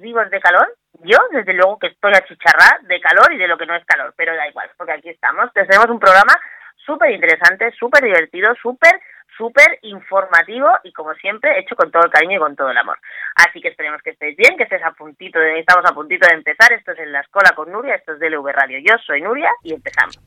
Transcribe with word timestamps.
vivos 0.00 0.30
de 0.30 0.40
calor? 0.40 0.74
Yo, 1.04 1.18
desde 1.32 1.52
luego 1.54 1.78
que 1.78 1.88
estoy 1.88 2.12
achicharrada 2.12 2.78
de 2.82 3.00
calor 3.00 3.32
y 3.32 3.38
de 3.38 3.48
lo 3.48 3.58
que 3.58 3.66
no 3.66 3.74
es 3.74 3.84
calor, 3.84 4.14
pero 4.16 4.34
da 4.36 4.48
igual, 4.48 4.70
porque 4.76 4.92
aquí 4.92 5.08
estamos. 5.08 5.52
Tenemos 5.52 5.86
un 5.88 5.98
programa 5.98 6.32
súper 6.76 7.10
interesante, 7.10 7.70
súper 7.72 8.04
divertido, 8.04 8.54
súper, 8.60 9.00
súper 9.36 9.78
informativo 9.82 10.68
y, 10.84 10.92
como 10.92 11.14
siempre, 11.14 11.58
hecho 11.58 11.76
con 11.76 11.90
todo 11.90 12.04
el 12.04 12.10
cariño 12.10 12.36
y 12.36 12.40
con 12.40 12.56
todo 12.56 12.70
el 12.70 12.78
amor. 12.78 12.98
Así 13.36 13.60
que 13.60 13.68
esperemos 13.68 14.02
que 14.02 14.10
estéis 14.10 14.36
bien, 14.36 14.56
que 14.56 14.64
estés 14.64 14.82
a 14.82 14.92
puntito 14.92 15.38
de, 15.38 15.58
estamos 15.60 15.84
a 15.90 15.94
puntito 15.94 16.26
de 16.28 16.34
empezar. 16.34 16.72
Esto 16.72 16.92
es 16.92 16.98
En 16.98 17.12
la 17.12 17.20
Escuela 17.20 17.52
con 17.54 17.70
Nuria, 17.70 17.94
esto 17.94 18.12
es 18.12 18.20
DLV 18.20 18.46
Radio. 18.52 18.78
Yo 18.78 18.96
soy 19.04 19.20
Nuria 19.20 19.50
y 19.62 19.74
empezamos. 19.74 20.18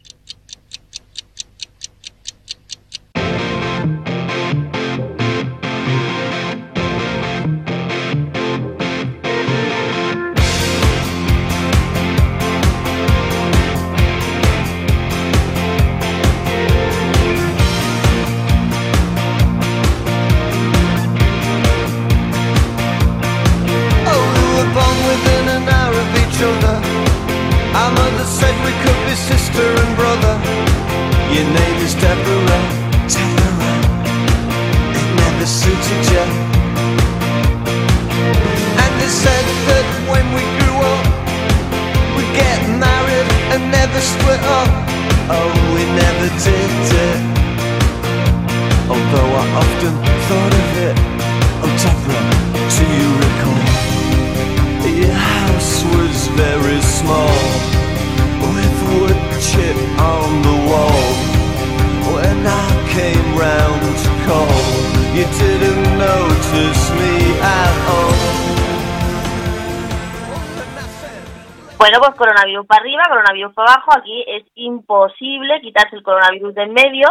Bueno, 71.85 71.99
pues 71.99 72.15
coronavirus 72.15 72.65
para 72.65 72.81
arriba, 72.81 73.03
coronavirus 73.07 73.53
para 73.53 73.73
abajo, 73.73 73.91
aquí 73.95 74.25
es 74.25 74.43
imposible 74.55 75.61
quitarse 75.61 75.95
el 75.95 76.01
coronavirus 76.01 76.55
de 76.55 76.63
en 76.63 76.73
medio, 76.73 77.07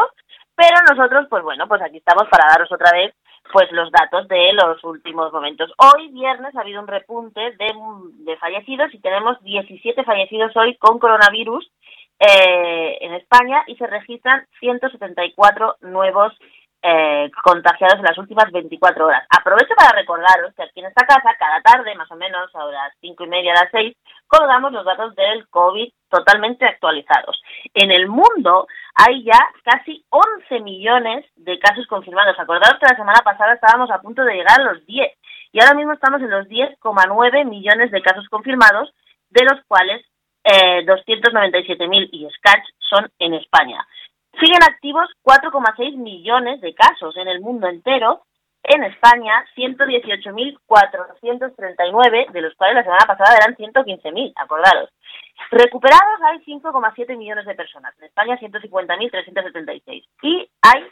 pero 0.56 0.76
nosotros, 0.90 1.28
pues 1.30 1.44
bueno, 1.44 1.68
pues 1.68 1.80
aquí 1.80 1.98
estamos 1.98 2.26
para 2.28 2.48
daros 2.48 2.72
otra 2.72 2.90
vez 2.90 3.14
pues 3.52 3.70
los 3.70 3.88
datos 3.92 4.26
de 4.26 4.52
los 4.52 4.82
últimos 4.82 5.32
momentos. 5.32 5.70
Hoy, 5.78 6.08
viernes, 6.08 6.56
ha 6.56 6.62
habido 6.62 6.80
un 6.80 6.88
repunte 6.88 7.40
de, 7.40 7.72
de 8.24 8.36
fallecidos 8.38 8.92
y 8.92 8.98
tenemos 8.98 9.40
17 9.44 10.02
fallecidos 10.02 10.50
hoy 10.56 10.74
con 10.78 10.98
coronavirus 10.98 11.70
eh, 12.18 12.98
en 13.00 13.14
España 13.14 13.62
y 13.68 13.76
se 13.76 13.86
registran 13.86 14.44
174 14.58 15.76
nuevos 15.82 16.32
eh, 16.86 17.30
contagiados 17.42 17.98
en 17.98 18.04
las 18.04 18.18
últimas 18.18 18.50
24 18.52 19.06
horas. 19.06 19.26
Aprovecho 19.30 19.74
para 19.74 19.96
recordaros 19.96 20.52
que 20.54 20.64
aquí 20.64 20.80
en 20.80 20.86
esta 20.86 21.06
casa, 21.06 21.34
cada 21.38 21.62
tarde, 21.62 21.94
más 21.94 22.10
o 22.10 22.16
menos 22.16 22.54
a 22.54 22.64
las 22.66 22.92
5 23.00 23.24
y 23.24 23.28
media, 23.28 23.52
a 23.52 23.64
las 23.64 23.70
6, 23.70 23.96
colgamos 24.36 24.72
los 24.72 24.84
datos 24.84 25.14
del 25.14 25.48
COVID 25.48 25.92
totalmente 26.08 26.64
actualizados. 26.64 27.40
En 27.72 27.90
el 27.90 28.08
mundo 28.08 28.66
hay 28.94 29.24
ya 29.24 29.38
casi 29.64 30.04
11 30.10 30.60
millones 30.60 31.24
de 31.36 31.58
casos 31.58 31.86
confirmados. 31.86 32.38
Acordaros 32.38 32.78
que 32.78 32.86
la 32.86 32.96
semana 32.96 33.20
pasada 33.24 33.54
estábamos 33.54 33.90
a 33.90 34.00
punto 34.00 34.22
de 34.24 34.34
llegar 34.34 34.60
a 34.60 34.72
los 34.72 34.86
10 34.86 35.12
y 35.52 35.60
ahora 35.60 35.74
mismo 35.74 35.92
estamos 35.92 36.20
en 36.20 36.30
los 36.30 36.46
10,9 36.48 37.44
millones 37.44 37.90
de 37.90 38.02
casos 38.02 38.28
confirmados, 38.28 38.92
de 39.30 39.44
los 39.44 39.62
cuales 39.66 40.04
eh, 40.44 40.84
297.000 40.84 42.08
y 42.12 42.28
scratch 42.30 42.64
son 42.78 43.10
en 43.18 43.34
España. 43.34 43.86
Siguen 44.40 44.62
activos 44.62 45.08
4,6 45.22 45.96
millones 45.96 46.60
de 46.60 46.74
casos 46.74 47.16
en 47.16 47.28
el 47.28 47.40
mundo 47.40 47.68
entero. 47.68 48.22
En 48.64 48.82
España, 48.84 49.44
118.439, 49.56 52.32
de 52.32 52.40
los 52.40 52.54
cuales 52.54 52.76
la 52.76 52.82
semana 52.82 53.04
pasada 53.06 53.36
eran 53.36 53.54
115.000, 53.56 54.32
acordaros. 54.36 54.88
Recuperados 55.50 56.22
hay 56.22 56.38
5,7 56.38 57.18
millones 57.18 57.44
de 57.44 57.54
personas. 57.54 57.92
En 57.98 58.04
España, 58.04 58.38
150.376. 58.38 60.06
Y 60.22 60.48
hay 60.62 60.86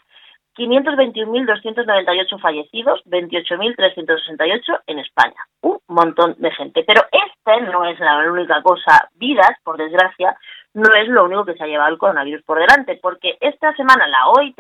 521.298 0.55 2.41
fallecidos, 2.41 3.03
28.368 3.07 4.81
en 4.87 4.99
España. 4.99 5.47
Un 5.63 5.79
montón 5.89 6.35
de 6.39 6.51
gente. 6.51 6.85
Pero 6.87 7.01
esta 7.11 7.59
no 7.61 7.87
es 7.87 7.99
la 7.99 8.19
única 8.31 8.61
cosa. 8.63 9.09
Vidas, 9.15 9.57
por 9.65 9.79
desgracia, 9.79 10.37
no 10.75 10.95
es 10.95 11.09
lo 11.09 11.25
único 11.25 11.45
que 11.45 11.55
se 11.55 11.65
ha 11.65 11.67
llevado 11.67 11.91
el 11.91 11.99
coronavirus 11.99 12.43
por 12.45 12.59
delante, 12.59 12.99
porque 13.01 13.37
esta 13.41 13.75
semana 13.75 14.07
la 14.07 14.29
OIT 14.29 14.59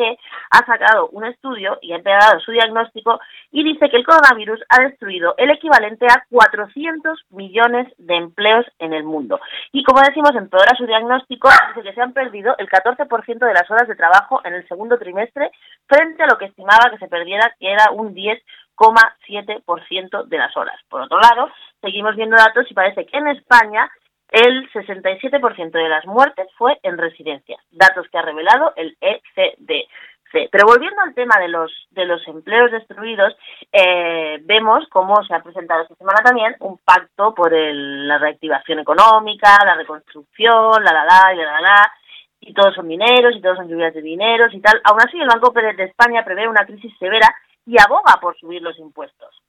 ha 0.50 0.66
sacado 0.66 1.08
un 1.08 1.24
estudio 1.24 1.78
y 1.80 1.92
ha 1.92 1.96
empezado 1.96 2.38
su 2.40 2.52
diagnóstico 2.52 3.18
y 3.50 3.64
dice 3.64 3.88
que 3.88 3.96
el 3.96 4.04
coronavirus 4.04 4.60
ha 4.68 4.82
destruido 4.82 5.34
el 5.38 5.50
equivalente 5.50 6.06
a 6.06 6.24
400 6.30 7.18
millones 7.30 7.92
de 7.98 8.16
empleos 8.16 8.66
en 8.78 8.92
el 8.92 9.04
mundo. 9.04 9.40
Y 9.72 9.82
como 9.84 10.02
decimos, 10.02 10.32
empeora 10.34 10.76
su 10.76 10.86
diagnóstico, 10.86 11.48
dice 11.68 11.82
que 11.82 11.94
se 11.94 12.00
han 12.00 12.12
perdido 12.12 12.54
el 12.58 12.68
14% 12.68 13.38
de 13.38 13.54
las 13.54 13.70
horas 13.70 13.88
de 13.88 13.96
trabajo 13.96 14.40
en 14.44 14.54
el 14.54 14.66
segundo 14.68 14.98
trimestre 14.98 15.50
frente 15.86 16.22
a 16.22 16.26
lo 16.26 16.36
que 16.38 16.46
estimaba 16.46 16.90
que 16.90 16.98
se 16.98 17.08
perdiera, 17.08 17.54
que 17.58 17.72
era 17.72 17.90
un 17.90 18.14
10,7% 18.14 20.24
de 20.24 20.38
las 20.38 20.56
horas. 20.56 20.80
Por 20.88 21.02
otro 21.02 21.20
lado, 21.20 21.50
seguimos 21.80 22.16
viendo 22.16 22.36
datos 22.36 22.68
y 22.70 22.74
parece 22.74 23.06
que 23.06 23.16
en 23.16 23.28
España 23.28 23.90
el 24.32 24.70
67% 24.72 25.70
de 25.70 25.88
las 25.88 26.06
muertes 26.06 26.48
fue 26.56 26.78
en 26.82 26.96
residencias, 26.96 27.60
datos 27.70 28.06
que 28.10 28.18
ha 28.18 28.22
revelado 28.22 28.72
el 28.76 28.96
ECDC. 29.00 30.50
Pero 30.50 30.66
volviendo 30.66 31.02
al 31.02 31.14
tema 31.14 31.38
de 31.38 31.48
los, 31.48 31.70
de 31.90 32.06
los 32.06 32.26
empleos 32.26 32.70
destruidos, 32.70 33.36
eh, 33.70 34.38
vemos 34.44 34.88
cómo 34.88 35.22
se 35.24 35.34
ha 35.34 35.42
presentado 35.42 35.82
esta 35.82 35.94
semana 35.96 36.22
también 36.24 36.56
un 36.60 36.78
pacto 36.78 37.34
por 37.34 37.52
la 37.52 38.16
reactivación 38.16 38.78
económica, 38.78 39.58
la 39.66 39.74
reconstrucción, 39.74 40.82
la 40.82 40.92
la 40.92 41.04
la 41.04 41.34
y 41.34 41.36
la 41.36 41.44
la 41.44 41.60
la, 41.60 41.92
y 42.40 42.54
todos 42.54 42.74
son 42.74 42.88
dineros 42.88 43.36
y 43.36 43.42
todos 43.42 43.58
son 43.58 43.68
lluvias 43.68 43.92
de 43.92 44.00
dineros 44.00 44.54
y 44.54 44.60
tal. 44.60 44.80
Aún 44.84 45.00
así, 45.02 45.20
el 45.20 45.28
Banco 45.28 45.50
de 45.50 45.84
España 45.84 46.24
prevé 46.24 46.48
una 46.48 46.64
crisis 46.64 46.96
severa 46.98 47.28
y 47.66 47.76
aboga 47.78 48.18
por 48.18 48.34
subir 48.38 48.62
los 48.62 48.78
impuestos. 48.78 49.42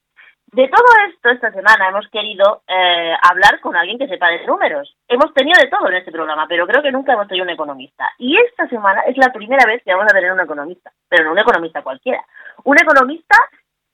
De 0.53 0.67
todo 0.67 0.85
esto, 1.09 1.29
esta 1.31 1.51
semana 1.51 1.89
hemos 1.89 2.07
querido 2.09 2.61
eh, 2.67 3.13
hablar 3.23 3.59
con 3.59 3.75
alguien 3.75 3.97
que 3.97 4.07
sepa 4.07 4.27
de 4.27 4.45
números. 4.45 4.95
Hemos 5.07 5.33
tenido 5.33 5.59
de 5.59 5.67
todo 5.67 5.87
en 5.89 5.95
este 5.95 6.11
programa, 6.11 6.45
pero 6.47 6.67
creo 6.67 6.83
que 6.83 6.91
nunca 6.91 7.13
hemos 7.13 7.27
tenido 7.27 7.43
un 7.43 7.49
economista. 7.49 8.07
Y 8.19 8.37
esta 8.37 8.67
semana 8.67 9.01
es 9.07 9.17
la 9.17 9.33
primera 9.33 9.65
vez 9.65 9.81
que 9.83 9.91
vamos 9.91 10.05
a 10.11 10.13
tener 10.13 10.31
un 10.31 10.39
economista, 10.39 10.91
pero 11.09 11.25
no 11.25 11.31
un 11.31 11.39
economista 11.39 11.81
cualquiera. 11.81 12.23
Un 12.65 12.77
economista 12.79 13.35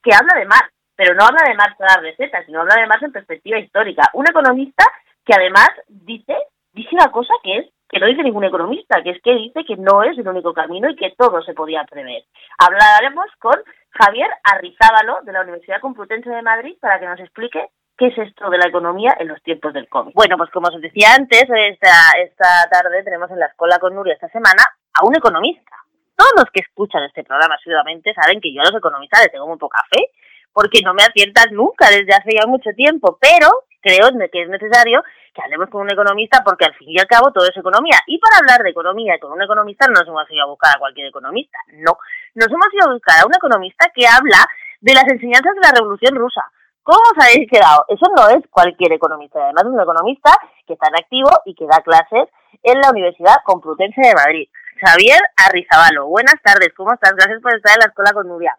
que 0.03 0.11
habla 0.13 0.37
de 0.37 0.45
Marx, 0.47 0.69
pero 0.97 1.15
no 1.15 1.23
habla 1.23 1.43
de 1.47 1.55
Marx 1.55 1.77
para 1.77 1.93
dar 1.93 2.03
recetas, 2.03 2.45
sino 2.45 2.59
habla 2.59 2.75
de 2.75 2.87
Marx 2.87 3.03
en 3.03 3.13
perspectiva 3.13 3.57
histórica. 3.57 4.09
Un 4.11 4.27
economista 4.27 4.83
que 5.23 5.33
además 5.33 5.69
dice, 5.87 6.35
dice 6.73 6.89
una 6.91 7.09
cosa 7.09 7.35
que 7.41 7.59
es 7.59 7.69
que 7.89 7.99
no 7.99 8.05
dice 8.05 8.23
ningún 8.23 8.43
economista, 8.43 9.01
que 9.01 9.11
es 9.11 9.21
que 9.21 9.33
dice 9.33 9.65
que 9.65 9.75
no 9.75 10.03
es 10.03 10.17
el 10.17 10.27
único 10.27 10.53
camino 10.53 10.89
y 10.89 10.95
que 10.95 11.13
todo 11.17 11.41
se 11.41 11.53
podía 11.53 11.83
prever. 11.85 12.23
Hablaremos 12.57 13.25
con 13.39 13.55
Javier 13.91 14.29
Arrizábalo 14.43 15.21
de 15.23 15.33
la 15.33 15.41
Universidad 15.41 15.81
Complutense 15.81 16.29
de 16.29 16.41
Madrid 16.43 16.75
para 16.79 16.99
que 16.99 17.07
nos 17.07 17.19
explique 17.19 17.69
qué 17.97 18.07
es 18.07 18.17
esto 18.17 18.49
de 18.49 18.59
la 18.59 18.67
economía 18.67 19.17
en 19.19 19.27
los 19.27 19.41
tiempos 19.41 19.73
del 19.73 19.89
COVID. 19.89 20.13
Bueno, 20.13 20.37
pues 20.37 20.51
como 20.51 20.67
os 20.67 20.81
decía 20.81 21.15
antes, 21.17 21.43
esta, 21.43 22.11
esta 22.23 22.69
tarde 22.71 23.03
tenemos 23.03 23.29
en 23.31 23.39
la 23.39 23.47
escuela 23.47 23.79
con 23.79 23.95
Nuria 23.95 24.13
esta 24.13 24.29
semana 24.29 24.63
a 24.93 25.05
un 25.05 25.15
economista. 25.15 25.75
Todos 26.15 26.33
los 26.37 26.45
que 26.51 26.61
escuchan 26.61 27.03
este 27.03 27.23
programa 27.23 27.55
asiduamente 27.55 28.13
saben 28.13 28.39
que 28.39 28.53
yo 28.53 28.61
a 28.61 28.65
los 28.65 28.75
economistas 28.75 29.21
les 29.21 29.31
tengo 29.31 29.47
muy 29.47 29.57
poca 29.57 29.79
fe, 29.89 30.11
porque 30.53 30.81
no 30.83 30.93
me 30.93 31.03
aciertas 31.03 31.51
nunca 31.51 31.89
desde 31.89 32.13
hace 32.13 32.31
ya 32.35 32.47
mucho 32.47 32.69
tiempo, 32.75 33.17
pero 33.21 33.49
creo 33.81 34.09
que 34.31 34.41
es 34.43 34.49
necesario 34.49 35.03
que 35.33 35.41
hablemos 35.41 35.69
con 35.69 35.81
un 35.81 35.91
economista 35.91 36.43
porque 36.43 36.65
al 36.65 36.75
fin 36.75 36.89
y 36.91 36.99
al 36.99 37.07
cabo 37.07 37.31
todo 37.31 37.45
es 37.45 37.55
economía. 37.55 37.99
Y 38.07 38.19
para 38.19 38.39
hablar 38.39 38.63
de 38.63 38.71
economía 38.71 39.19
con 39.19 39.31
un 39.31 39.41
economista 39.41 39.87
no 39.87 39.93
nos 39.93 40.07
hemos 40.07 40.29
ido 40.31 40.43
a 40.43 40.47
buscar 40.47 40.75
a 40.75 40.79
cualquier 40.79 41.07
economista, 41.07 41.57
no. 41.73 41.97
Nos 42.35 42.47
hemos 42.47 42.67
ido 42.73 42.89
a 42.89 42.93
buscar 42.93 43.21
a 43.21 43.25
un 43.25 43.35
economista 43.35 43.91
que 43.93 44.07
habla 44.07 44.45
de 44.81 44.93
las 44.93 45.07
enseñanzas 45.07 45.53
de 45.55 45.61
la 45.61 45.73
Revolución 45.75 46.15
Rusa. 46.15 46.43
¿Cómo 46.83 47.01
os 47.13 47.23
habéis 47.23 47.49
quedado? 47.49 47.85
Eso 47.87 48.05
no 48.15 48.29
es 48.29 48.41
cualquier 48.49 48.93
economista, 48.93 49.39
además 49.43 49.63
es 49.65 49.71
un 49.71 49.81
economista 49.81 50.31
que 50.65 50.73
está 50.73 50.87
en 50.87 50.95
activo 50.95 51.29
y 51.45 51.53
que 51.53 51.67
da 51.67 51.83
clases 51.83 52.29
en 52.63 52.79
la 52.81 52.89
Universidad 52.89 53.43
Complutense 53.45 54.01
de 54.01 54.15
Madrid. 54.15 54.49
Javier 54.81 55.19
Arrizabalo, 55.35 56.07
buenas 56.07 56.41
tardes, 56.41 56.73
¿cómo 56.75 56.93
estás? 56.93 57.13
Gracias 57.15 57.41
por 57.41 57.53
estar 57.53 57.73
en 57.75 57.81
la 57.81 57.87
escuela 57.87 58.13
con 58.13 58.27
Nuria. 58.27 58.57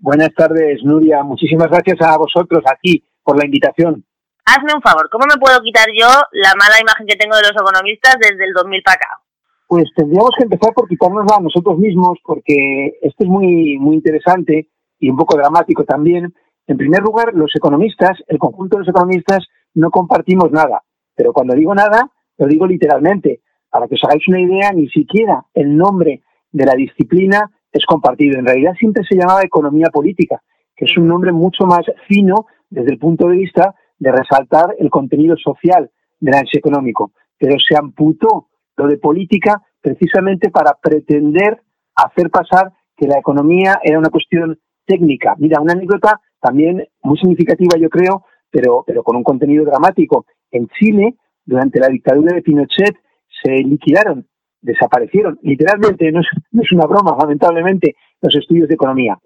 Buenas 0.00 0.32
tardes, 0.34 0.82
Nuria. 0.84 1.24
Muchísimas 1.24 1.68
gracias 1.68 2.00
a 2.00 2.16
vosotros 2.16 2.62
aquí 2.70 3.02
por 3.24 3.36
la 3.36 3.44
invitación. 3.44 4.04
Hazme 4.44 4.72
un 4.74 4.80
favor, 4.80 5.10
¿cómo 5.10 5.26
me 5.26 5.38
puedo 5.40 5.60
quitar 5.60 5.86
yo 5.92 6.06
la 6.32 6.54
mala 6.54 6.80
imagen 6.80 7.06
que 7.06 7.16
tengo 7.16 7.36
de 7.36 7.42
los 7.42 7.52
economistas 7.52 8.16
desde 8.20 8.44
el 8.44 8.52
2000 8.54 8.82
para 8.82 8.94
acá? 8.94 9.20
Pues 9.66 9.84
tendríamos 9.94 10.30
que 10.38 10.44
empezar 10.44 10.72
por 10.72 10.88
quitárnosla 10.88 11.36
a 11.36 11.42
nosotros 11.42 11.78
mismos, 11.78 12.16
porque 12.24 12.98
esto 13.02 13.24
es 13.24 13.28
muy, 13.28 13.76
muy 13.78 13.96
interesante 13.96 14.68
y 15.00 15.10
un 15.10 15.16
poco 15.16 15.36
dramático 15.36 15.84
también. 15.84 16.32
En 16.66 16.76
primer 16.78 17.02
lugar, 17.02 17.34
los 17.34 17.54
economistas, 17.54 18.18
el 18.28 18.38
conjunto 18.38 18.76
de 18.76 18.84
los 18.84 18.88
economistas, 18.88 19.46
no 19.74 19.90
compartimos 19.90 20.50
nada. 20.52 20.82
Pero 21.14 21.32
cuando 21.32 21.54
digo 21.54 21.74
nada, 21.74 22.08
lo 22.38 22.46
digo 22.46 22.66
literalmente. 22.66 23.42
Para 23.68 23.88
que 23.88 23.96
os 23.96 24.04
hagáis 24.04 24.26
una 24.28 24.40
idea, 24.40 24.72
ni 24.72 24.88
siquiera 24.88 25.44
el 25.52 25.76
nombre 25.76 26.22
de 26.52 26.64
la 26.64 26.74
disciplina 26.74 27.50
es 27.72 27.84
compartido. 27.86 28.38
En 28.38 28.46
realidad 28.46 28.74
siempre 28.78 29.04
se 29.08 29.16
llamaba 29.16 29.42
economía 29.42 29.88
política, 29.92 30.42
que 30.74 30.84
es 30.84 30.96
un 30.96 31.08
nombre 31.08 31.32
mucho 31.32 31.64
más 31.66 31.82
fino 32.06 32.46
desde 32.70 32.92
el 32.92 32.98
punto 32.98 33.28
de 33.28 33.36
vista 33.36 33.74
de 33.98 34.12
resaltar 34.12 34.74
el 34.78 34.90
contenido 34.90 35.36
social 35.36 35.90
del 36.20 36.34
análisis 36.34 36.58
económico. 36.58 37.12
Pero 37.38 37.56
se 37.58 37.76
amputó 37.76 38.48
lo 38.76 38.86
de 38.86 38.98
política 38.98 39.62
precisamente 39.80 40.50
para 40.50 40.74
pretender 40.80 41.60
hacer 41.94 42.30
pasar 42.30 42.72
que 42.96 43.06
la 43.06 43.18
economía 43.18 43.80
era 43.82 43.98
una 43.98 44.10
cuestión 44.10 44.58
técnica. 44.86 45.34
Mira, 45.38 45.60
una 45.60 45.72
anécdota 45.72 46.20
también 46.40 46.86
muy 47.02 47.18
significativa, 47.18 47.76
yo 47.78 47.88
creo, 47.88 48.24
pero, 48.50 48.84
pero 48.86 49.02
con 49.02 49.16
un 49.16 49.24
contenido 49.24 49.64
dramático. 49.64 50.26
En 50.50 50.68
Chile, 50.68 51.16
durante 51.44 51.80
la 51.80 51.88
dictadura 51.88 52.34
de 52.34 52.42
Pinochet, 52.42 52.96
se 53.42 53.50
liquidaron, 53.50 54.26
desaparecieron, 54.60 55.38
literalmente, 55.42 56.10
no 56.12 56.20
es, 56.20 56.72
una 56.72 56.86
broma, 56.86 57.16
lamentablemente, 57.18 57.96
los 58.20 58.34
estudios 58.34 58.68
de 58.68 58.74
economía. 58.74 59.18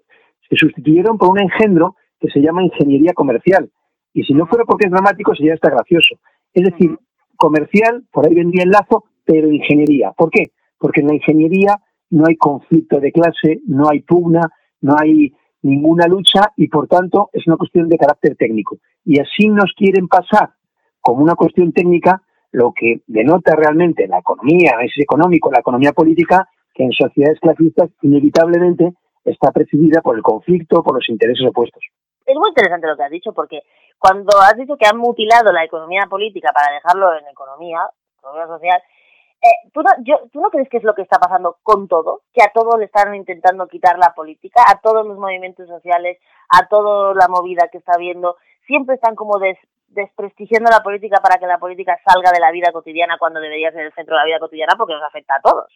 Se 0.49 0.55
sustituyeron 0.55 1.17
por 1.17 1.29
un 1.29 1.39
engendro 1.39 1.95
que 2.19 2.29
se 2.29 2.39
llama 2.39 2.63
ingeniería 2.63 3.13
comercial. 3.13 3.69
Y 4.13 4.23
si 4.23 4.33
no 4.33 4.45
fuera 4.45 4.65
porque 4.65 4.85
es 4.85 4.91
dramático, 4.91 5.35
sería 5.35 5.55
hasta 5.55 5.69
gracioso. 5.69 6.15
Es 6.53 6.63
decir, 6.63 6.97
comercial, 7.35 8.03
por 8.11 8.27
ahí 8.27 8.35
vendría 8.35 8.63
el 8.63 8.69
lazo, 8.69 9.05
pero 9.25 9.51
ingeniería. 9.51 10.11
¿Por 10.11 10.29
qué? 10.29 10.51
Porque 10.77 11.01
en 11.01 11.07
la 11.07 11.15
ingeniería 11.15 11.77
no 12.11 12.25
hay 12.27 12.35
conflicto 12.35 12.99
de 12.99 13.11
clase, 13.11 13.61
no 13.65 13.89
hay 13.89 14.01
pugna, 14.01 14.41
no 14.81 14.95
hay 14.97 15.33
ninguna 15.63 16.07
lucha 16.07 16.51
y 16.57 16.67
por 16.67 16.87
tanto 16.87 17.29
es 17.33 17.47
una 17.47 17.57
cuestión 17.57 17.89
de 17.89 17.97
carácter 17.97 18.35
técnico. 18.35 18.77
Y 19.03 19.19
así 19.19 19.49
nos 19.49 19.73
quieren 19.75 20.07
pasar 20.07 20.51
como 21.01 21.23
una 21.23 21.35
cuestión 21.35 21.71
técnica 21.71 22.21
lo 22.53 22.71
que 22.71 23.01
denota 23.07 23.55
realmente 23.55 24.07
la 24.07 24.19
economía, 24.19 24.77
es 24.83 24.93
económico, 24.97 25.51
la 25.51 25.59
economía 25.59 25.91
política, 25.91 26.47
que 26.73 26.83
en 26.83 26.91
sociedades 26.91 27.39
clasistas 27.39 27.89
inevitablemente 28.01 28.93
está 29.25 29.51
precedida 29.51 30.01
por 30.01 30.15
el 30.15 30.21
conflicto, 30.21 30.83
por 30.83 30.95
los 30.95 31.09
intereses 31.09 31.45
opuestos. 31.47 31.83
Es 32.25 32.35
muy 32.35 32.49
interesante 32.49 32.87
lo 32.87 32.95
que 32.95 33.03
has 33.03 33.11
dicho, 33.11 33.33
porque 33.33 33.63
cuando 33.97 34.37
has 34.39 34.55
dicho 34.55 34.77
que 34.77 34.85
han 34.85 34.97
mutilado 34.97 35.51
la 35.51 35.63
economía 35.63 36.05
política 36.09 36.51
para 36.53 36.73
dejarlo 36.73 37.17
en 37.17 37.27
economía, 37.27 37.79
economía 38.19 38.47
social, 38.47 38.81
eh, 39.41 39.69
¿tú, 39.73 39.81
no, 39.81 39.89
yo, 40.03 40.29
¿Tú 40.31 40.39
no 40.39 40.49
crees 40.49 40.69
que 40.69 40.77
es 40.77 40.83
lo 40.83 40.93
que 40.93 41.01
está 41.01 41.19
pasando 41.19 41.57
con 41.63 41.87
todo? 41.87 42.21
Que 42.33 42.43
a 42.43 42.51
todos 42.53 42.77
le 42.77 42.85
están 42.85 43.13
intentando 43.15 43.67
quitar 43.67 43.97
la 43.97 44.13
política, 44.13 44.63
a 44.67 44.79
todos 44.79 45.05
los 45.05 45.17
movimientos 45.17 45.67
sociales, 45.67 46.19
a 46.49 46.67
toda 46.67 47.13
la 47.15 47.27
movida 47.27 47.67
que 47.71 47.79
está 47.79 47.93
habiendo, 47.95 48.37
siempre 48.67 48.95
están 48.95 49.15
como 49.15 49.39
desprestigiando 49.93 50.69
la 50.69 50.83
política 50.83 51.19
para 51.21 51.39
que 51.39 51.47
la 51.47 51.57
política 51.57 51.97
salga 52.05 52.31
de 52.31 52.39
la 52.39 52.51
vida 52.51 52.71
cotidiana 52.71 53.17
cuando 53.17 53.39
debería 53.39 53.71
ser 53.71 53.85
el 53.85 53.93
centro 53.93 54.15
de 54.15 54.21
la 54.21 54.25
vida 54.25 54.39
cotidiana 54.39 54.73
porque 54.77 54.93
nos 54.93 55.03
afecta 55.03 55.35
a 55.35 55.41
todos. 55.41 55.67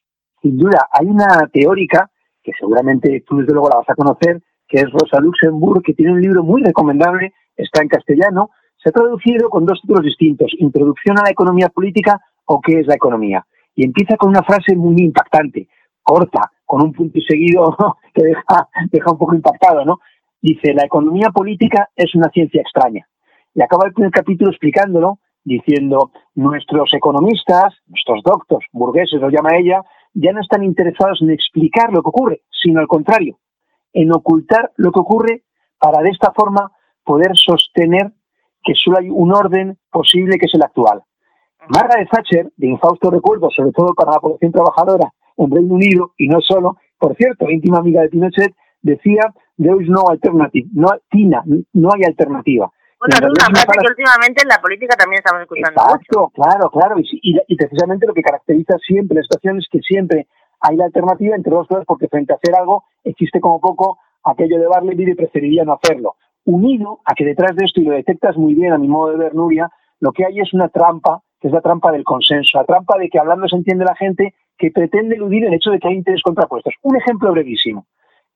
Sin 0.42 0.58
duda, 0.58 0.88
hay 0.92 1.08
una 1.08 1.48
teórica 1.52 2.10
que 2.44 2.52
seguramente 2.58 3.24
tú 3.28 3.38
desde 3.38 3.54
luego 3.54 3.70
la 3.70 3.78
vas 3.78 3.90
a 3.90 3.96
conocer, 3.96 4.42
que 4.68 4.80
es 4.80 4.92
Rosa 4.92 5.20
Luxemburg, 5.20 5.84
que 5.84 5.94
tiene 5.94 6.14
un 6.14 6.22
libro 6.22 6.44
muy 6.44 6.64
recomendable, 6.64 7.34
está 7.56 7.82
en 7.82 7.90
castellano, 7.90 8.52
se 8.78 8.90
ha 8.90 8.92
traducido 8.92 9.50
con 9.50 9.66
dos 9.66 9.82
títulos 9.82 10.04
distintos, 10.04 10.52
Introducción 10.60 11.20
a 11.20 11.24
la 11.24 11.32
economía 11.32 11.70
política 11.70 12.20
o 12.46 12.62
qué 12.62 12.80
es 12.80 12.88
la 12.88 12.96
economía 12.96 13.46
y 13.78 13.86
empieza 13.86 14.18
con 14.18 14.30
una 14.30 14.44
frase 14.44 14.76
muy 14.76 14.96
impactante, 14.98 15.70
corta, 16.02 16.52
con 16.66 16.84
un 16.84 16.92
punto 16.92 17.20
y 17.20 17.22
seguido 17.22 17.78
que 18.14 18.24
deja, 18.24 18.68
deja 18.92 19.12
un 19.12 19.18
poco 19.18 19.36
impactado, 19.36 19.86
¿no? 19.86 20.00
Dice, 20.42 20.74
la 20.74 20.86
economía 20.86 21.30
política 21.30 21.90
es 21.96 22.14
una 22.16 22.30
ciencia 22.30 22.62
extraña. 22.62 23.08
Y 23.58 23.62
acaba 23.64 23.88
el 23.88 23.94
primer 23.94 24.12
capítulo 24.12 24.52
explicándolo, 24.52 25.18
diciendo, 25.44 26.12
nuestros 26.36 26.94
economistas, 26.94 27.74
nuestros 27.88 28.22
doctos, 28.22 28.64
burgueses 28.72 29.20
lo 29.20 29.32
llama 29.32 29.58
ella, 29.58 29.82
ya 30.14 30.32
no 30.32 30.42
están 30.42 30.64
interesados 30.64 31.24
en 31.24 31.32
explicar 31.32 31.92
lo 31.92 32.04
que 32.04 32.10
ocurre, 32.10 32.42
sino 32.52 32.80
al 32.80 32.88
contrario, 32.88 33.40
en 33.94 34.14
ocultar 34.14 34.74
lo 34.76 34.92
que 34.92 35.00
ocurre 35.00 35.44
para 35.80 36.04
de 36.04 36.12
esta 36.12 36.32
forma 36.34 36.72
poder 37.04 37.32
sostener 37.34 38.14
que 38.64 38.76
solo 38.76 39.00
hay 39.00 39.10
un 39.10 39.34
orden 39.34 39.80
posible 39.90 40.38
que 40.38 40.46
es 40.46 40.54
el 40.54 40.62
actual. 40.62 41.02
Margaret 41.68 42.10
Thatcher, 42.12 42.52
de 42.58 42.68
infausto 42.68 43.10
recuerdo, 43.10 43.50
sobre 43.50 43.72
todo 43.72 43.96
para 43.96 44.12
la 44.12 44.20
población 44.20 44.52
trabajadora 44.52 45.12
en 45.36 45.50
Reino 45.50 45.74
Unido, 45.74 46.14
y 46.16 46.28
no 46.28 46.42
solo, 46.42 46.78
por 47.00 47.16
cierto, 47.16 47.50
íntima 47.50 47.80
amiga 47.80 48.04
de 48.04 48.10
Pinochet, 48.10 48.54
decía, 48.84 49.34
there 49.58 49.82
is 49.82 49.90
no 49.90 50.04
alternative, 50.08 50.68
no, 50.74 50.90
Tina, 51.10 51.44
no 51.74 51.90
hay 51.92 52.04
alternativa. 52.04 52.72
Bueno, 53.00 53.14
es 53.16 53.22
una 53.22 53.62
frase 53.62 53.80
que 53.80 53.88
últimamente 53.88 54.42
en 54.42 54.50
la 54.50 54.60
política 54.60 54.96
también 54.96 55.20
estamos 55.20 55.42
escuchando 55.44 55.82
Exacto, 55.82 56.32
claro, 56.34 56.70
claro, 56.72 56.96
y, 57.00 57.56
precisamente 57.56 58.08
lo 58.08 58.14
que 58.14 58.24
caracteriza 58.24 58.78
siempre 58.80 59.18
la 59.18 59.24
situación 59.24 59.60
es 59.60 59.68
que 59.72 59.80
siempre 59.82 60.28
hay 60.62 60.76
la 60.76 60.86
alternativa, 60.86 61.36
entre 61.36 61.54
dos 61.54 61.68
cosas, 61.68 61.86
porque 61.86 62.08
frente 62.08 62.34
a 62.34 62.38
hacer 62.38 62.56
algo 62.56 62.86
existe 63.04 63.40
como 63.40 63.62
poco 63.62 64.00
aquello 64.24 64.58
de 64.58 64.66
darle 64.66 64.96
vida 64.96 65.12
y 65.12 65.16
preferiría 65.16 65.64
no 65.64 65.74
hacerlo. 65.74 66.16
Unido 66.46 67.00
a 67.06 67.14
que 67.14 67.26
detrás 67.26 67.56
de 67.56 67.66
esto, 67.66 67.82
y 67.82 67.86
lo 67.86 67.92
detectas 67.92 68.36
muy 68.36 68.56
bien 68.56 68.74
a 68.74 68.78
mi 68.78 68.88
modo 68.88 69.12
de 69.12 69.18
ver, 69.18 69.36
Nuria, 69.36 69.70
lo 70.00 70.12
que 70.12 70.26
hay 70.26 70.40
es 70.40 70.54
una 70.54 70.70
trampa 70.70 71.22
que 71.40 71.50
es 71.50 71.54
la 71.54 71.62
trampa 71.62 71.92
del 71.92 72.04
consenso, 72.04 72.58
la 72.58 72.66
trampa 72.66 72.98
de 72.98 73.10
que 73.10 73.20
hablando 73.20 73.48
se 73.48 73.56
entiende 73.56 73.86
la 73.86 73.96
gente 73.96 74.34
que 74.58 74.72
pretende 74.72 75.16
eludir 75.16 75.46
el 75.46 75.54
hecho 75.54 75.70
de 75.70 75.80
que 75.80 75.88
hay 75.88 75.96
intereses 75.96 76.24
contrapuestos. 76.24 76.74
Un 76.82 76.98
ejemplo 76.98 77.32
brevísimo. 77.32 77.86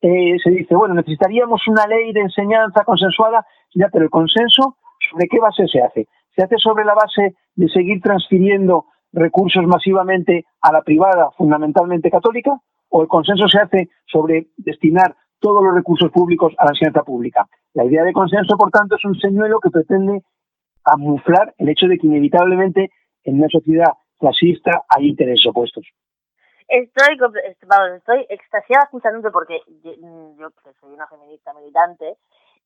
Eh, 0.01 0.37
se 0.43 0.49
dice, 0.49 0.75
bueno, 0.75 0.95
necesitaríamos 0.95 1.67
una 1.67 1.85
ley 1.85 2.11
de 2.11 2.21
enseñanza 2.21 2.83
consensuada, 2.83 3.45
ya, 3.75 3.87
pero 3.91 4.05
el 4.05 4.09
consenso, 4.09 4.77
¿sobre 5.11 5.27
qué 5.27 5.39
base 5.39 5.67
se 5.67 5.81
hace? 5.81 6.07
¿Se 6.35 6.43
hace 6.43 6.57
sobre 6.57 6.85
la 6.85 6.95
base 6.95 7.35
de 7.55 7.69
seguir 7.69 8.01
transfiriendo 8.01 8.85
recursos 9.13 9.63
masivamente 9.67 10.45
a 10.61 10.71
la 10.71 10.81
privada, 10.81 11.29
fundamentalmente 11.37 12.09
católica? 12.09 12.59
¿O 12.89 13.03
el 13.03 13.07
consenso 13.07 13.47
se 13.47 13.59
hace 13.59 13.89
sobre 14.05 14.47
destinar 14.57 15.15
todos 15.39 15.63
los 15.63 15.75
recursos 15.75 16.11
públicos 16.11 16.53
a 16.57 16.65
la 16.65 16.71
enseñanza 16.71 17.03
pública? 17.03 17.47
La 17.73 17.85
idea 17.85 18.03
de 18.03 18.11
consenso, 18.11 18.57
por 18.57 18.71
tanto, 18.71 18.95
es 18.95 19.05
un 19.05 19.15
señuelo 19.19 19.59
que 19.59 19.69
pretende 19.69 20.23
camuflar 20.83 21.53
el 21.59 21.69
hecho 21.69 21.87
de 21.87 21.97
que 21.97 22.07
inevitablemente 22.07 22.89
en 23.23 23.35
una 23.35 23.49
sociedad 23.49 23.93
clasista 24.17 24.83
hay 24.89 25.09
intereses 25.09 25.45
opuestos. 25.45 25.85
Estoy, 26.71 27.19
estoy 27.97 28.25
extasiada 28.29 28.85
escuchándote 28.85 29.29
porque 29.29 29.61
yo, 29.83 30.47
soy 30.79 30.93
una 30.93 31.05
feminista 31.07 31.53
militante, 31.53 32.15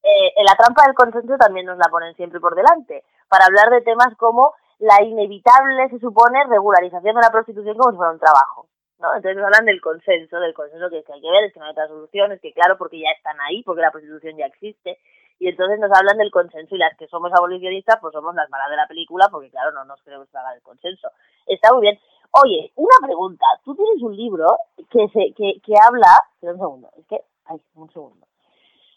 eh, 0.04 0.44
la 0.46 0.54
trampa 0.56 0.86
del 0.86 0.94
consenso 0.94 1.36
también 1.40 1.66
nos 1.66 1.80
la 1.80 1.90
ponen 1.90 2.14
siempre 2.14 2.40
por 2.40 2.54
delante, 2.54 3.04
para 3.28 3.46
hablar 3.46 3.72
de 3.72 3.82
temas 3.82 4.16
como 4.18 4.54
la 4.78 5.02
inevitable, 5.04 5.90
se 5.90 5.98
supone, 5.98 6.44
regularización 6.48 7.16
de 7.16 7.22
la 7.22 7.32
prostitución 7.32 7.76
como 7.78 7.92
si 7.92 7.98
fuera 7.98 8.12
un 8.12 8.20
trabajo. 8.20 8.68
¿no? 9.00 9.08
Entonces 9.16 9.38
nos 9.38 9.46
hablan 9.46 9.66
del 9.66 9.82
consenso, 9.82 10.40
del 10.40 10.54
consenso 10.54 10.88
que, 10.92 11.04
que 11.04 11.12
hay 11.12 11.22
que 11.22 11.32
ver, 11.32 11.46
es 11.46 11.54
que 11.54 11.60
no 11.60 11.66
hay 11.66 11.72
otras 11.72 11.90
soluciones, 11.90 12.40
que 12.40 12.54
claro, 12.54 12.78
porque 12.78 13.00
ya 13.00 13.10
están 13.10 13.42
ahí, 13.42 13.64
porque 13.64 13.82
la 13.82 13.90
prostitución 13.90 14.38
ya 14.38 14.46
existe, 14.46 15.00
y 15.40 15.50
entonces 15.50 15.80
nos 15.80 15.92
hablan 15.92 16.18
del 16.18 16.32
consenso 16.32 16.76
y 16.76 16.78
las 16.78 16.96
que 16.98 17.08
somos 17.08 17.32
abolicionistas 17.34 17.98
pues 18.00 18.14
somos 18.14 18.34
las 18.36 18.50
malas 18.50 18.70
de 18.70 18.78
la 18.78 18.88
película 18.88 19.28
porque 19.30 19.50
claro, 19.50 19.72
no 19.72 19.84
nos 19.84 20.02
queremos 20.02 20.30
tragar 20.30 20.56
el 20.56 20.62
consenso. 20.62 21.10
Está 21.46 21.74
muy 21.74 21.82
bien. 21.82 22.00
Oye, 22.44 22.72
una 22.76 22.98
pregunta, 23.02 23.46
tú 23.64 23.76
tienes 23.76 24.02
un 24.02 24.16
libro 24.16 24.46
que 24.92 25.08
se 25.14 25.34
que, 25.34 25.62
que 25.64 25.74
habla, 25.80 26.20
un 26.42 26.58
segundo, 26.58 26.90
es 26.98 27.06
que, 27.08 27.20
ay, 27.46 27.58
un 27.76 27.92
segundo. 27.92 28.28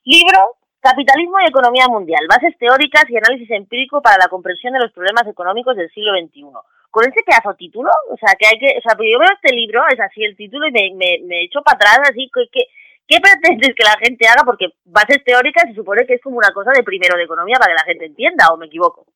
Libro 0.04 0.57
Capitalismo 0.80 1.38
y 1.40 1.49
Economía 1.49 1.87
Mundial, 1.88 2.26
bases 2.28 2.57
teóricas 2.59 3.04
y 3.09 3.16
análisis 3.16 3.50
empírico 3.50 4.00
para 4.00 4.18
la 4.18 4.28
comprensión 4.28 4.73
de 4.73 4.80
los 4.80 4.92
problemas 4.92 5.26
económicos 5.26 5.76
del 5.76 5.90
siglo 5.90 6.12
XXI. 6.18 6.50
Con 6.90 7.04
ese 7.04 7.23
pedazo 7.26 7.54
título, 7.54 7.90
o 8.11 8.16
sea, 8.16 8.35
que 8.38 8.47
hay 8.47 8.59
que, 8.59 8.78
o 8.78 8.83
sea, 8.83 8.97
porque 8.97 9.12
yo 9.12 9.18
veo 9.18 9.28
este 9.35 9.54
libro, 9.54 9.83
es 9.92 10.00
así 10.00 10.25
el 10.25 10.37
título 10.37 10.66
y 10.66 10.73
me, 10.73 10.90
me, 10.95 11.18
me 11.26 11.45
echo 11.45 11.62
para 11.62 11.76
atrás, 11.76 12.11
así 12.11 12.30
que, 12.33 12.49
que 12.50 12.66
¿Qué 13.09 13.16
pretendes 13.25 13.75
que 13.75 13.85
la 13.85 13.97
gente 14.04 14.28
haga? 14.28 14.45
Porque 14.45 14.66
bases 14.85 15.25
teóricas 15.25 15.64
se 15.66 15.75
supone 15.75 16.04
que 16.04 16.14
es 16.14 16.21
como 16.21 16.37
una 16.37 16.52
cosa 16.52 16.73
de 16.76 16.83
primero 16.83 17.16
de 17.16 17.25
economía 17.25 17.57
para 17.59 17.73
que 17.73 17.80
la 17.80 17.88
gente 17.88 18.04
entienda, 18.04 18.52
¿o 18.52 18.59
me 18.59 18.66
equivoco? 18.66 19.07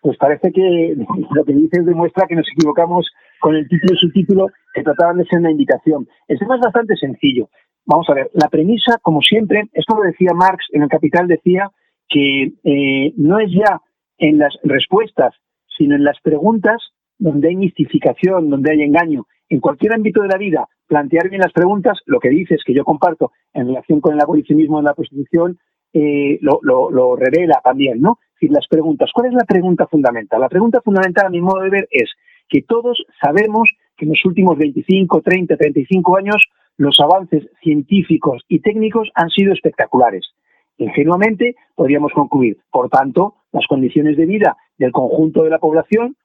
Pues 0.00 0.16
parece 0.16 0.50
que 0.50 0.96
lo 0.96 1.44
que 1.44 1.52
dices 1.52 1.84
demuestra 1.84 2.26
que 2.26 2.34
nos 2.34 2.48
equivocamos 2.48 3.06
con 3.40 3.56
el 3.56 3.68
título 3.68 3.94
y 3.94 3.98
subtítulo 3.98 4.46
que 4.72 4.82
trataban 4.82 5.18
de 5.18 5.24
ser 5.24 5.40
una 5.40 5.50
invitación. 5.50 6.06
El 6.28 6.38
tema 6.38 6.56
es 6.56 6.60
bastante 6.60 6.96
sencillo. 6.96 7.48
Vamos 7.86 8.08
a 8.08 8.14
ver, 8.14 8.30
la 8.34 8.48
premisa, 8.48 8.98
como 9.02 9.20
siempre, 9.20 9.64
esto 9.72 9.96
lo 9.96 10.02
decía 10.02 10.32
Marx 10.34 10.66
en 10.72 10.82
el 10.82 10.88
Capital, 10.88 11.26
decía 11.26 11.70
que 12.08 12.52
eh, 12.64 13.12
no 13.16 13.38
es 13.38 13.50
ya 13.52 13.80
en 14.18 14.38
las 14.38 14.54
respuestas, 14.62 15.34
sino 15.76 15.96
en 15.96 16.04
las 16.04 16.20
preguntas 16.20 16.80
donde 17.18 17.48
hay 17.48 17.56
mistificación, 17.56 18.50
donde 18.50 18.72
hay 18.72 18.82
engaño. 18.82 19.26
En 19.48 19.60
cualquier 19.60 19.94
ámbito 19.94 20.22
de 20.22 20.28
la 20.28 20.38
vida, 20.38 20.68
plantear 20.86 21.28
bien 21.28 21.40
las 21.40 21.52
preguntas, 21.52 21.98
lo 22.06 22.20
que 22.20 22.28
dices, 22.28 22.62
que 22.64 22.74
yo 22.74 22.84
comparto 22.84 23.32
en 23.52 23.66
relación 23.66 24.00
con 24.00 24.14
el 24.14 24.20
abolicionismo 24.20 24.78
en 24.78 24.84
la 24.84 24.94
prostitución, 24.94 25.58
eh, 25.92 26.38
lo, 26.40 26.60
lo, 26.62 27.16
revela 27.16 27.60
también, 27.64 28.00
¿no? 28.00 28.18
Es 28.20 28.34
decir, 28.34 28.52
las 28.52 28.68
preguntas. 28.68 29.10
¿Cuál 29.12 29.28
es 29.28 29.34
la 29.34 29.44
pregunta 29.44 29.86
fundamental? 29.88 30.40
La 30.40 30.48
pregunta 30.48 30.80
fundamental, 30.80 31.26
a 31.26 31.30
mi 31.30 31.40
modo 31.40 31.62
de 31.62 31.70
ver, 31.70 31.88
es 31.90 32.10
que 32.50 32.62
todos 32.62 33.02
sabemos 33.22 33.70
que 33.96 34.04
en 34.04 34.10
los 34.10 34.24
últimos 34.24 34.58
25, 34.58 35.22
30, 35.22 35.56
35 35.56 36.16
años 36.16 36.48
los 36.76 36.98
avances 37.00 37.48
científicos 37.62 38.42
y 38.48 38.60
técnicos 38.60 39.10
han 39.14 39.30
sido 39.30 39.52
espectaculares. 39.52 40.34
Ingenuamente 40.78 41.56
podríamos 41.74 42.12
concluir, 42.12 42.58
por 42.70 42.88
tanto, 42.88 43.34
las 43.52 43.66
condiciones 43.66 44.16
de 44.16 44.26
vida 44.26 44.56
del 44.78 44.92
conjunto 44.92 45.42
de 45.44 45.50
la 45.50 45.58
población 45.58 46.16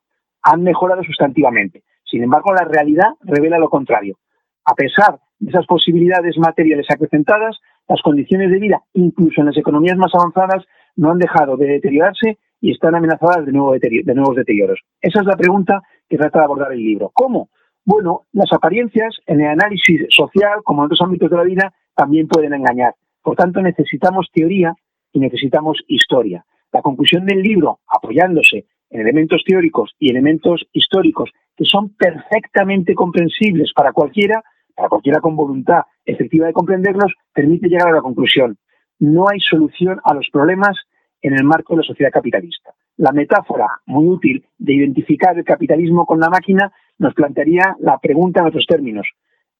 han 0.41 0.63
mejorado 0.63 1.03
sustantivamente. 1.03 1.84
Sin 2.03 2.24
embargo, 2.24 2.53
la 2.53 2.63
realidad 2.63 3.10
revela 3.22 3.60
lo 3.60 3.70
contrario. 3.70 4.17
A 4.63 4.74
pesar 4.74 5.20
de 5.39 5.50
esas 5.50 5.65
posibilidades 5.65 6.38
materiales 6.38 6.88
acrecentadas, 6.89 7.60
las 7.88 8.01
condiciones 8.01 8.50
de 8.50 8.60
vida, 8.60 8.82
incluso 8.94 9.41
en 9.41 9.48
las 9.48 9.58
economías 9.58 9.98
más 9.98 10.13
avanzadas, 10.15 10.65
no 10.96 11.12
han 11.12 11.20
dejado 11.20 11.58
de 11.58 11.67
deteriorarse 11.67 12.38
y 12.62 12.72
están 12.72 12.96
amenazadas 12.96 13.46
de, 13.46 13.51
nuevos 13.51 14.36
deterioros. 14.36 14.79
Esa 15.01 15.20
es 15.20 15.25
la 15.25 15.36
pregunta 15.36 15.84
que 16.09 16.17
trata 16.17 16.39
de 16.39 16.45
abordar 16.45 16.71
el 16.71 16.79
libro. 16.79 17.12
¿Cómo? 17.13 17.50
Bueno, 17.83 18.21
las 18.33 18.51
apariencias 18.51 19.15
en 19.27 19.41
el 19.41 19.47
análisis 19.47 20.01
social, 20.09 20.62
como 20.63 20.81
en 20.81 20.85
otros 20.85 21.01
ámbitos 21.01 21.29
de 21.29 21.38
la 21.38 21.43
vida, 21.43 21.74
también 21.95 22.27
pueden 22.27 22.53
engañar. 22.53 22.95
Por 23.21 23.35
tanto, 23.35 23.62
necesitamos 23.62 24.29
teoría 24.33 24.74
y 25.12 25.19
necesitamos 25.19 25.83
historia. 25.88 26.45
La 26.71 26.81
conclusión 26.81 27.25
del 27.25 27.41
libro, 27.41 27.79
apoyándose 27.88 28.65
en 28.89 29.01
elementos 29.01 29.43
teóricos 29.45 29.95
y 30.00 30.09
elementos 30.09 30.67
históricos 30.74 31.31
que 31.55 31.65
son 31.65 31.95
perfectamente 31.95 32.93
comprensibles 32.93 33.71
para 33.74 33.93
cualquiera, 33.93 34.43
para 34.75 34.89
cualquiera 34.89 35.21
con 35.21 35.35
voluntad 35.35 35.83
efectiva 36.05 36.47
de 36.47 36.53
comprenderlos, 36.53 37.13
permite 37.33 37.69
llegar 37.69 37.89
a 37.89 37.95
la 37.95 38.01
conclusión. 38.01 38.57
No 39.00 39.29
hay 39.29 39.39
solución 39.39 40.00
a 40.03 40.13
los 40.13 40.27
problemas 40.31 40.77
en 41.21 41.33
el 41.33 41.43
marco 41.43 41.74
de 41.74 41.81
la 41.81 41.88
sociedad 41.88 42.12
capitalista. 42.12 42.74
La 42.97 43.11
metáfora 43.11 43.67
muy 43.85 44.07
útil 44.07 44.45
de 44.57 44.73
identificar 44.73 45.37
el 45.37 45.43
capitalismo 45.43 46.05
con 46.05 46.19
la 46.19 46.29
máquina 46.29 46.71
nos 46.97 47.13
plantearía 47.13 47.75
la 47.79 47.97
pregunta 47.97 48.39
en 48.39 48.47
otros 48.47 48.65
términos. 48.67 49.07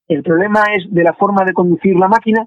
¿El 0.08 0.22
problema 0.22 0.64
es 0.74 0.86
de 0.90 1.02
la 1.02 1.12
forma 1.12 1.44
de 1.44 1.52
conducir 1.52 1.96
la 1.96 2.08
máquina 2.08 2.46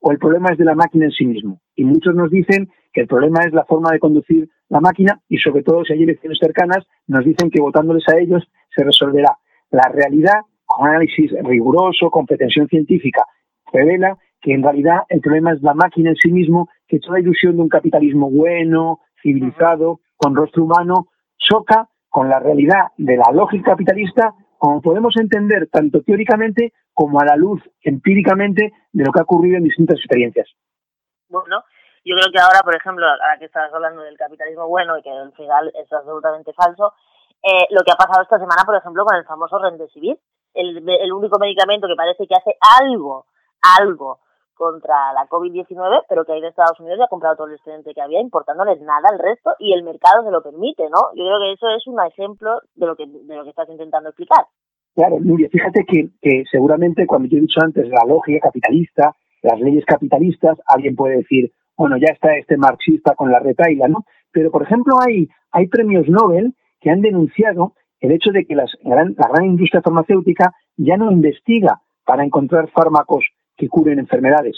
o 0.00 0.12
el 0.12 0.18
problema 0.18 0.50
es 0.50 0.58
de 0.58 0.64
la 0.64 0.74
máquina 0.74 1.06
en 1.06 1.10
sí 1.10 1.26
mismo? 1.26 1.60
Y 1.76 1.84
muchos 1.84 2.14
nos 2.14 2.30
dicen 2.30 2.70
que 2.92 3.02
el 3.02 3.06
problema 3.06 3.40
es 3.44 3.52
la 3.52 3.64
forma 3.64 3.90
de 3.90 3.98
conducir 3.98 4.48
la 4.68 4.80
máquina 4.80 5.20
y 5.28 5.36
sobre 5.38 5.62
todo 5.62 5.84
si 5.84 5.92
hay 5.92 6.04
elecciones 6.04 6.38
cercanas 6.38 6.86
nos 7.06 7.24
dicen 7.24 7.50
que 7.50 7.60
votándoles 7.60 8.08
a 8.08 8.18
ellos 8.18 8.48
se 8.74 8.82
resolverá. 8.82 9.36
La 9.70 9.90
realidad, 9.92 10.40
con 10.64 10.88
análisis 10.88 11.32
riguroso, 11.44 12.10
con 12.10 12.24
pretensión 12.26 12.66
científica, 12.68 13.24
revela 13.72 14.16
que 14.40 14.54
en 14.54 14.62
realidad 14.62 15.00
el 15.10 15.20
problema 15.20 15.52
es 15.52 15.60
la 15.60 15.74
máquina 15.74 16.10
en 16.10 16.16
sí 16.16 16.32
mismo, 16.32 16.68
que 16.88 16.98
toda 16.98 17.20
ilusión 17.20 17.56
de 17.56 17.62
un 17.62 17.68
capitalismo 17.68 18.30
bueno, 18.30 19.00
civilizado, 19.22 20.00
con 20.20 20.36
rostro 20.36 20.64
humano, 20.64 21.08
choca 21.38 21.88
con 22.08 22.28
la 22.28 22.38
realidad 22.38 22.88
de 22.98 23.16
la 23.16 23.32
lógica 23.32 23.72
capitalista, 23.72 24.34
como 24.58 24.82
podemos 24.82 25.14
entender 25.16 25.68
tanto 25.72 26.02
teóricamente 26.02 26.74
como 26.92 27.20
a 27.20 27.24
la 27.24 27.36
luz 27.36 27.62
empíricamente 27.82 28.72
de 28.92 29.04
lo 29.04 29.12
que 29.12 29.20
ha 29.20 29.22
ocurrido 29.22 29.56
en 29.56 29.64
distintas 29.64 29.98
experiencias. 29.98 30.48
Bueno, 31.28 31.64
yo 32.04 32.16
creo 32.16 32.32
que 32.32 32.40
ahora, 32.40 32.60
por 32.62 32.74
ejemplo, 32.74 33.06
ahora 33.06 33.38
que 33.38 33.46
estás 33.46 33.72
hablando 33.72 34.02
del 34.02 34.18
capitalismo 34.18 34.68
bueno 34.68 34.98
y 34.98 35.02
que 35.02 35.10
al 35.10 35.32
final 35.32 35.72
es 35.74 35.90
absolutamente 35.92 36.52
falso, 36.52 36.92
eh, 37.42 37.66
lo 37.70 37.82
que 37.82 37.92
ha 37.92 37.96
pasado 37.96 38.22
esta 38.22 38.38
semana, 38.38 38.64
por 38.66 38.76
ejemplo, 38.76 39.04
con 39.04 39.16
el 39.16 39.24
famoso 39.24 39.58
Remdesivir, 39.58 40.18
el, 40.52 40.86
el 40.86 41.12
único 41.12 41.38
medicamento 41.38 41.86
que 41.86 41.96
parece 41.96 42.26
que 42.26 42.34
hace 42.34 42.56
algo, 42.82 43.26
algo 43.78 44.18
contra 44.60 45.14
la 45.14 45.24
COVID-19, 45.26 46.04
pero 46.06 46.26
que 46.26 46.32
ahí 46.32 46.42
de 46.42 46.48
Estados 46.48 46.78
Unidos 46.80 46.98
ya 46.98 47.06
ha 47.06 47.08
comprado 47.08 47.34
todo 47.34 47.46
el 47.46 47.54
excedente 47.54 47.94
que 47.94 48.02
había, 48.02 48.20
importándoles 48.20 48.78
nada 48.82 49.08
al 49.10 49.18
resto 49.18 49.52
y 49.58 49.72
el 49.72 49.82
mercado 49.82 50.22
se 50.22 50.30
lo 50.30 50.42
permite, 50.42 50.82
¿no? 50.90 51.16
Yo 51.16 51.24
creo 51.24 51.40
que 51.40 51.52
eso 51.52 51.66
es 51.74 51.86
un 51.86 51.98
ejemplo 52.04 52.60
de 52.74 52.86
lo 52.86 52.94
que, 52.94 53.06
de 53.06 53.36
lo 53.36 53.44
que 53.44 53.48
estás 53.48 53.70
intentando 53.70 54.10
explicar. 54.10 54.44
Claro, 54.94 55.16
Nuria, 55.18 55.48
fíjate 55.50 55.86
que, 55.86 56.10
que 56.20 56.44
seguramente 56.50 57.06
cuando 57.06 57.26
yo 57.26 57.38
he 57.38 57.40
dicho 57.40 57.58
antes 57.62 57.88
la 57.88 58.04
lógica 58.06 58.48
capitalista, 58.48 59.16
las 59.40 59.58
leyes 59.60 59.86
capitalistas, 59.86 60.58
alguien 60.66 60.94
puede 60.94 61.16
decir, 61.16 61.50
bueno, 61.74 61.96
ya 61.96 62.12
está 62.12 62.36
este 62.36 62.58
marxista 62.58 63.14
con 63.14 63.32
la 63.32 63.38
retaila, 63.38 63.88
¿no? 63.88 64.04
Pero, 64.30 64.50
por 64.50 64.62
ejemplo, 64.62 64.96
hay, 65.00 65.26
hay 65.52 65.68
premios 65.68 66.06
Nobel 66.06 66.52
que 66.82 66.90
han 66.90 67.00
denunciado 67.00 67.72
el 68.00 68.12
hecho 68.12 68.30
de 68.30 68.44
que 68.44 68.54
las, 68.54 68.70
la 68.82 69.28
gran 69.32 69.46
industria 69.46 69.80
farmacéutica 69.80 70.52
ya 70.76 70.98
no 70.98 71.10
investiga 71.10 71.80
para 72.04 72.24
encontrar 72.24 72.68
fármacos 72.70 73.24
que 73.60 73.68
curen 73.68 73.98
enfermedades, 73.98 74.56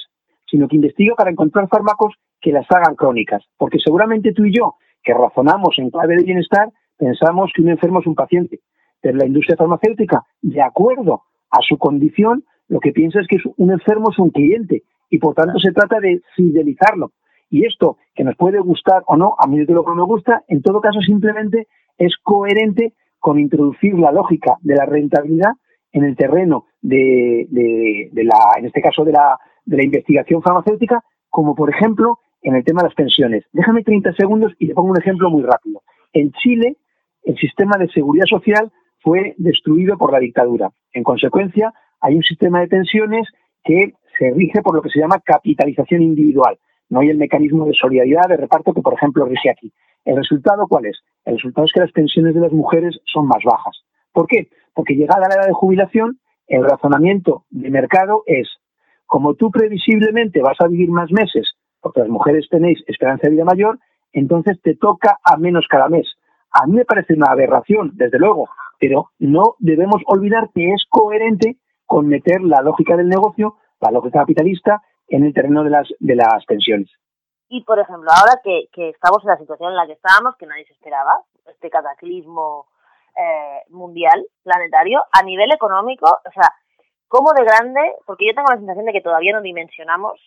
sino 0.48 0.68
que 0.68 0.76
investiga 0.76 1.16
para 1.16 1.30
encontrar 1.30 1.66
fármacos 1.68 2.14
que 2.40 2.52
las 2.52 2.66
hagan 2.70 2.94
crónicas. 2.94 3.42
Porque 3.58 3.78
seguramente 3.84 4.32
tú 4.32 4.44
y 4.44 4.56
yo, 4.56 4.76
que 5.02 5.12
razonamos 5.12 5.74
en 5.78 5.90
clave 5.90 6.16
de 6.16 6.22
bienestar, 6.22 6.68
pensamos 6.96 7.50
que 7.52 7.62
un 7.62 7.70
enfermo 7.70 7.98
es 7.98 8.06
un 8.06 8.14
paciente. 8.14 8.60
Pero 9.00 9.18
la 9.18 9.26
industria 9.26 9.56
farmacéutica, 9.56 10.22
de 10.40 10.62
acuerdo 10.62 11.22
a 11.50 11.58
su 11.68 11.76
condición, 11.78 12.44
lo 12.68 12.78
que 12.78 12.92
piensa 12.92 13.18
es 13.20 13.26
que 13.26 13.38
un 13.56 13.72
enfermo 13.72 14.10
es 14.12 14.18
un 14.20 14.30
cliente 14.30 14.84
y 15.10 15.18
por 15.18 15.34
tanto 15.34 15.58
se 15.58 15.72
trata 15.72 15.98
de 15.98 16.22
fidelizarlo. 16.36 17.10
Y 17.50 17.66
esto, 17.66 17.98
que 18.14 18.22
nos 18.22 18.36
puede 18.36 18.60
gustar 18.60 19.02
o 19.06 19.16
no, 19.16 19.34
a 19.36 19.48
mí 19.48 19.58
de 19.64 19.74
lo 19.74 19.84
que 19.84 19.90
no 19.90 19.96
me 19.96 20.04
gusta, 20.04 20.44
en 20.46 20.62
todo 20.62 20.80
caso 20.80 21.00
simplemente 21.00 21.66
es 21.98 22.14
coherente 22.22 22.94
con 23.18 23.40
introducir 23.40 23.94
la 23.98 24.12
lógica 24.12 24.56
de 24.62 24.76
la 24.76 24.86
rentabilidad 24.86 25.52
en 25.92 26.04
el 26.04 26.16
terreno 26.16 26.66
de, 26.80 27.46
la, 28.12 28.58
en 28.58 28.66
este 28.66 28.80
caso 28.80 29.04
de 29.04 29.12
la, 29.12 29.38
de 29.64 29.76
la 29.76 29.84
investigación 29.84 30.42
farmacéutica, 30.42 31.02
como 31.28 31.54
por 31.54 31.70
ejemplo 31.70 32.18
en 32.42 32.56
el 32.56 32.64
tema 32.64 32.82
de 32.82 32.88
las 32.88 32.94
pensiones. 32.94 33.44
Déjame 33.52 33.82
30 33.82 34.12
segundos 34.14 34.52
y 34.58 34.68
te 34.68 34.74
pongo 34.74 34.90
un 34.90 35.00
ejemplo 35.00 35.30
muy 35.30 35.42
rápido. 35.42 35.82
En 36.12 36.32
Chile, 36.32 36.76
el 37.24 37.36
sistema 37.36 37.76
de 37.78 37.88
seguridad 37.88 38.26
social 38.26 38.70
fue 39.00 39.34
destruido 39.38 39.96
por 39.96 40.12
la 40.12 40.18
dictadura. 40.18 40.70
En 40.92 41.04
consecuencia, 41.04 41.72
hay 42.00 42.16
un 42.16 42.22
sistema 42.22 42.60
de 42.60 42.68
pensiones 42.68 43.28
que 43.64 43.94
se 44.18 44.30
rige 44.30 44.60
por 44.62 44.74
lo 44.74 44.82
que 44.82 44.90
se 44.90 45.00
llama 45.00 45.20
capitalización 45.24 46.02
individual. 46.02 46.58
No 46.88 47.00
hay 47.00 47.08
el 47.08 47.16
mecanismo 47.16 47.64
de 47.64 47.74
solidaridad, 47.74 48.28
de 48.28 48.36
reparto 48.36 48.74
que, 48.74 48.82
por 48.82 48.94
ejemplo, 48.94 49.24
rige 49.24 49.50
aquí. 49.50 49.72
¿El 50.04 50.16
resultado 50.16 50.66
cuál 50.68 50.86
es? 50.86 51.00
El 51.24 51.36
resultado 51.36 51.66
es 51.66 51.72
que 51.72 51.80
las 51.80 51.92
pensiones 51.92 52.34
de 52.34 52.40
las 52.40 52.52
mujeres 52.52 52.98
son 53.04 53.26
más 53.26 53.42
bajas. 53.44 53.82
¿Por 54.12 54.26
qué? 54.26 54.48
Porque 54.74 54.94
llegada 54.94 55.28
la 55.28 55.34
edad 55.34 55.46
de 55.46 55.52
jubilación, 55.52 56.20
el 56.46 56.64
razonamiento 56.64 57.44
de 57.50 57.70
mercado 57.70 58.22
es, 58.26 58.48
como 59.06 59.34
tú 59.34 59.50
previsiblemente 59.50 60.40
vas 60.40 60.60
a 60.60 60.68
vivir 60.68 60.90
más 60.90 61.10
meses, 61.10 61.52
porque 61.80 62.00
las 62.00 62.08
mujeres 62.08 62.46
tenéis 62.50 62.82
esperanza 62.86 63.22
de 63.24 63.34
vida 63.34 63.44
mayor, 63.44 63.78
entonces 64.12 64.60
te 64.62 64.76
toca 64.76 65.18
a 65.24 65.36
menos 65.36 65.66
cada 65.68 65.88
mes. 65.88 66.06
A 66.52 66.66
mí 66.66 66.74
me 66.74 66.84
parece 66.84 67.14
una 67.14 67.32
aberración, 67.32 67.92
desde 67.94 68.18
luego, 68.18 68.48
pero 68.78 69.10
no 69.18 69.54
debemos 69.58 70.02
olvidar 70.06 70.50
que 70.54 70.72
es 70.72 70.84
coherente 70.88 71.56
con 71.86 72.08
meter 72.08 72.42
la 72.42 72.62
lógica 72.62 72.96
del 72.96 73.08
negocio, 73.08 73.56
la 73.80 73.90
lógica 73.90 74.20
capitalista, 74.20 74.82
en 75.08 75.24
el 75.24 75.34
terreno 75.34 75.62
de 75.64 75.70
las, 75.70 75.88
de 75.98 76.16
las 76.16 76.44
pensiones. 76.46 76.90
Y, 77.48 77.64
por 77.64 77.78
ejemplo, 77.78 78.10
ahora 78.10 78.40
que, 78.42 78.68
que 78.72 78.90
estamos 78.90 79.22
en 79.24 79.28
la 79.28 79.36
situación 79.36 79.70
en 79.70 79.76
la 79.76 79.86
que 79.86 79.92
estábamos, 79.92 80.36
que 80.36 80.46
nadie 80.46 80.64
se 80.64 80.72
esperaba, 80.72 81.20
este 81.46 81.68
cataclismo 81.68 82.66
eh, 83.16 83.62
mundial, 83.68 84.26
planetario, 84.42 85.04
a 85.12 85.22
nivel 85.22 85.52
económico, 85.52 86.06
o 86.06 86.32
sea, 86.32 86.50
¿cómo 87.08 87.32
de 87.32 87.44
grande? 87.44 87.80
Porque 88.06 88.26
yo 88.26 88.34
tengo 88.34 88.50
la 88.50 88.58
sensación 88.58 88.86
de 88.86 88.92
que 88.92 89.00
todavía 89.00 89.32
no 89.32 89.42
dimensionamos 89.42 90.20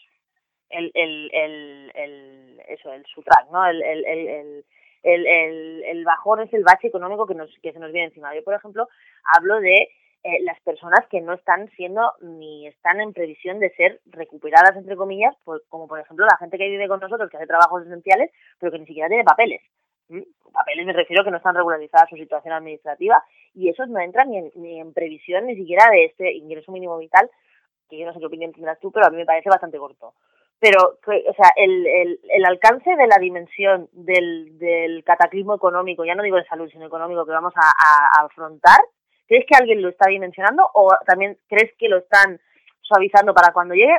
el, 0.70 0.92
el, 0.94 1.30
el, 1.34 1.92
el 1.96 2.62
eso, 2.68 2.92
el 2.94 3.06
sutrac, 3.06 3.50
¿no? 3.52 3.66
El, 3.66 3.82
el, 3.82 4.06
el, 4.06 4.66
el, 5.04 5.84
el, 5.84 6.04
bajón 6.04 6.42
es 6.42 6.54
el 6.54 6.64
bache 6.64 6.88
económico 6.88 7.28
que, 7.28 7.36
nos, 7.36 7.50
que 7.62 7.72
se 7.72 7.80
nos 7.80 7.92
viene 7.92 8.08
encima. 8.08 8.34
Yo, 8.36 8.44
por 8.44 8.56
ejemplo, 8.56 8.88
hablo 9.24 9.60
de 9.60 9.90
eh, 10.24 10.42
las 10.42 10.60
personas 10.62 11.06
que 11.10 11.22
no 11.22 11.34
están 11.34 11.70
siendo 11.76 12.14
ni 12.22 12.68
están 12.68 13.00
en 13.00 13.14
previsión 13.14 13.60
de 13.60 13.70
ser 13.76 14.02
recuperadas, 14.08 14.76
entre 14.76 14.96
comillas, 14.96 15.36
pues, 15.44 15.62
como 15.70 15.88
por 15.88 16.00
ejemplo 16.00 16.26
la 16.26 16.38
gente 16.38 16.58
que 16.58 16.70
vive 16.70 16.88
con 16.88 17.00
nosotros, 17.00 17.30
que 17.30 17.38
hace 17.38 17.46
trabajos 17.46 17.86
esenciales, 17.86 18.32
pero 18.60 18.72
que 18.72 18.80
ni 18.80 18.88
siquiera 18.88 19.08
tiene 19.08 19.24
papeles. 19.24 19.62
Papeles 20.08 20.86
me 20.86 20.94
refiero 20.94 21.24
que 21.24 21.32
no 21.32 21.38
están 21.38 21.56
regularizadas 21.56 22.10
su 22.10 22.16
situación 22.16 22.54
administrativa 22.54 23.24
y 23.54 23.70
esos 23.70 23.90
no 23.90 24.00
entran 24.00 24.30
ni 24.30 24.38
en, 24.38 24.52
ni 24.56 24.80
en 24.80 24.94
previsión 24.94 25.46
ni 25.48 25.56
siquiera 25.56 25.90
de 25.90 26.06
este 26.06 26.34
ingreso 26.34 26.72
mínimo 26.72 26.98
vital, 26.98 27.30
que 27.90 27.98
yo 27.98 28.06
no 28.06 28.14
sé 28.14 28.20
qué 28.20 28.26
opinión 28.26 28.54
tendrás 28.54 28.80
tú, 28.80 28.92
pero 28.92 29.08
a 29.08 29.10
mí 29.10 29.18
me 29.18 29.26
parece 29.26 29.50
bastante 29.50 29.78
corto. 29.78 30.14
Pero, 30.60 30.80
o 30.82 31.34
sea, 31.34 31.52
el, 31.58 31.86
el, 31.86 32.20
el 32.30 32.46
alcance 32.46 32.96
de 32.96 33.08
la 33.08 33.18
dimensión 33.20 33.90
del, 33.92 34.58
del 34.58 35.04
cataclismo 35.04 35.56
económico, 35.56 36.06
ya 36.06 36.16
no 36.16 36.24
digo 36.24 36.38
de 36.38 36.46
salud, 36.46 36.70
sino 36.70 36.86
económico 36.86 37.26
que 37.26 37.34
vamos 37.34 37.54
a, 37.56 38.22
a 38.22 38.26
afrontar, 38.26 38.80
¿crees 39.28 39.46
que 39.46 39.56
alguien 39.58 39.82
lo 39.82 39.90
está 39.90 40.10
dimensionando 40.10 40.70
o 40.74 40.90
también 41.06 41.38
crees 41.48 41.74
que 41.78 41.90
lo 41.90 41.98
están 41.98 42.40
suavizando 42.88 43.34
para 43.34 43.52
cuando 43.52 43.74
llegue. 43.74 43.98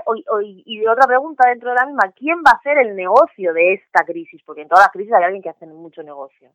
y 0.65 0.87
otra 0.87 1.07
pregunta 1.07 1.49
dentro 1.49 1.71
de 1.71 1.77
la 1.77 1.87
misma, 1.87 2.13
¿quién 2.15 2.39
va 2.39 2.53
a 2.53 2.59
hacer 2.59 2.79
el 2.79 2.95
negocio 2.95 3.53
de 3.53 3.75
esta 3.75 4.05
crisis? 4.05 4.41
Porque 4.45 4.63
en 4.63 4.69
todas 4.69 4.85
las 4.85 4.93
crisis 4.93 5.13
hay 5.13 5.25
alguien 5.25 5.43
que 5.43 5.51
hace 5.51 5.67
mucho 5.67 6.03
negocio. 6.03 6.51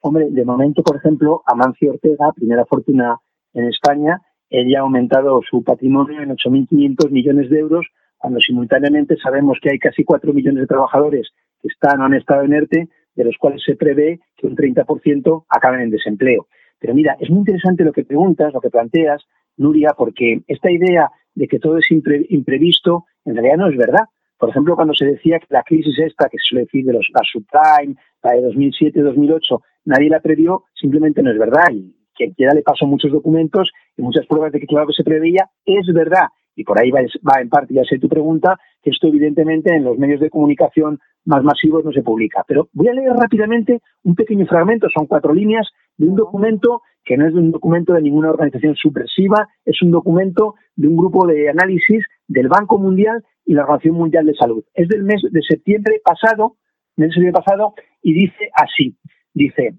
Hombre, 0.00 0.26
de 0.30 0.44
momento, 0.44 0.82
por 0.82 0.96
ejemplo, 0.96 1.42
Amancio 1.46 1.92
Ortega, 1.92 2.32
primera 2.34 2.64
fortuna 2.64 3.18
en 3.54 3.68
España, 3.68 4.20
él 4.50 4.68
ya 4.68 4.80
ha 4.80 4.82
aumentado 4.82 5.40
su 5.48 5.62
patrimonio 5.62 6.20
en 6.20 6.30
8.500 6.30 7.10
millones 7.10 7.48
de 7.48 7.60
euros, 7.60 7.86
cuando 8.18 8.40
simultáneamente 8.40 9.16
sabemos 9.16 9.58
que 9.62 9.70
hay 9.70 9.78
casi 9.78 10.04
4 10.04 10.32
millones 10.32 10.62
de 10.62 10.66
trabajadores 10.66 11.30
que 11.60 11.68
están 11.68 12.00
o 12.00 12.04
han 12.04 12.14
estado 12.14 12.42
en 12.42 12.52
ERTE, 12.52 12.88
de 13.14 13.24
los 13.24 13.36
cuales 13.38 13.62
se 13.64 13.76
prevé 13.76 14.20
que 14.36 14.46
un 14.46 14.56
30% 14.56 15.44
acaben 15.48 15.80
en 15.80 15.90
desempleo. 15.90 16.48
Pero 16.80 16.94
mira, 16.94 17.16
es 17.20 17.30
muy 17.30 17.40
interesante 17.40 17.84
lo 17.84 17.92
que 17.92 18.04
preguntas, 18.04 18.52
lo 18.52 18.60
que 18.60 18.70
planteas, 18.70 19.24
Nuria, 19.56 19.90
porque 19.96 20.42
esta 20.48 20.70
idea 20.70 21.10
de 21.34 21.48
que 21.48 21.58
todo 21.58 21.78
es 21.78 21.90
imprevisto 21.90 23.04
en 23.24 23.34
realidad 23.34 23.56
no 23.56 23.68
es 23.68 23.76
verdad. 23.76 24.04
Por 24.38 24.50
ejemplo, 24.50 24.74
cuando 24.74 24.94
se 24.94 25.06
decía 25.06 25.38
que 25.38 25.46
la 25.50 25.62
crisis 25.62 25.98
esta, 25.98 26.28
que 26.28 26.38
se 26.38 26.48
suele 26.48 26.64
decir 26.64 26.84
de 26.84 26.92
los, 26.92 27.08
la 27.14 27.20
subprime, 27.22 27.94
la 28.22 28.32
de 28.32 28.42
2007-2008, 28.48 29.60
nadie 29.84 30.10
la 30.10 30.20
previó, 30.20 30.64
simplemente 30.74 31.22
no 31.22 31.30
es 31.30 31.38
verdad. 31.38 31.66
Y 31.72 31.94
quien 32.14 32.32
quiera 32.32 32.52
le 32.52 32.62
pasó 32.62 32.86
muchos 32.86 33.12
documentos 33.12 33.70
y 33.96 34.02
muchas 34.02 34.26
pruebas 34.26 34.52
de 34.52 34.60
que 34.60 34.66
claro 34.66 34.88
que 34.88 34.94
se 34.94 35.04
preveía, 35.04 35.48
es 35.64 35.86
verdad. 35.94 36.26
Y 36.56 36.64
por 36.64 36.78
ahí 36.78 36.90
va, 36.90 37.00
va 37.00 37.40
en 37.40 37.48
parte, 37.48 37.72
ya 37.72 37.84
sé 37.84 37.98
tu 37.98 38.08
pregunta, 38.08 38.58
que 38.82 38.90
esto 38.90 39.06
evidentemente 39.06 39.74
en 39.74 39.84
los 39.84 39.96
medios 39.96 40.20
de 40.20 40.28
comunicación 40.28 40.98
más 41.24 41.44
masivos 41.44 41.84
no 41.84 41.92
se 41.92 42.02
publica. 42.02 42.44
Pero 42.46 42.68
voy 42.72 42.88
a 42.88 42.92
leer 42.92 43.12
rápidamente 43.12 43.80
un 44.02 44.16
pequeño 44.16 44.46
fragmento, 44.46 44.88
son 44.92 45.06
cuatro 45.06 45.32
líneas, 45.32 45.68
de 45.96 46.08
un 46.08 46.16
documento 46.16 46.82
que 47.04 47.16
no 47.16 47.26
es 47.26 47.34
un 47.34 47.50
documento 47.50 47.92
de 47.92 48.02
ninguna 48.02 48.30
organización 48.30 48.76
subversiva, 48.76 49.48
es 49.64 49.80
un 49.82 49.90
documento 49.90 50.54
de 50.76 50.88
un 50.88 50.96
grupo 50.96 51.26
de 51.26 51.48
análisis 51.48 52.04
del 52.28 52.48
Banco 52.48 52.78
Mundial 52.78 53.24
y 53.44 53.54
la 53.54 53.62
Organización 53.62 53.96
Mundial 53.96 54.26
de 54.26 54.34
Salud. 54.34 54.64
Es 54.74 54.88
del 54.88 55.02
mes 55.02 55.22
de 55.30 55.42
septiembre 55.42 56.00
pasado, 56.04 56.56
mes 56.96 57.08
de 57.08 57.14
septiembre 57.14 57.42
pasado, 57.44 57.74
y 58.02 58.14
dice 58.14 58.50
así, 58.54 58.96
dice, 59.34 59.74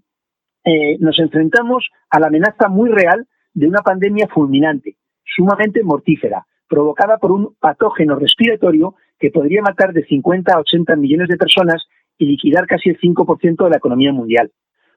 eh, 0.65 0.97
nos 0.99 1.19
enfrentamos 1.19 1.89
a 2.09 2.19
la 2.19 2.27
amenaza 2.27 2.67
muy 2.69 2.89
real 2.89 3.27
de 3.53 3.67
una 3.67 3.81
pandemia 3.81 4.27
fulminante, 4.27 4.97
sumamente 5.23 5.83
mortífera, 5.83 6.45
provocada 6.67 7.17
por 7.17 7.31
un 7.31 7.55
patógeno 7.59 8.15
respiratorio 8.15 8.95
que 9.19 9.29
podría 9.29 9.61
matar 9.61 9.93
de 9.93 10.03
50 10.05 10.53
a 10.53 10.59
80 10.59 10.95
millones 10.95 11.27
de 11.29 11.37
personas 11.37 11.83
y 12.17 12.25
liquidar 12.25 12.65
casi 12.65 12.89
el 12.89 12.99
5% 12.99 13.63
de 13.63 13.69
la 13.69 13.77
economía 13.77 14.11
mundial. 14.11 14.51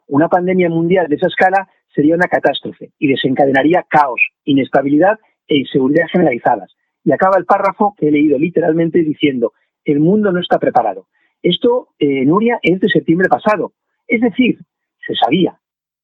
Una 0.09 0.29
pandemia 0.29 0.69
mundial 0.69 1.09
de 1.09 1.17
esa 1.17 1.27
escala 1.27 1.69
sería 1.95 2.15
una 2.15 2.29
catástrofe 2.29 2.93
y 2.99 3.09
desencadenaría 3.09 3.85
caos, 3.89 4.21
inestabilidad 4.45 5.19
e 5.49 5.57
inseguridad 5.59 6.07
generalizadas. 6.11 6.77
Y 7.05 7.13
acaba 7.13 7.39
el 7.39 7.45
párrafo 7.45 7.95
que 7.97 8.09
he 8.09 8.11
leído 8.11 8.39
literalmente 8.39 9.01
diciendo, 9.01 9.53
el 9.85 10.01
mundo 10.01 10.33
no 10.33 10.41
está 10.41 10.59
preparado. 10.59 11.07
Esto, 11.43 11.89
eh, 11.99 12.25
Nuria, 12.25 12.59
es 12.63 12.81
de 12.81 12.89
septiembre 12.89 13.29
pasado. 13.29 13.73
Es 14.07 14.21
decir, 14.21 14.59
se 15.07 15.15
sabía. 15.15 15.59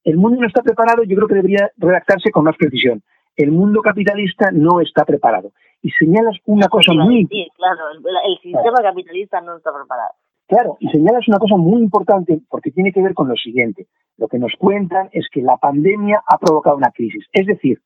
El 0.04 0.16
mundo 0.16 0.40
no 0.40 0.46
está 0.46 0.62
preparado, 0.62 1.02
yo 1.04 1.16
creo 1.16 1.28
que 1.28 1.34
debería 1.34 1.70
redactarse 1.76 2.30
con 2.30 2.44
más 2.44 2.56
precisión. 2.56 3.02
El 3.36 3.50
mundo 3.50 3.80
capitalista 3.82 4.50
no 4.52 4.80
está 4.80 5.04
preparado. 5.04 5.52
Y 5.80 5.90
señalas 5.90 6.36
una 6.44 6.68
cosa 6.68 6.92
muy... 6.92 7.26
Sí, 7.26 7.48
claro, 7.56 7.90
el, 7.90 8.38
sistema 8.40 8.82
capitalista 8.82 9.40
no 9.40 9.56
está 9.56 9.72
preparado. 9.72 10.14
Claro, 10.52 10.76
y 10.80 10.90
señalas 10.90 11.26
una 11.28 11.38
cosa 11.38 11.56
muy 11.56 11.80
importante 11.80 12.42
porque 12.50 12.70
tiene 12.70 12.92
que 12.92 13.00
ver 13.00 13.14
con 13.14 13.26
lo 13.26 13.36
siguiente. 13.36 13.86
Lo 14.18 14.28
que 14.28 14.38
nos 14.38 14.52
cuentan 14.58 15.08
es 15.10 15.26
que 15.32 15.40
la 15.40 15.56
pandemia 15.56 16.22
ha 16.26 16.36
provocado 16.36 16.76
una 16.76 16.90
crisis. 16.90 17.24
Es 17.32 17.46
decir, 17.46 17.80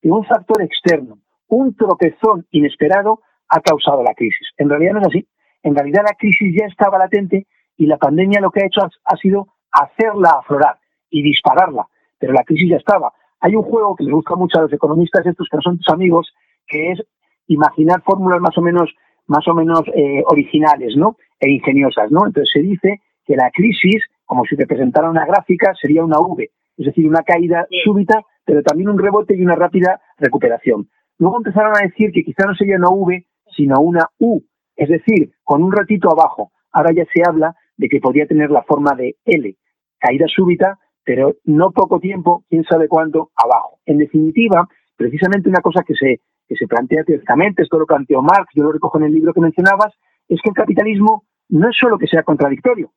que 0.00 0.08
un 0.08 0.24
factor 0.24 0.62
externo, 0.62 1.18
un 1.48 1.74
tropezón 1.74 2.46
inesperado, 2.52 3.22
ha 3.48 3.60
causado 3.60 4.04
la 4.04 4.14
crisis. 4.14 4.46
En 4.56 4.70
realidad 4.70 4.92
no 4.92 5.00
es 5.00 5.08
así. 5.08 5.26
En 5.64 5.74
realidad 5.74 6.04
la 6.06 6.14
crisis 6.14 6.54
ya 6.56 6.66
estaba 6.66 6.96
latente 6.96 7.48
y 7.76 7.86
la 7.86 7.96
pandemia 7.96 8.40
lo 8.40 8.52
que 8.52 8.62
ha 8.62 8.66
hecho 8.66 8.82
ha, 8.82 9.16
sido 9.16 9.48
hacerla 9.72 10.36
aflorar 10.38 10.78
y 11.10 11.24
dispararla. 11.24 11.88
Pero 12.20 12.34
la 12.34 12.44
crisis 12.44 12.70
ya 12.70 12.76
estaba. 12.76 13.12
Hay 13.40 13.56
un 13.56 13.64
juego 13.64 13.96
que 13.96 14.04
les 14.04 14.14
gusta 14.14 14.36
mucho 14.36 14.60
a 14.60 14.62
los 14.62 14.72
economistas 14.72 15.26
estos 15.26 15.48
que 15.50 15.56
no 15.56 15.62
son 15.62 15.78
tus 15.78 15.88
amigos, 15.88 16.32
que 16.68 16.92
es 16.92 17.02
imaginar 17.48 18.00
fórmulas 18.02 18.40
más 18.40 18.56
o 18.56 18.62
menos 18.62 18.94
más 19.26 19.46
o 19.48 19.54
menos 19.54 19.82
eh, 19.94 20.22
originales, 20.26 20.96
¿no? 20.96 21.16
E 21.42 21.50
ingeniosas, 21.50 22.10
¿no? 22.12 22.24
Entonces 22.24 22.50
se 22.52 22.60
dice 22.60 23.00
que 23.26 23.34
la 23.34 23.50
crisis, 23.50 24.04
como 24.24 24.44
si 24.44 24.56
te 24.56 24.66
presentara 24.66 25.10
una 25.10 25.26
gráfica, 25.26 25.74
sería 25.74 26.04
una 26.04 26.20
V, 26.20 26.50
es 26.76 26.86
decir, 26.86 27.06
una 27.06 27.22
caída 27.22 27.66
súbita, 27.84 28.22
pero 28.44 28.62
también 28.62 28.88
un 28.88 28.98
rebote 28.98 29.36
y 29.36 29.42
una 29.42 29.56
rápida 29.56 30.00
recuperación. 30.18 30.88
Luego 31.18 31.38
empezaron 31.38 31.76
a 31.76 31.84
decir 31.84 32.12
que 32.12 32.22
quizá 32.22 32.46
no 32.46 32.54
sería 32.54 32.76
una 32.76 32.90
V, 32.90 33.26
sino 33.56 33.80
una 33.80 34.06
U, 34.20 34.40
es 34.76 34.88
decir, 34.88 35.32
con 35.42 35.64
un 35.64 35.72
ratito 35.72 36.10
abajo. 36.12 36.52
Ahora 36.70 36.92
ya 36.94 37.04
se 37.12 37.22
habla 37.28 37.56
de 37.76 37.88
que 37.88 37.98
podría 37.98 38.26
tener 38.26 38.50
la 38.50 38.62
forma 38.62 38.94
de 38.94 39.16
L, 39.24 39.56
caída 39.98 40.26
súbita, 40.28 40.78
pero 41.04 41.34
no 41.44 41.72
poco 41.72 41.98
tiempo, 41.98 42.44
quién 42.48 42.62
sabe 42.62 42.86
cuándo, 42.86 43.30
abajo. 43.34 43.80
En 43.84 43.98
definitiva, 43.98 44.68
precisamente 44.96 45.48
una 45.48 45.60
cosa 45.60 45.82
que 45.82 45.94
se, 45.94 46.20
que 46.46 46.54
se 46.54 46.68
plantea 46.68 47.02
teóricamente, 47.02 47.64
esto 47.64 47.80
lo 47.80 47.86
planteó 47.86 48.22
Marx, 48.22 48.52
yo 48.54 48.62
lo 48.62 48.70
recojo 48.70 48.98
en 48.98 49.06
el 49.06 49.12
libro 49.12 49.34
que 49.34 49.40
mencionabas, 49.40 49.92
es 50.28 50.40
que 50.40 50.50
el 50.50 50.54
capitalismo 50.54 51.24
no 51.52 51.68
es 51.68 51.76
solo 51.76 51.98
que 51.98 52.06
sea 52.06 52.22
contradictorio, 52.22 52.92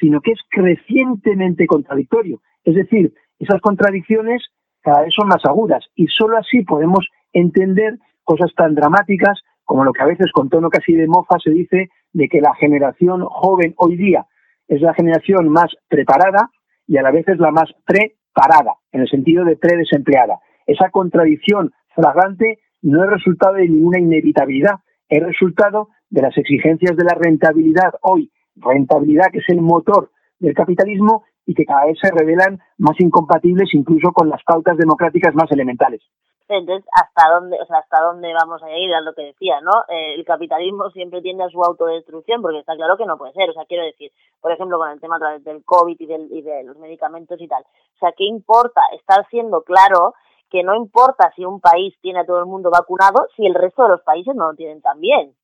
sino 0.00 0.20
que 0.20 0.32
es 0.32 0.40
crecientemente 0.50 1.66
contradictorio. 1.66 2.42
Es 2.64 2.74
decir, 2.74 3.14
esas 3.38 3.60
contradicciones 3.60 4.42
cada 4.82 5.02
vez 5.02 5.14
son 5.16 5.28
más 5.28 5.44
agudas 5.44 5.84
y 5.94 6.08
solo 6.08 6.36
así 6.36 6.62
podemos 6.62 7.06
entender 7.32 7.98
cosas 8.24 8.52
tan 8.56 8.74
dramáticas 8.74 9.40
como 9.64 9.84
lo 9.84 9.92
que 9.92 10.02
a 10.02 10.06
veces 10.06 10.32
con 10.32 10.48
tono 10.48 10.70
casi 10.70 10.92
de 10.94 11.06
mofa 11.06 11.36
se 11.42 11.50
dice 11.50 11.90
de 12.12 12.28
que 12.28 12.40
la 12.40 12.52
generación 12.56 13.24
joven 13.24 13.74
hoy 13.76 13.96
día 13.96 14.26
es 14.66 14.80
la 14.80 14.92
generación 14.92 15.48
más 15.48 15.68
preparada 15.88 16.50
y 16.88 16.96
a 16.96 17.02
la 17.02 17.12
vez 17.12 17.28
es 17.28 17.38
la 17.38 17.52
más 17.52 17.70
preparada, 17.86 18.74
en 18.90 19.02
el 19.02 19.08
sentido 19.08 19.44
de 19.44 19.56
predesempleada. 19.56 20.40
Esa 20.66 20.90
contradicción 20.90 21.70
flagrante 21.94 22.58
no 22.82 23.04
es 23.04 23.10
resultado 23.10 23.54
de 23.54 23.68
ninguna 23.68 24.00
inevitabilidad, 24.00 24.80
es 25.10 25.22
resultado 25.22 25.88
de 26.08 26.22
las 26.22 26.36
exigencias 26.38 26.96
de 26.96 27.04
la 27.04 27.14
rentabilidad 27.14 27.94
hoy, 28.02 28.30
rentabilidad 28.56 29.30
que 29.32 29.38
es 29.38 29.48
el 29.48 29.60
motor 29.60 30.10
del 30.38 30.54
capitalismo 30.54 31.24
y 31.44 31.54
que 31.54 31.64
cada 31.64 31.86
vez 31.86 31.98
se 32.00 32.10
revelan 32.10 32.60
más 32.78 32.98
incompatibles 33.00 33.74
incluso 33.74 34.12
con 34.12 34.28
las 34.28 34.42
pautas 34.44 34.76
democráticas 34.78 35.34
más 35.34 35.50
elementales. 35.50 36.00
Entonces, 36.48 36.84
¿hasta 36.92 37.30
dónde, 37.32 37.56
o 37.60 37.66
sea, 37.66 37.78
hasta 37.78 38.02
dónde 38.02 38.34
vamos 38.34 38.60
a 38.62 38.76
ir? 38.76 38.92
A 38.92 39.00
lo 39.00 39.14
que 39.14 39.22
decía, 39.22 39.60
¿no? 39.60 39.70
Eh, 39.88 40.14
el 40.14 40.24
capitalismo 40.24 40.90
siempre 40.90 41.22
tiende 41.22 41.44
a 41.44 41.48
su 41.48 41.62
autodestrucción, 41.62 42.42
porque 42.42 42.58
está 42.58 42.74
claro 42.74 42.96
que 42.96 43.06
no 43.06 43.16
puede 43.18 43.32
ser. 43.34 43.50
O 43.50 43.52
sea, 43.52 43.64
quiero 43.66 43.84
decir, 43.84 44.10
por 44.40 44.50
ejemplo, 44.50 44.76
con 44.78 44.90
el 44.90 45.00
tema 45.00 45.16
a 45.16 45.20
través 45.20 45.44
del 45.44 45.64
COVID 45.64 45.96
y, 46.00 46.42
de 46.42 46.64
los 46.64 46.76
medicamentos 46.78 47.40
y 47.40 47.46
tal. 47.46 47.62
O 47.62 47.98
sea, 48.00 48.12
¿qué 48.16 48.24
importa 48.24 48.80
estar 48.98 49.24
siendo 49.30 49.62
claro 49.62 50.14
que 50.50 50.62
no 50.62 50.74
importa 50.74 51.32
si 51.36 51.44
un 51.44 51.60
país 51.60 51.94
tiene 52.00 52.20
a 52.20 52.26
todo 52.26 52.40
el 52.40 52.46
mundo 52.46 52.70
vacunado 52.70 53.26
si 53.36 53.46
el 53.46 53.54
resto 53.54 53.84
de 53.84 53.90
los 53.90 54.02
países 54.02 54.34
no 54.34 54.50
lo 54.50 54.54
tienen 54.54 54.82
también? 54.82 55.34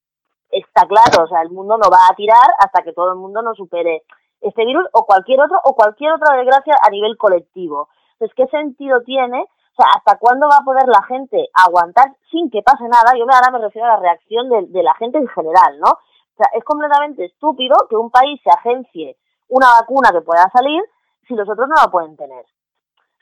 Está 0.51 0.87
claro, 0.87 1.25
o 1.25 1.29
sea, 1.29 1.43
el 1.43 1.51
mundo 1.51 1.77
no 1.77 1.91
va 1.91 2.09
a 2.11 2.15
tirar 2.15 2.49
hasta 2.59 2.83
que 2.83 2.93
todo 2.93 3.13
el 3.13 3.19
mundo 3.19 3.43
no 3.43 3.55
supere 3.55 4.03
este 4.41 4.65
virus 4.65 4.87
o 4.93 5.07
cualquier 5.07 5.41
otro 5.41 5.59
o 5.65 5.75
cualquier 5.75 6.13
otra 6.13 6.37
desgracia 6.37 6.75
a 6.83 6.91
nivel 6.91 7.17
colectivo. 7.17 7.89
Entonces, 8.13 8.35
¿qué 8.37 8.47
sentido 8.49 9.03
tiene 9.03 9.47
o 9.77 9.83
sea, 9.83 9.93
¿hasta 9.95 10.19
cuándo 10.19 10.49
va 10.49 10.57
a 10.57 10.65
poder 10.65 10.89
la 10.89 11.03
gente 11.03 11.51
aguantar 11.53 12.07
sin 12.31 12.49
que 12.51 12.63
pase 12.63 12.85
nada? 12.85 13.13
Yo 13.15 13.25
ahora 13.25 13.51
me 13.53 13.59
refiero 13.59 13.87
a 13.87 13.97
la 13.97 14.01
reacción 14.01 14.49
de, 14.49 14.83
la 14.83 14.95
gente 14.95 15.19
en 15.19 15.29
general, 15.29 15.79
¿no? 15.79 15.91
O 15.91 16.37
sea, 16.39 16.49
es 16.55 16.65
completamente 16.65 17.27
estúpido 17.27 17.77
que 17.91 17.97
un 17.97 18.11
país 18.11 18.41
se 18.43 18.49
agencie 18.49 19.19
una 19.49 19.67
vacuna 19.79 20.13
que 20.13 20.23
pueda 20.23 20.49
salir 20.51 20.83
si 21.29 21.35
los 21.35 21.47
otros 21.47 21.69
no 21.69 21.75
la 21.77 21.91
pueden 21.91 22.17
tener. 22.17 22.47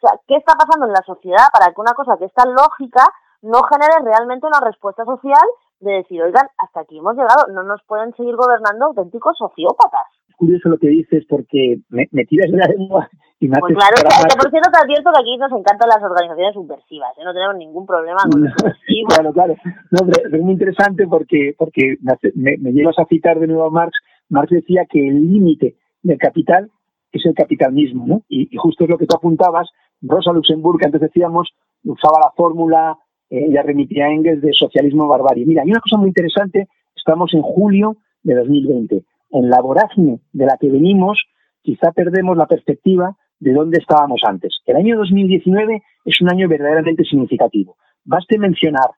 O 0.04 0.06
sea, 0.06 0.20
¿qué 0.28 0.36
está 0.36 0.52
pasando 0.52 0.84
en 0.84 0.92
la 0.92 1.00
sociedad 1.06 1.48
para 1.52 1.72
que 1.72 1.80
una 1.80 1.94
cosa 1.94 2.16
que 2.18 2.26
es 2.26 2.34
tan 2.34 2.52
lógica 2.52 3.08
no 3.40 3.62
genere 3.64 4.04
realmente 4.04 4.46
una 4.46 4.60
respuesta 4.60 5.04
social 5.04 5.48
de 5.80 6.04
decir, 6.04 6.22
oigan, 6.22 6.46
hasta 6.58 6.80
aquí 6.80 6.98
hemos 6.98 7.16
llegado, 7.16 7.48
no 7.52 7.62
nos 7.62 7.82
pueden 7.84 8.12
seguir 8.14 8.36
gobernando 8.36 8.86
auténticos 8.86 9.36
sociópatas? 9.38 10.04
curioso 10.36 10.68
lo 10.68 10.78
que 10.78 10.88
dices 10.88 11.24
porque 11.28 11.78
me, 11.88 12.06
tiras 12.26 12.50
de 12.50 12.58
la 12.58 12.66
lengua 12.66 13.08
y 13.38 13.46
me 13.46 13.56
pues 13.60 13.72
claro, 13.72 13.94
que, 14.02 14.36
por 14.36 14.50
cierto 14.50 14.68
te 14.68 14.82
advierto 14.82 15.10
que 15.14 15.20
aquí 15.20 15.36
nos 15.38 15.52
encantan 15.52 15.88
las 15.88 16.02
organizaciones 16.02 16.54
subversivas, 16.54 17.16
¿eh? 17.18 17.22
no 17.24 17.32
tenemos 17.32 17.56
ningún 17.56 17.86
problema 17.86 18.18
con 18.28 18.42
los 18.42 18.52
subversivos. 18.58 19.14
Claro, 19.14 19.32
claro. 19.32 19.54
No, 19.90 20.10
pero, 20.10 20.36
es 20.36 20.42
muy 20.42 20.52
interesante 20.52 21.06
porque, 21.06 21.54
porque 21.56 21.96
me, 22.34 22.56
me, 22.58 22.72
llevas 22.72 22.98
a 22.98 23.06
citar 23.06 23.38
de 23.38 23.46
nuevo 23.46 23.66
a 23.66 23.70
Marx. 23.70 23.96
Marx 24.28 24.50
decía 24.50 24.86
que 24.90 25.06
el 25.06 25.30
límite 25.30 25.76
del 26.02 26.18
capital 26.18 26.68
es 27.12 27.24
el 27.26 27.34
capital 27.34 27.72
mismo, 27.72 28.06
¿no? 28.06 28.22
Y, 28.28 28.48
justo 28.56 28.84
es 28.84 28.90
lo 28.90 28.98
que 28.98 29.06
tú 29.06 29.16
apuntabas. 29.16 29.68
Rosa 30.06 30.32
Luxemburg, 30.32 30.78
que 30.78 30.86
antes 30.86 31.00
decíamos, 31.00 31.54
usaba 31.84 32.18
la 32.20 32.32
fórmula, 32.36 32.98
eh, 33.30 33.50
ya 33.50 33.62
remitía 33.62 34.08
Engels, 34.08 34.42
de 34.42 34.52
socialismo 34.52 35.08
barbarie. 35.08 35.46
Mira, 35.46 35.62
hay 35.62 35.70
una 35.70 35.80
cosa 35.80 35.96
muy 35.96 36.08
interesante, 36.08 36.68
estamos 36.94 37.32
en 37.34 37.42
julio 37.42 37.96
de 38.22 38.34
2020 38.34 39.04
en 39.34 39.50
la 39.50 39.60
vorágine 39.60 40.20
de 40.32 40.46
la 40.46 40.56
que 40.58 40.70
venimos, 40.70 41.24
quizá 41.62 41.92
perdemos 41.92 42.36
la 42.36 42.46
perspectiva 42.46 43.16
de 43.40 43.52
dónde 43.52 43.78
estábamos 43.78 44.22
antes. 44.24 44.60
El 44.64 44.76
año 44.76 44.96
2019 44.96 45.82
es 46.04 46.20
un 46.20 46.30
año 46.30 46.48
verdaderamente 46.48 47.04
significativo. 47.04 47.76
Baste 48.04 48.38
mencionar 48.38 48.90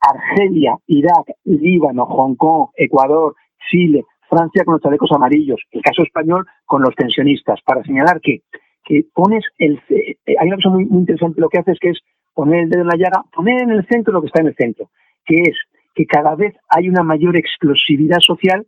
Argelia, 0.00 0.76
Irak, 0.88 1.36
Líbano, 1.44 2.06
Hong 2.06 2.34
Kong, 2.34 2.70
Ecuador, 2.76 3.34
Chile, 3.70 4.04
Francia 4.28 4.64
con 4.64 4.74
los 4.74 4.82
chalecos 4.82 5.12
amarillos, 5.12 5.60
el 5.70 5.80
caso 5.80 6.02
español 6.02 6.44
con 6.64 6.82
los 6.82 6.94
tensionistas, 6.96 7.60
para 7.64 7.82
señalar 7.84 8.20
que, 8.20 8.42
que 8.84 9.04
pones 9.12 9.44
el... 9.58 9.80
Eh, 9.88 10.16
hay 10.38 10.46
una 10.46 10.56
cosa 10.56 10.70
muy, 10.70 10.84
interesante 10.84 11.40
lo 11.40 11.48
que 11.48 11.58
haces, 11.58 11.78
que 11.80 11.90
es 11.90 12.00
poner 12.34 12.64
el 12.64 12.70
dedo 12.70 12.82
en 12.82 12.88
la 12.88 12.96
llaga, 12.96 13.24
poner 13.34 13.62
en 13.62 13.70
el 13.70 13.86
centro 13.86 14.12
lo 14.12 14.20
que 14.20 14.26
está 14.26 14.40
en 14.40 14.48
el 14.48 14.56
centro, 14.56 14.90
que 15.24 15.42
es 15.42 15.56
que 15.94 16.06
cada 16.06 16.34
vez 16.34 16.54
hay 16.68 16.88
una 16.88 17.02
mayor 17.02 17.36
explosividad 17.36 18.18
social 18.20 18.66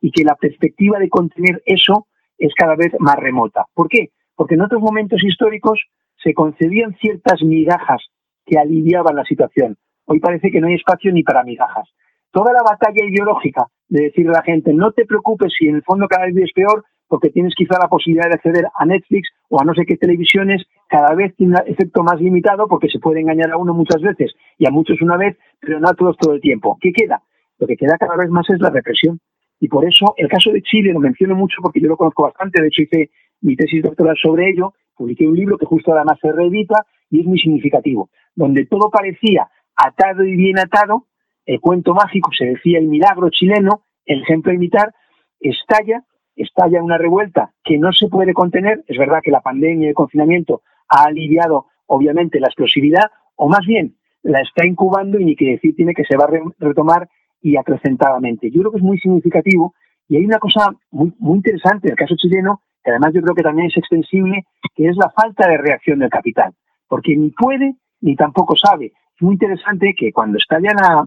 y 0.00 0.10
que 0.10 0.24
la 0.24 0.34
perspectiva 0.34 0.98
de 0.98 1.08
contener 1.08 1.62
eso 1.66 2.06
es 2.38 2.52
cada 2.54 2.74
vez 2.74 2.92
más 2.98 3.16
remota. 3.16 3.66
¿Por 3.74 3.88
qué? 3.88 4.10
Porque 4.34 4.54
en 4.54 4.62
otros 4.62 4.80
momentos 4.80 5.22
históricos 5.22 5.80
se 6.22 6.34
concedían 6.34 6.96
ciertas 7.00 7.42
migajas 7.42 8.02
que 8.46 8.58
aliviaban 8.58 9.14
la 9.14 9.24
situación. 9.24 9.76
Hoy 10.06 10.18
parece 10.18 10.50
que 10.50 10.60
no 10.60 10.66
hay 10.66 10.74
espacio 10.74 11.12
ni 11.12 11.22
para 11.22 11.44
migajas. 11.44 11.88
Toda 12.32 12.52
la 12.52 12.62
batalla 12.62 13.04
ideológica 13.04 13.66
de 13.88 14.04
decirle 14.04 14.30
a 14.30 14.38
la 14.38 14.42
gente, 14.42 14.72
no 14.72 14.92
te 14.92 15.04
preocupes 15.04 15.52
si 15.56 15.68
en 15.68 15.76
el 15.76 15.82
fondo 15.82 16.08
cada 16.08 16.26
vez 16.26 16.36
es 16.36 16.52
peor, 16.52 16.84
porque 17.12 17.28
tienes 17.28 17.54
quizá 17.54 17.78
la 17.78 17.88
posibilidad 17.88 18.26
de 18.30 18.36
acceder 18.36 18.64
a 18.74 18.86
Netflix 18.86 19.28
o 19.50 19.60
a 19.60 19.66
no 19.66 19.74
sé 19.74 19.84
qué 19.84 19.98
televisiones, 19.98 20.62
cada 20.88 21.14
vez 21.14 21.36
tiene 21.36 21.56
un 21.60 21.70
efecto 21.70 22.02
más 22.02 22.18
limitado 22.18 22.66
porque 22.66 22.88
se 22.88 23.00
puede 23.00 23.20
engañar 23.20 23.50
a 23.50 23.58
uno 23.58 23.74
muchas 23.74 24.00
veces 24.00 24.32
y 24.56 24.66
a 24.66 24.70
muchos 24.70 25.02
una 25.02 25.18
vez, 25.18 25.36
pero 25.60 25.78
no 25.78 25.90
a 25.90 25.92
todos 25.92 26.16
todo 26.16 26.32
el 26.32 26.40
tiempo. 26.40 26.78
¿Qué 26.80 26.90
queda? 26.90 27.22
Lo 27.58 27.66
que 27.66 27.76
queda 27.76 27.98
cada 27.98 28.16
vez 28.16 28.30
más 28.30 28.48
es 28.48 28.58
la 28.60 28.70
represión. 28.70 29.20
Y 29.60 29.68
por 29.68 29.84
eso 29.84 30.14
el 30.16 30.26
caso 30.26 30.52
de 30.52 30.62
Chile 30.62 30.90
lo 30.94 31.00
menciono 31.00 31.34
mucho 31.34 31.56
porque 31.60 31.82
yo 31.82 31.88
lo 31.88 31.98
conozco 31.98 32.22
bastante, 32.22 32.62
de 32.62 32.68
hecho 32.68 32.80
hice 32.80 33.10
mi 33.42 33.56
tesis 33.56 33.82
doctoral 33.82 34.16
sobre 34.16 34.48
ello, 34.48 34.72
publiqué 34.96 35.26
un 35.28 35.36
libro 35.36 35.58
que 35.58 35.66
justo 35.66 35.92
además 35.92 36.16
se 36.18 36.32
reedita 36.32 36.86
y 37.10 37.20
es 37.20 37.26
muy 37.26 37.38
significativo, 37.38 38.08
donde 38.34 38.64
todo 38.64 38.88
parecía 38.88 39.50
atado 39.76 40.24
y 40.24 40.34
bien 40.34 40.58
atado, 40.58 41.08
el 41.44 41.60
cuento 41.60 41.92
mágico, 41.92 42.30
se 42.32 42.46
decía 42.46 42.78
el 42.78 42.86
milagro 42.86 43.28
chileno, 43.28 43.82
el 44.06 44.22
ejemplo 44.22 44.50
a 44.50 44.54
imitar, 44.54 44.94
estalla 45.40 46.04
estalla 46.36 46.82
una 46.82 46.98
revuelta 46.98 47.52
que 47.64 47.78
no 47.78 47.92
se 47.92 48.08
puede 48.08 48.32
contener. 48.32 48.84
Es 48.86 48.98
verdad 48.98 49.20
que 49.22 49.30
la 49.30 49.40
pandemia 49.40 49.86
y 49.86 49.88
el 49.90 49.94
confinamiento 49.94 50.62
ha 50.88 51.04
aliviado, 51.04 51.66
obviamente, 51.86 52.40
la 52.40 52.48
explosividad, 52.48 53.10
o 53.36 53.48
más 53.48 53.66
bien 53.66 53.96
la 54.22 54.40
está 54.40 54.66
incubando 54.66 55.18
y 55.18 55.24
ni 55.24 55.36
que 55.36 55.52
decir 55.52 55.74
tiene 55.74 55.94
que 55.94 56.04
se 56.04 56.16
va 56.16 56.24
a 56.24 56.30
retomar 56.58 57.08
y 57.40 57.56
acrecentadamente. 57.56 58.50
Yo 58.50 58.60
creo 58.60 58.72
que 58.72 58.78
es 58.78 58.84
muy 58.84 58.98
significativo 58.98 59.74
y 60.08 60.16
hay 60.16 60.24
una 60.24 60.38
cosa 60.38 60.70
muy, 60.90 61.12
muy 61.18 61.36
interesante 61.38 61.88
en 61.88 61.92
el 61.92 61.98
caso 61.98 62.14
chileno, 62.16 62.62
que 62.84 62.90
además 62.90 63.12
yo 63.14 63.22
creo 63.22 63.34
que 63.34 63.42
también 63.42 63.68
es 63.68 63.76
extensible, 63.76 64.44
que 64.74 64.86
es 64.86 64.96
la 64.96 65.10
falta 65.10 65.48
de 65.48 65.58
reacción 65.58 65.98
del 65.98 66.10
capital, 66.10 66.52
porque 66.88 67.16
ni 67.16 67.30
puede 67.30 67.74
ni 68.00 68.14
tampoco 68.14 68.54
sabe. 68.56 68.86
Es 68.86 69.22
muy 69.22 69.34
interesante 69.34 69.94
que 69.96 70.12
cuando 70.12 70.38
estalla 70.38 70.72
la, 70.72 71.06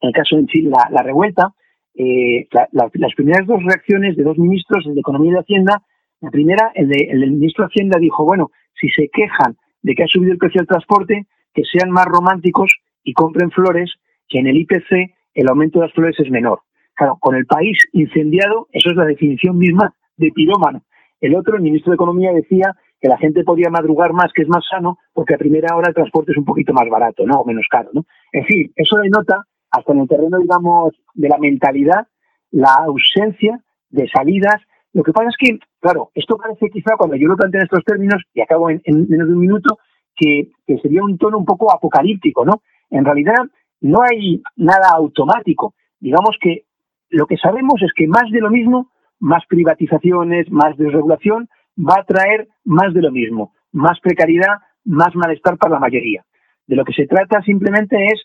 en 0.00 0.08
el 0.08 0.12
caso 0.12 0.36
de 0.36 0.46
Chile 0.46 0.70
la 0.90 1.02
revuelta, 1.02 1.52
eh, 2.00 2.46
las 2.70 3.14
primeras 3.16 3.44
dos 3.44 3.60
reacciones 3.64 4.16
de 4.16 4.22
dos 4.22 4.38
ministros, 4.38 4.86
el 4.86 4.94
de 4.94 5.00
Economía 5.00 5.30
y 5.30 5.34
de 5.34 5.40
Hacienda, 5.40 5.82
la 6.20 6.30
primera, 6.30 6.70
el, 6.74 6.88
de, 6.88 7.26
ministro 7.26 7.64
de 7.64 7.70
Hacienda 7.70 7.98
dijo, 7.98 8.24
bueno, 8.24 8.52
si 8.80 8.88
se 8.90 9.08
quejan 9.12 9.56
de 9.82 9.94
que 9.96 10.04
ha 10.04 10.06
subido 10.06 10.32
el 10.32 10.38
precio 10.38 10.60
del 10.60 10.68
transporte, 10.68 11.26
que 11.52 11.62
sean 11.64 11.90
más 11.90 12.06
románticos 12.06 12.72
y 13.02 13.12
compren 13.14 13.50
flores, 13.50 13.92
que 14.28 14.38
en 14.38 14.46
el 14.46 14.58
IPC 14.58 15.12
el 15.34 15.48
aumento 15.48 15.80
de 15.80 15.86
las 15.86 15.94
flores 15.94 16.14
es 16.20 16.30
menor. 16.30 16.60
Claro, 16.94 17.16
con 17.20 17.34
el 17.34 17.46
país 17.46 17.76
incendiado, 17.92 18.68
eso 18.72 18.90
es 18.90 18.96
la 18.96 19.04
definición 19.04 19.58
misma 19.58 19.92
de 20.16 20.30
pirómano. 20.30 20.82
El 21.20 21.34
otro, 21.34 21.56
el 21.56 21.62
ministro 21.62 21.90
de 21.90 21.96
Economía, 21.96 22.32
decía 22.32 22.76
que 23.00 23.08
la 23.08 23.18
gente 23.18 23.42
podía 23.42 23.70
madrugar 23.70 24.12
más, 24.12 24.32
que 24.32 24.42
es 24.42 24.48
más 24.48 24.64
sano, 24.70 24.98
porque 25.12 25.34
a 25.34 25.38
primera 25.38 25.74
hora 25.74 25.88
el 25.88 25.94
transporte 25.94 26.30
es 26.30 26.38
un 26.38 26.44
poquito 26.44 26.72
más 26.72 26.88
barato, 26.88 27.26
¿no? 27.26 27.40
O 27.40 27.44
menos 27.44 27.66
caro, 27.68 27.90
¿no? 27.92 28.04
En 28.32 28.44
fin, 28.44 28.72
eso 28.76 28.96
denota 28.98 29.44
hasta 29.70 29.92
en 29.92 30.00
el 30.00 30.08
terreno, 30.08 30.38
digamos, 30.38 30.94
de 31.14 31.28
la 31.28 31.38
mentalidad, 31.38 32.06
la 32.50 32.74
ausencia 32.86 33.62
de 33.90 34.08
salidas. 34.08 34.62
Lo 34.92 35.02
que 35.02 35.12
pasa 35.12 35.28
es 35.28 35.36
que, 35.38 35.58
claro, 35.80 36.10
esto 36.14 36.36
parece 36.36 36.70
quizá 36.70 36.96
cuando 36.96 37.16
yo 37.16 37.28
lo 37.28 37.36
planteo 37.36 37.60
en 37.60 37.64
estos 37.64 37.84
términos, 37.84 38.22
y 38.34 38.40
acabo 38.40 38.70
en, 38.70 38.82
menos 38.86 39.28
de 39.28 39.34
un 39.34 39.40
minuto, 39.40 39.78
que, 40.16 40.50
que, 40.66 40.78
sería 40.78 41.04
un 41.04 41.18
tono 41.18 41.38
un 41.38 41.44
poco 41.44 41.72
apocalíptico, 41.72 42.44
¿no? 42.44 42.62
En 42.90 43.04
realidad 43.04 43.44
no 43.80 44.00
hay 44.02 44.42
nada 44.56 44.90
automático. 44.96 45.74
Digamos 46.00 46.36
que 46.40 46.64
lo 47.10 47.26
que 47.26 47.36
sabemos 47.36 47.80
es 47.82 47.92
que 47.94 48.08
más 48.08 48.30
de 48.30 48.40
lo 48.40 48.50
mismo, 48.50 48.90
más 49.20 49.44
privatizaciones, 49.48 50.50
más 50.50 50.76
desregulación, 50.76 51.48
va 51.78 52.00
a 52.00 52.04
traer 52.04 52.48
más 52.64 52.92
de 52.94 53.02
lo 53.02 53.12
mismo, 53.12 53.52
más 53.72 54.00
precariedad, 54.00 54.58
más 54.84 55.14
malestar 55.14 55.56
para 55.56 55.74
la 55.74 55.80
mayoría. 55.80 56.24
De 56.66 56.76
lo 56.76 56.84
que 56.84 56.92
se 56.92 57.06
trata 57.06 57.42
simplemente 57.42 57.96
es 58.06 58.22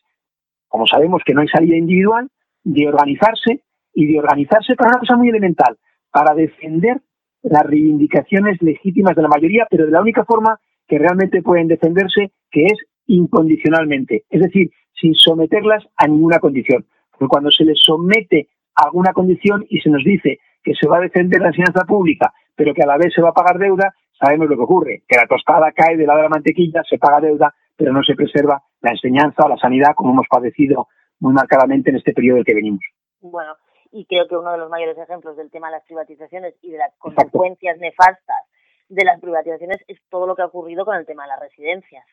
como 0.74 0.88
sabemos 0.88 1.22
que 1.24 1.36
no 1.36 1.42
hay 1.42 1.48
salida 1.50 1.78
individual, 1.78 2.28
de 2.64 2.88
organizarse 2.88 3.62
y 3.94 4.12
de 4.12 4.18
organizarse 4.18 4.76
para 4.76 4.90
una 4.90 5.02
cosa 5.02 5.16
muy 5.16 5.30
elemental, 5.30 5.78
para 6.10 6.34
defender 6.34 7.00
las 7.44 7.62
reivindicaciones 7.62 8.60
legítimas 8.60 9.16
de 9.16 9.22
la 9.22 9.28
mayoría, 9.28 9.68
pero 9.70 9.86
de 9.86 9.92
la 9.92 10.02
única 10.02 10.26
forma 10.26 10.60
que 10.88 10.98
realmente 10.98 11.44
pueden 11.44 11.68
defenderse, 11.68 12.32
que 12.50 12.66
es 12.66 12.80
incondicionalmente, 13.06 14.24
es 14.32 14.42
decir, 14.42 14.72
sin 15.00 15.14
someterlas 15.14 15.84
a 15.96 16.08
ninguna 16.08 16.40
condición. 16.40 16.88
Porque 17.12 17.30
cuando 17.30 17.52
se 17.52 17.66
les 17.66 17.80
somete 17.80 18.48
a 18.76 18.86
alguna 18.86 19.14
condición 19.14 19.64
y 19.70 19.80
se 19.80 19.92
nos 19.92 20.04
dice 20.04 20.40
que 20.64 20.74
se 20.74 20.88
va 20.88 20.98
a 20.98 21.02
defender 21.02 21.40
la 21.40 21.50
enseñanza 21.50 21.86
pública, 21.86 22.34
pero 22.56 22.74
que 22.74 22.82
a 22.82 22.88
la 22.88 22.98
vez 22.98 23.14
se 23.14 23.22
va 23.22 23.30
a 23.30 23.34
pagar 23.34 23.60
deuda, 23.60 23.94
sabemos 24.20 24.50
lo 24.50 24.56
que 24.56 24.64
ocurre, 24.64 25.04
que 25.08 25.18
la 25.18 25.28
tostada 25.28 25.72
cae 25.72 25.98
del 25.98 26.08
lado 26.08 26.18
de 26.18 26.24
la 26.24 26.30
mantequilla, 26.30 26.82
se 26.90 26.98
paga 26.98 27.22
deuda 27.22 27.54
pero 27.76 27.92
no 27.94 28.04
se 28.04 28.16
preserva 28.16 28.62
la 28.84 28.92
enseñanza 28.92 29.46
o 29.46 29.50
la 29.50 29.58
sanidad 29.58 29.96
como 29.96 30.12
hemos 30.12 30.28
padecido 30.30 30.88
muy 31.20 31.34
marcadamente 31.34 31.90
en 31.90 31.96
este 31.96 32.14
periodo 32.14 32.36
del 32.38 32.46
que 32.46 32.54
venimos. 32.54 32.82
Bueno, 33.22 33.56
y 33.92 34.06
creo 34.06 34.28
que 34.28 34.36
uno 34.36 34.52
de 34.52 34.58
los 34.58 34.70
mayores 34.70 34.98
ejemplos 34.98 35.38
del 35.38 35.50
tema 35.50 35.68
de 35.68 35.78
las 35.78 35.86
privatizaciones 35.86 36.56
y 36.62 36.72
de 36.72 36.78
las 36.78 36.94
consecuencias 36.98 37.78
nefastas 37.80 38.44
de 38.90 39.06
las 39.06 39.20
privatizaciones 39.22 39.78
es 39.88 40.00
todo 40.10 40.28
lo 40.28 40.36
que 40.36 40.42
ha 40.42 40.48
ocurrido 40.48 40.84
con 40.86 40.98
el 40.98 41.06
tema 41.06 41.24
de 41.24 41.30
las 41.30 41.40
residencias. 41.40 42.06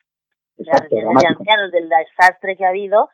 las 0.57 0.81
residencias 0.81 1.21
de 1.21 1.27
ancianos, 1.27 1.71
del 1.71 1.89
desastre 1.89 2.55
que 2.55 2.65
ha 2.65 2.69
habido, 2.69 3.09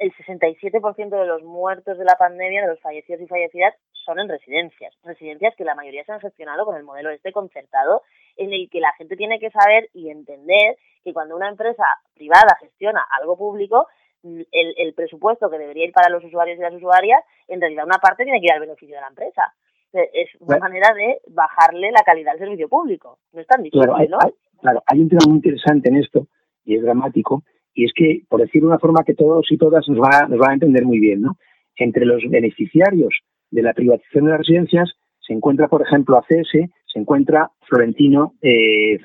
el 0.00 0.12
67% 0.14 1.10
de 1.10 1.26
los 1.26 1.42
muertos 1.42 1.98
de 1.98 2.04
la 2.04 2.16
pandemia, 2.16 2.62
de 2.62 2.68
los 2.68 2.80
fallecidos 2.80 3.20
y 3.20 3.26
fallecidas, 3.26 3.74
son 3.92 4.18
en 4.18 4.30
residencias. 4.30 4.94
Residencias 5.04 5.54
que 5.56 5.64
la 5.64 5.74
mayoría 5.74 6.04
se 6.04 6.12
han 6.12 6.20
gestionado 6.20 6.64
con 6.64 6.76
el 6.76 6.84
modelo 6.84 7.10
este 7.10 7.32
concertado, 7.32 8.02
en 8.36 8.50
el 8.54 8.70
que 8.70 8.80
la 8.80 8.92
gente 8.94 9.14
tiene 9.16 9.38
que 9.38 9.50
saber 9.50 9.90
y 9.92 10.08
entender 10.08 10.78
que 11.04 11.12
cuando 11.12 11.36
una 11.36 11.50
empresa 11.50 11.84
privada 12.14 12.56
gestiona 12.60 13.06
algo 13.20 13.36
público, 13.36 13.88
el, 14.22 14.46
el 14.50 14.94
presupuesto 14.94 15.50
que 15.50 15.58
debería 15.58 15.84
ir 15.84 15.92
para 15.92 16.08
los 16.08 16.24
usuarios 16.24 16.58
y 16.58 16.62
las 16.62 16.74
usuarias, 16.74 17.22
en 17.46 17.60
realidad 17.60 17.84
una 17.84 17.98
parte 17.98 18.24
tiene 18.24 18.40
que 18.40 18.46
ir 18.46 18.52
al 18.52 18.60
beneficio 18.60 18.94
de 18.96 19.02
la 19.02 19.08
empresa. 19.08 19.52
Es 19.92 20.30
una 20.40 20.58
manera 20.58 20.94
de 20.94 21.20
bajarle 21.28 21.90
la 21.90 22.04
calidad 22.04 22.32
del 22.32 22.40
servicio 22.40 22.68
público. 22.70 23.18
No 23.32 23.40
es 23.42 23.46
tan 23.46 23.62
difícil, 23.62 23.82
claro, 23.82 23.96
hay, 23.98 24.08
¿no? 24.08 24.18
claro, 24.62 24.82
hay 24.86 25.00
un 25.00 25.08
tema 25.10 25.24
muy 25.26 25.36
interesante 25.36 25.90
en 25.90 25.96
esto, 25.96 26.26
y 26.64 26.76
es 26.76 26.82
dramático, 26.82 27.42
y 27.74 27.84
es 27.84 27.92
que, 27.94 28.22
por 28.28 28.40
decir 28.40 28.62
de 28.62 28.68
una 28.68 28.78
forma 28.78 29.04
que 29.04 29.14
todos 29.14 29.46
y 29.50 29.56
todas 29.56 29.88
nos 29.88 29.98
van 29.98 30.14
a, 30.14 30.28
nos 30.28 30.38
van 30.38 30.50
a 30.50 30.54
entender 30.54 30.84
muy 30.84 30.98
bien, 30.98 31.22
¿no? 31.22 31.36
Entre 31.76 32.04
los 32.04 32.22
beneficiarios 32.28 33.14
de 33.50 33.62
la 33.62 33.72
privatización 33.72 34.24
de 34.24 34.30
las 34.30 34.40
residencias 34.40 34.92
se 35.20 35.32
encuentra, 35.32 35.68
por 35.68 35.82
ejemplo, 35.82 36.16
ACS, 36.16 36.50
se 36.92 36.98
encuentra 36.98 37.50
Florentino 37.68 38.34
eh, 38.42 38.98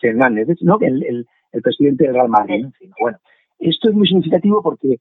Fernández, 0.00 0.58
¿no? 0.60 0.78
el, 0.80 1.02
el, 1.04 1.62
presidente 1.62 2.04
del 2.04 2.14
Real 2.14 2.28
Madrid. 2.28 2.66
Bueno, 3.00 3.18
esto 3.60 3.88
es 3.88 3.94
muy 3.94 4.08
significativo 4.08 4.60
porque 4.60 4.98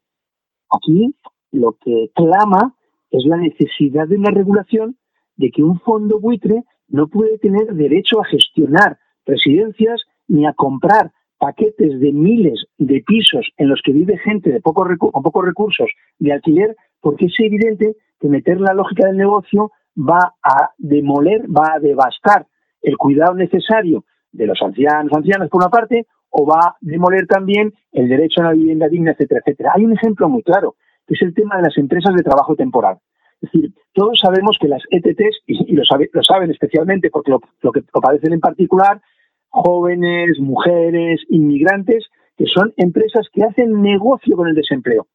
aquí 0.70 1.16
lo 1.52 1.78
que 1.84 2.12
clama 2.14 2.76
es 3.10 3.26
la 3.26 3.38
necesidad 3.38 4.08
de 4.08 4.18
una 4.18 4.32
regulación 4.32 4.98
de 5.36 5.50
que 5.50 5.64
un 5.64 5.80
fondo 5.80 6.20
buitre 6.20 6.64
no 6.88 7.08
puede 7.08 7.40
tener 7.40 7.74
derecho 7.74 8.22
a 8.22 8.26
gestionar 8.26 9.00
residencias 9.26 10.04
ni 10.28 10.46
a 10.46 10.54
comprar 10.54 11.12
paquetes 11.38 12.00
de 12.00 12.12
miles 12.12 12.66
de 12.78 13.04
pisos 13.06 13.50
en 13.58 13.70
los 13.70 13.82
que 13.84 13.92
vive 13.92 14.18
gente 14.18 14.52
de 14.52 14.62
poco 14.62 14.88
con 14.98 15.24
pocos 15.24 15.46
recursos 15.46 15.90
de 16.20 16.34
alquiler, 16.34 16.76
porque 17.02 17.26
es 17.26 17.34
evidente 17.40 17.96
que 18.20 18.30
meter 18.30 18.60
la 18.62 18.74
lógica 18.74 19.08
del 19.08 19.18
negocio 19.18 19.72
va 19.98 20.34
a 20.42 20.72
demoler, 20.78 21.42
va 21.46 21.74
a 21.76 21.80
devastar 21.80 22.48
el 22.82 22.98
cuidado 22.98 23.34
necesario 23.34 24.06
de 24.32 24.48
los 24.48 24.62
ancianos, 24.62 25.12
ancianas 25.14 25.50
por 25.50 25.62
una 25.62 25.70
parte, 25.70 26.08
o 26.30 26.46
va 26.46 26.60
a 26.60 26.78
demoler 26.82 27.28
también 27.28 27.74
el 27.92 28.10
derecho 28.10 28.42
a 28.42 28.46
una 28.46 28.54
vivienda 28.54 28.88
digna, 28.88 29.12
etcétera, 29.12 29.42
etcétera. 29.46 29.72
Hay 29.76 29.86
un 29.86 29.94
ejemplo 29.94 30.28
muy 30.30 30.42
claro, 30.42 30.76
que 31.06 31.14
es 31.14 31.22
el 31.22 31.34
tema 31.34 31.58
de 31.58 31.64
las 31.64 31.78
empresas 31.78 32.16
de 32.16 32.24
trabajo 32.24 32.56
temporal. 32.56 32.98
Es 33.42 33.52
decir, 33.52 33.74
todos 33.94 34.20
sabemos 34.20 34.58
que 34.60 34.68
las 34.68 34.82
ETTs, 34.90 35.42
y, 35.46 35.76
lo, 35.76 35.84
lo, 36.14 36.24
saben 36.24 36.50
especialmente 36.50 37.10
porque 37.12 37.32
lo, 37.32 37.42
lo 37.62 37.72
que 37.72 37.82
lo 37.82 38.02
padecen 38.02 38.34
en 38.34 38.40
particular, 38.40 39.02
jóvenes, 39.54 40.40
mujeres, 40.40 41.22
inmigrantes, 41.30 42.06
que 42.36 42.46
son 42.48 42.74
empresas 42.78 43.28
que 43.32 43.44
hacen 43.44 43.82
negocio 43.82 44.36
con 44.36 44.48
el 44.48 44.56
desempleo. 44.56 45.06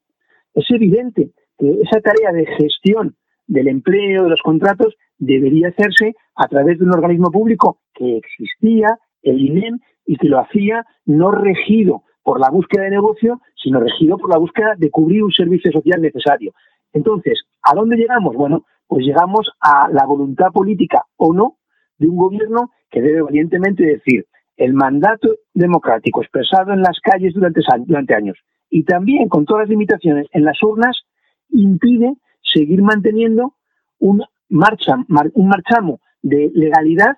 Es 0.54 0.64
evidente 0.70 1.32
que 1.58 1.80
esa 1.82 2.00
tarea 2.00 2.32
de 2.32 2.46
gestión 2.46 3.16
del 3.48 3.66
empleo, 3.66 4.24
de 4.24 4.30
los 4.30 4.40
contratos, 4.42 4.94
debería 5.18 5.68
hacerse 5.68 6.14
a 6.36 6.46
través 6.46 6.78
de 6.78 6.84
un 6.84 6.94
organismo 6.94 7.30
público 7.32 7.80
que 7.94 8.18
existía, 8.18 8.96
el 9.22 9.40
INEM, 9.40 9.80
y 10.06 10.16
que 10.16 10.28
lo 10.28 10.38
hacía 10.38 10.86
no 11.04 11.32
regido 11.32 12.04
por 12.22 12.38
la 12.38 12.48
búsqueda 12.50 12.84
de 12.84 12.90
negocio, 12.90 13.40
sino 13.56 13.80
regido 13.80 14.18
por 14.18 14.30
la 14.30 14.38
búsqueda 14.38 14.74
de 14.78 14.90
cubrir 14.90 15.24
un 15.24 15.32
servicio 15.32 15.72
social 15.72 16.00
necesario. 16.00 16.52
Entonces, 16.92 17.42
¿a 17.62 17.74
dónde 17.74 17.96
llegamos? 17.96 18.36
Bueno, 18.36 18.64
pues 18.86 19.04
llegamos 19.04 19.50
a 19.60 19.88
la 19.90 20.06
voluntad 20.06 20.52
política 20.52 21.02
o 21.16 21.34
no 21.34 21.58
de 21.98 22.08
un 22.08 22.16
gobierno 22.16 22.70
que 22.90 23.02
debe 23.02 23.22
valientemente 23.22 23.84
decir, 23.84 24.26
el 24.56 24.74
mandato 24.74 25.28
democrático 25.54 26.20
expresado 26.20 26.72
en 26.72 26.82
las 26.82 26.98
calles 27.00 27.34
durante, 27.34 27.60
durante 27.86 28.14
años 28.14 28.38
y 28.70 28.84
también 28.84 29.28
con 29.28 29.44
todas 29.44 29.62
las 29.62 29.70
limitaciones 29.70 30.26
en 30.32 30.44
las 30.44 30.62
urnas 30.62 30.96
impide 31.50 32.14
seguir 32.42 32.82
manteniendo 32.82 33.54
un, 33.98 34.22
marcha, 34.48 34.96
un 35.34 35.48
marchamo 35.48 36.00
de 36.22 36.50
legalidad 36.54 37.16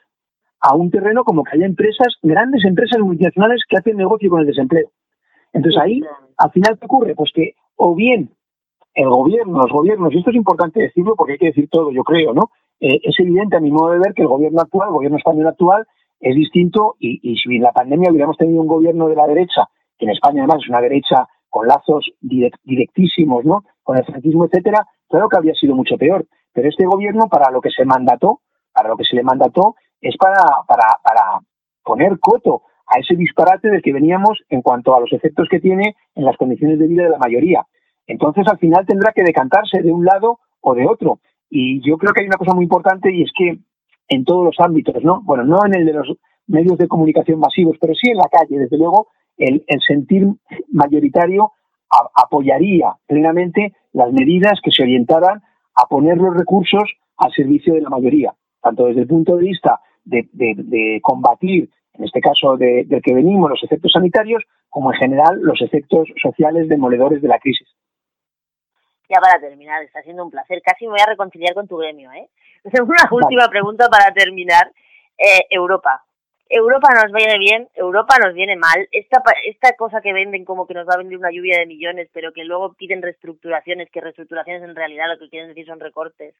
a 0.61 0.75
un 0.75 0.91
terreno 0.91 1.25
como 1.25 1.43
que 1.43 1.57
haya 1.57 1.67
empresas, 1.67 2.15
grandes 2.23 2.65
empresas 2.65 3.01
multinacionales 3.01 3.63
que 3.69 3.79
hacen 3.79 3.97
negocio 3.97 4.29
con 4.29 4.41
el 4.41 4.47
desempleo. 4.47 4.91
Entonces 5.53 5.81
ahí, 5.81 6.01
al 6.37 6.51
final, 6.53 6.79
¿qué 6.79 6.85
ocurre? 6.85 7.15
Pues 7.15 7.33
que 7.35 7.55
o 7.77 7.95
bien 7.95 8.31
el 8.95 9.09
gobierno, 9.09 9.63
los 9.63 9.73
gobiernos, 9.73 10.13
y 10.13 10.19
esto 10.19 10.31
es 10.31 10.37
importante 10.37 10.81
decirlo 10.81 11.15
porque 11.17 11.33
hay 11.33 11.39
que 11.39 11.47
decir 11.47 11.69
todo, 11.71 11.91
yo 11.93 12.03
creo, 12.05 12.35
¿no? 12.35 12.51
Eh, 12.81 13.01
es 13.03 13.19
evidente 13.21 13.57
a 13.57 13.61
mi 13.61 13.71
modo 13.71 13.93
de 13.93 13.99
ver 13.99 14.15
que 14.15 14.23
el 14.23 14.29
gobierno 14.29 14.61
actual, 14.61 14.89
el 14.89 14.95
gobierno 14.95 15.19
español 15.19 15.47
actual, 15.47 15.87
es 16.21 16.35
distinto 16.35 16.97
y, 16.99 17.37
si 17.37 17.57
en 17.57 17.63
la 17.63 17.73
pandemia 17.73 18.11
hubiéramos 18.11 18.37
tenido 18.37 18.61
un 18.61 18.69
gobierno 18.69 19.09
de 19.09 19.17
la 19.17 19.27
derecha, 19.27 19.69
que 19.99 20.05
en 20.05 20.13
España 20.13 20.43
además 20.43 20.63
es 20.63 20.69
una 20.69 20.81
derecha 20.81 21.27
con 21.49 21.67
lazos 21.67 22.11
directísimos, 22.21 23.45
¿no? 23.45 23.65
Con 23.83 23.97
el 23.97 24.05
franquismo, 24.05 24.45
etcétera, 24.45 24.87
claro 25.09 25.29
que 25.29 25.37
habría 25.37 25.55
sido 25.55 25.75
mucho 25.75 25.97
peor. 25.97 26.27
Pero 26.53 26.69
este 26.69 26.85
gobierno, 26.85 27.29
para 27.29 27.51
lo 27.51 27.61
que 27.61 27.71
se 27.71 27.85
mandató, 27.85 28.41
para 28.73 28.89
lo 28.89 28.97
que 28.97 29.05
se 29.05 29.17
le 29.17 29.23
mandató, 29.23 29.75
es 30.01 30.17
para, 30.17 30.43
para, 30.67 30.99
para 31.03 31.41
poner 31.83 32.19
coto 32.21 32.63
a 32.87 32.99
ese 32.99 33.17
disparate 33.17 33.69
del 33.69 33.83
que 33.83 33.93
veníamos 33.93 34.43
en 34.49 34.63
cuanto 34.63 34.95
a 34.95 35.01
los 35.01 35.13
efectos 35.13 35.49
que 35.51 35.61
tiene 35.61 35.97
en 36.15 36.25
las 36.25 36.37
condiciones 36.37 36.79
de 36.79 36.87
vida 36.87 37.05
de 37.05 37.11
la 37.11 37.19
mayoría. 37.19 37.65
Entonces, 38.07 38.47
al 38.49 38.59
final 38.59 38.87
tendrá 38.87 39.13
que 39.13 39.23
decantarse 39.23 39.83
de 39.83 39.93
un 39.93 40.05
lado 40.05 40.41
o 40.61 40.75
de 40.75 40.87
otro. 40.87 41.21
Y 41.51 41.81
yo 41.87 41.99
creo 41.99 42.13
que 42.13 42.21
hay 42.21 42.27
una 42.29 42.37
cosa 42.37 42.55
muy 42.55 42.65
importante 42.65 43.13
y 43.13 43.23
es 43.23 43.31
que 43.37 43.59
en 44.09 44.25
todos 44.25 44.45
los 44.45 44.57
ámbitos, 44.61 45.03
¿no? 45.03 45.21
Bueno, 45.23 45.45
no 45.45 45.67
en 45.67 45.75
el 45.75 45.85
de 45.85 45.93
los 45.93 46.09
medios 46.47 46.79
de 46.79 46.89
comunicación 46.89 47.39
masivos, 47.39 47.77
pero 47.81 47.95
sí 47.95 48.11
en 48.11 48.17
la 48.17 48.29
calle, 48.31 48.59
desde 48.59 48.79
luego, 48.79 49.09
el, 49.37 49.65
sentir 49.87 50.27
mayoritario 50.71 51.53
apoyaría 52.15 52.95
plenamente 53.07 53.75
las 53.93 54.13
medidas 54.13 54.61
que 54.63 54.71
se 54.71 54.83
orientaran 54.83 55.43
a 55.75 55.87
poner 55.89 56.19
los 56.19 56.37
recursos 56.37 56.83
al 57.17 57.33
servicio 57.33 57.75
de 57.75 57.81
la 57.81 57.89
mayoría, 57.89 58.33
tanto 58.63 58.87
desde 58.87 59.03
el 59.03 59.07
punto 59.07 59.37
de 59.37 59.43
vista 59.43 59.81
de, 60.05 61.01
combatir, 61.03 61.71
en 61.95 62.05
este 62.05 62.21
caso 62.21 62.57
del 62.57 63.03
que 63.03 63.15
venimos, 63.15 63.51
los 63.51 63.63
efectos 63.63 63.93
sanitarios, 63.93 64.43
como 64.69 64.93
en 64.93 64.99
general 64.99 65.41
los 65.43 65.61
efectos 65.63 66.09
sociales 66.23 66.69
demoledores 66.69 67.23
de 67.23 67.29
la 67.29 67.39
crisis. 67.39 67.69
Ya 69.11 69.19
para 69.21 69.41
terminar, 69.41 69.83
está 69.83 70.03
siendo 70.03 70.25
un 70.25 70.31
placer. 70.31 70.63
Casi 70.63 70.85
me 70.87 70.93
voy 70.93 71.01
a 71.01 71.11
reconciliar 71.11 71.53
con 71.53 71.67
tu 71.67 71.77
gremio. 71.79 72.13
¿eh? 72.13 72.29
Una 72.81 73.09
última 73.11 73.49
pregunta 73.49 73.89
para 73.89 74.13
terminar. 74.13 74.71
Eh, 75.19 75.47
Europa. 75.51 76.03
Europa 76.49 76.89
nos 76.95 77.13
viene 77.13 77.39
bien, 77.39 77.69
Europa 77.75 78.17
nos 78.25 78.35
viene 78.35 78.57
mal. 78.57 78.89
Esta, 78.91 79.23
esta 79.45 79.75
cosa 79.77 80.01
que 80.01 80.13
venden 80.13 80.45
como 80.45 80.67
que 80.67 80.75
nos 80.75 80.89
va 80.89 80.95
a 80.95 80.99
vender 80.99 81.19
una 81.19 81.31
lluvia 81.31 81.59
de 81.59 81.67
millones, 81.67 82.09
pero 82.13 82.33
que 82.33 82.45
luego 82.45 82.73
piden 82.73 83.03
reestructuraciones, 83.03 83.91
que 83.91 84.01
reestructuraciones 84.01 84.63
en 84.63 84.75
realidad 84.75 85.09
lo 85.09 85.19
que 85.19 85.29
quieren 85.29 85.49
decir 85.49 85.67
son 85.67 85.79
recortes. 85.79 86.35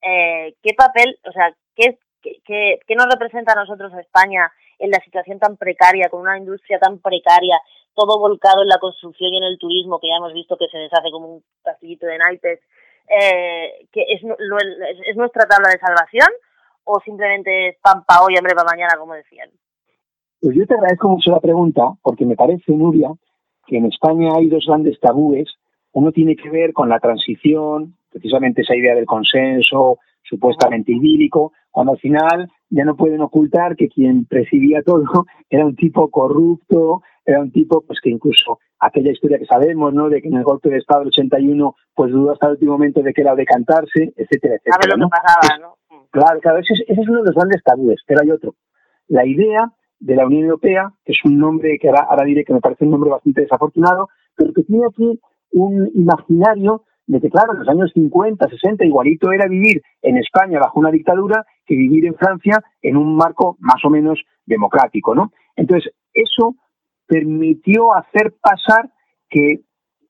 Eh, 0.00 0.54
¿Qué 0.62 0.74
papel, 0.74 1.18
o 1.24 1.32
sea, 1.32 1.52
qué, 1.74 1.98
qué, 2.22 2.78
qué 2.86 2.94
nos 2.94 3.06
representa 3.06 3.52
a 3.52 3.56
nosotros 3.56 3.92
a 3.92 4.00
España 4.00 4.50
en 4.78 4.90
la 4.90 5.00
situación 5.04 5.38
tan 5.38 5.56
precaria, 5.56 6.08
con 6.08 6.22
una 6.22 6.38
industria 6.38 6.78
tan 6.78 6.98
precaria, 6.98 7.58
todo 7.94 8.18
volcado 8.18 8.62
en 8.62 8.68
la 8.68 8.78
construcción 8.78 9.32
y 9.32 9.38
en 9.38 9.44
el 9.44 9.58
turismo, 9.58 9.98
que 9.98 10.08
ya 10.08 10.16
hemos 10.16 10.32
visto 10.32 10.56
que 10.56 10.68
se 10.68 10.78
deshace 10.78 11.10
como 11.10 11.34
un 11.34 11.44
castillito 11.62 12.06
de 12.06 12.18
naipes? 12.18 12.60
Eh, 13.08 13.88
que 13.92 14.02
es, 14.02 14.22
es 15.06 15.16
nuestra 15.16 15.46
tabla 15.46 15.70
de 15.70 15.78
salvación 15.78 16.28
o 16.84 17.00
simplemente 17.00 17.78
pan 17.82 18.04
para 18.04 18.22
hoy, 18.22 18.36
hambre 18.36 18.54
para 18.54 18.70
mañana, 18.70 18.96
como 18.98 19.14
decían? 19.14 19.50
Pues 20.40 20.56
yo 20.56 20.66
te 20.66 20.74
agradezco 20.74 21.08
mucho 21.08 21.30
la 21.32 21.40
pregunta, 21.40 21.82
porque 22.02 22.24
me 22.24 22.36
parece, 22.36 22.72
Nuria, 22.72 23.10
que 23.66 23.76
en 23.76 23.86
España 23.86 24.30
hay 24.36 24.48
dos 24.48 24.64
grandes 24.66 24.98
tabúes. 25.00 25.48
Uno 25.92 26.12
tiene 26.12 26.36
que 26.36 26.48
ver 26.48 26.72
con 26.72 26.88
la 26.88 26.98
transición, 26.98 27.96
precisamente 28.10 28.62
esa 28.62 28.76
idea 28.76 28.94
del 28.94 29.06
consenso 29.06 29.98
supuestamente 30.22 30.92
idílico, 30.92 31.52
cuando 31.70 31.92
al 31.92 31.98
final 31.98 32.50
ya 32.68 32.84
no 32.84 32.96
pueden 32.96 33.20
ocultar 33.20 33.76
que 33.76 33.88
quien 33.88 34.24
presidía 34.26 34.82
todo 34.82 35.04
era 35.50 35.66
un 35.66 35.76
tipo 35.76 36.08
corrupto, 36.10 37.02
era 37.32 37.40
un 37.40 37.50
tipo 37.50 37.82
pues 37.86 38.00
que 38.00 38.10
incluso 38.10 38.58
aquella 38.78 39.12
historia 39.12 39.38
que 39.38 39.46
sabemos, 39.46 39.92
¿no? 39.92 40.08
De 40.08 40.20
que 40.20 40.28
en 40.28 40.36
el 40.36 40.44
golpe 40.44 40.68
de 40.68 40.78
Estado 40.78 41.00
del 41.00 41.08
81 41.08 41.74
pues 41.94 42.12
dudó 42.12 42.32
hasta 42.32 42.46
el 42.46 42.52
último 42.52 42.72
momento 42.72 43.02
de 43.02 43.12
que 43.12 43.22
era 43.22 43.34
decantarse, 43.34 44.12
etcétera, 44.16 44.56
etcétera. 44.56 44.76
A 44.76 44.86
ver 44.86 44.98
lo 44.98 45.06
que 45.06 45.10
pasaba, 45.10 45.58
¿no? 45.58 45.76
Claro, 46.10 46.40
claro, 46.40 46.58
ese 46.58 46.74
es, 46.86 47.08
uno 47.08 47.20
de 47.20 47.26
los 47.26 47.34
grandes 47.34 47.62
tabúes, 47.62 48.00
pero 48.06 48.20
hay 48.22 48.30
otro. 48.30 48.54
La 49.06 49.24
idea 49.24 49.72
de 50.00 50.16
la 50.16 50.26
Unión 50.26 50.44
Europea, 50.44 50.92
que 51.04 51.12
es 51.12 51.18
un 51.24 51.38
nombre 51.38 51.78
que 51.80 51.88
ahora, 51.88 52.24
diré 52.24 52.44
que 52.44 52.52
me 52.52 52.60
parece 52.60 52.84
un 52.84 52.90
nombre 52.90 53.10
bastante 53.10 53.42
desafortunado, 53.42 54.08
pero 54.34 54.52
que 54.52 54.64
tiene 54.64 54.86
aquí 54.86 55.20
un 55.52 55.88
imaginario 55.94 56.84
de 57.06 57.20
que, 57.20 57.30
claro, 57.30 57.52
en 57.52 57.60
los 57.60 57.68
años 57.68 57.90
50, 57.92 58.48
60, 58.48 58.84
igualito 58.84 59.32
era 59.32 59.46
vivir 59.46 59.82
en 60.02 60.16
España 60.16 60.58
bajo 60.58 60.80
una 60.80 60.90
dictadura 60.90 61.44
que 61.66 61.76
vivir 61.76 62.06
en 62.06 62.14
Francia 62.14 62.62
en 62.82 62.96
un 62.96 63.16
marco 63.16 63.56
más 63.60 63.84
o 63.84 63.90
menos 63.90 64.20
democrático, 64.46 65.14
¿no? 65.14 65.32
Entonces, 65.56 65.92
eso 66.12 66.56
permitió 67.10 67.92
hacer 67.92 68.34
pasar 68.40 68.88
que, 69.28 69.62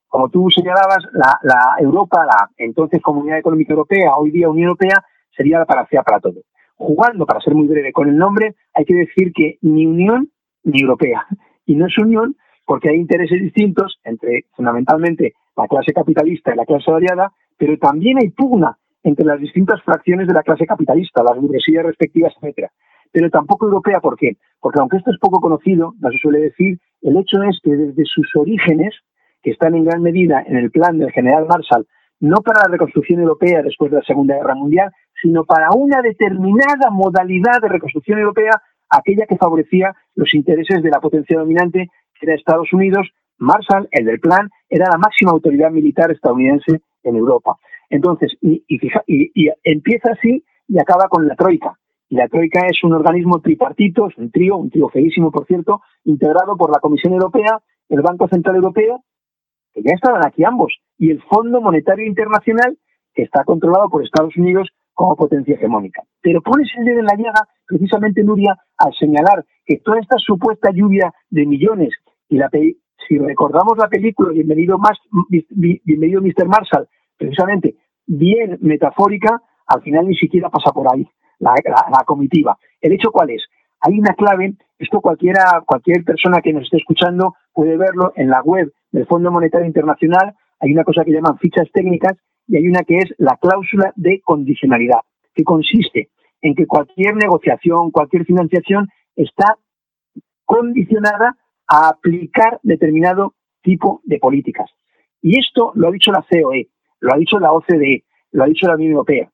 como 0.07 0.29
tú 0.29 0.51
señalabas, 0.51 0.99
la, 1.13 1.77
Europa, 1.79 2.27
la 2.27 2.51
entonces 2.59 3.01
Comunidad 3.01 3.39
Económica 3.39 3.73
Europea, 3.73 4.13
hoy 4.19 4.31
día 4.31 4.51
Unión 4.51 4.69
Europea, 4.69 5.03
sería 5.35 5.59
la 5.59 5.65
panacea 5.65 6.03
para 6.03 6.21
todo. 6.21 6.43
Jugando, 6.77 7.25
para 7.25 7.41
ser 7.41 7.55
muy 7.55 7.67
breve 7.67 7.91
con 7.93 8.09
el 8.11 8.19
nombre, 8.19 8.55
hay 8.75 8.85
que 8.85 8.95
decir 8.95 9.33
que 9.35 9.57
ni 9.63 9.87
Unión 9.87 10.31
ni 10.63 10.83
Europea. 10.83 11.27
Y 11.65 11.75
no 11.75 11.87
es 11.87 11.97
Unión 11.97 12.37
porque 12.67 12.91
hay 12.91 12.97
intereses 12.97 13.41
distintos 13.41 13.99
entre 14.05 14.45
fundamentalmente 14.53 15.33
la 15.57 15.69
clase 15.69 15.93
capitalista 15.95 16.53
y 16.53 16.57
la 16.57 16.67
clase 16.67 16.91
variada, 16.91 17.33
pero 17.57 17.79
también 17.79 18.19
hay 18.21 18.29
pugna 18.31 18.77
entre 19.03 19.25
las 19.25 19.41
distintas 19.41 19.83
fracciones 19.83 20.29
de 20.29 20.35
la 20.35 20.43
clase 20.43 20.67
capitalista, 20.67 21.23
las 21.23 21.41
burguesías 21.41 21.85
respectivas, 21.85 22.35
etcétera. 22.37 22.71
Pero 23.11 23.31
tampoco 23.31 23.67
europea, 23.67 24.01
¿por 24.01 24.17
qué? 24.17 24.37
Porque 24.61 24.81
aunque 24.81 24.99
esto 24.99 25.11
es 25.11 25.19
poco 25.19 25.41
conocido, 25.41 25.95
no 25.99 26.11
se 26.11 26.19
suele 26.19 26.41
decir, 26.41 26.79
el 27.03 27.17
hecho 27.17 27.43
es 27.43 27.59
que 27.63 27.71
desde 27.71 28.05
sus 28.05 28.29
orígenes, 28.37 28.95
que 29.43 29.51
están 29.51 29.75
en 29.75 29.85
gran 29.85 30.03
medida 30.03 30.43
en 30.47 30.57
el 30.57 30.71
plan 30.71 30.99
del 30.99 31.13
general 31.13 31.47
Marshall, 31.47 31.87
no 32.21 32.43
para 32.43 32.63
la 32.65 32.73
reconstrucción 32.73 33.21
europea 33.21 33.63
después 33.63 33.91
de 33.91 33.99
la 33.99 34.05
Segunda 34.05 34.37
Guerra 34.37 34.55
Mundial, 34.55 34.93
sino 35.21 35.45
para 35.45 35.71
una 35.71 36.03
determinada 36.03 36.91
modalidad 36.91 37.61
de 37.63 37.69
reconstrucción 37.69 38.19
europea, 38.19 38.63
aquella 38.91 39.27
que 39.27 39.37
favorecía 39.37 39.95
los 40.15 40.35
intereses 40.35 40.83
de 40.83 40.91
la 40.91 41.01
potencia 41.01 41.39
dominante, 41.39 41.89
que 42.19 42.27
era 42.27 42.35
Estados 42.35 42.73
Unidos. 42.73 43.09
Marshall, 43.39 43.89
el 43.91 44.05
del 44.05 44.21
plan, 44.21 44.51
era 44.69 44.87
la 44.91 44.99
máxima 44.99 45.31
autoridad 45.31 45.71
militar 45.71 46.11
estadounidense 46.11 46.83
en 47.03 47.17
Europa. 47.17 47.57
Entonces, 47.89 48.37
y, 48.43 48.61
empieza 49.65 50.13
así 50.13 50.45
y 50.69 50.79
acaba 50.79 51.09
con 51.09 51.27
la 51.27 51.35
Troika. 51.35 51.79
Y 52.11 52.17
la 52.17 52.27
Troika 52.27 52.67
es 52.67 52.83
un 52.83 52.93
organismo 52.93 53.41
tripartito, 53.41 54.09
es 54.09 54.19
un 54.19 54.33
trío, 54.33 54.57
un 54.57 54.69
trío 54.69 54.89
feísimo, 54.89 55.31
por 55.31 55.47
cierto, 55.47 55.81
integrado 56.03 56.57
por 56.57 56.71
la 56.71 56.81
Comisión 56.81 57.13
Europea, 57.13 57.61
el 57.89 58.03
Banco 58.03 58.27
Central 58.27 58.57
Europeo, 58.57 59.05
que 59.73 59.81
ya 59.83 59.93
estaban 59.95 60.27
aquí 60.27 60.43
ambos, 60.43 60.77
y 60.99 61.13
el 61.13 61.23
Fondo 61.23 61.61
Monetario 61.61 62.05
Internacional, 62.05 62.77
que 63.15 63.23
está 63.23 63.45
controlado 63.45 63.89
por 63.89 64.03
Estados 64.03 64.37
Unidos 64.37 64.71
como 64.93 65.15
potencia 65.15 65.55
hegemónica. 65.55 66.03
Pero 66.21 66.43
pones 66.43 66.69
el 66.77 66.85
dedo 66.85 66.99
en 66.99 67.07
la 67.07 67.15
llaga, 67.15 67.47
precisamente, 67.65 68.25
Nuria, 68.25 68.57
al 68.77 68.93
señalar 68.95 69.45
que 69.65 69.79
toda 69.79 70.01
esta 70.01 70.19
supuesta 70.19 70.73
lluvia 70.75 71.15
de 71.31 71.47
millones, 71.47 71.95
y 72.29 72.39
la 72.39 72.51
si 73.09 73.19
recordamos 73.19 73.79
la 73.79 73.89
película 73.89 74.33
Bienvenido, 74.33 74.79
más, 74.79 74.99
Bienvenido 75.29 76.21
Mr. 76.21 76.49
Marshall, 76.49 76.89
precisamente 77.17 77.77
bien 78.05 78.59
metafórica, 78.63 79.41
al 79.65 79.81
final 79.83 80.09
ni 80.09 80.17
siquiera 80.17 80.51
pasa 80.51 80.73
por 80.73 80.93
ahí 80.93 81.09
la, 81.41 82.05
comitiva. 82.07 82.57
¿El 82.81 82.93
hecho 82.93 83.11
cuál 83.11 83.31
es? 83.31 83.43
Hay 83.81 83.99
una 83.99 84.15
clave, 84.15 84.55
esto 84.79 85.01
cualquiera, 85.01 85.63
cualquier 85.67 86.05
persona 86.05 86.41
que 86.41 86.53
nos 86.53 86.65
esté 86.65 86.77
escuchando 86.77 87.35
puede 87.53 87.77
verlo 87.77 88.13
en 88.15 88.29
la 88.29 88.43
web 88.43 88.73
del 88.93 89.07
Fondo 89.07 89.31
Monetario 89.31 89.67
Internacional, 89.67 90.35
hay 90.61 90.73
una 90.73 90.85
cosa 90.85 91.05
que 91.05 91.13
llaman 91.13 91.39
fichas 91.39 91.69
técnicas 91.73 92.17
y 92.47 92.57
hay 92.57 92.67
una 92.67 92.83
que 92.83 92.99
es 92.99 93.15
la 93.19 93.37
cláusula 93.41 93.93
de 93.97 94.21
condicionalidad, 94.21 95.01
que 95.35 95.45
consiste 95.45 96.11
en 96.43 96.55
que 96.55 96.67
cualquier 96.67 97.15
negociación, 97.17 97.91
cualquier 97.91 98.25
financiación 98.25 98.89
está 99.17 99.57
condicionada 100.45 101.37
a 101.67 101.89
aplicar 101.89 102.61
determinado 102.63 103.35
tipo 103.63 104.01
de 104.05 104.19
políticas. 104.19 104.71
Y 105.23 105.39
esto 105.39 105.73
lo 105.75 105.89
ha 105.89 105.93
dicho 105.93 106.13
la 106.13 106.25
COE, 106.29 106.69
lo 107.01 107.15
ha 107.15 107.19
dicho 107.19 107.39
la 107.39 107.53
OCDE, 107.53 108.05
lo 108.33 108.45
ha 108.45 108.47
dicho 108.47 108.67
la 108.67 108.75
Unión 108.75 108.93
Europea. 108.93 109.31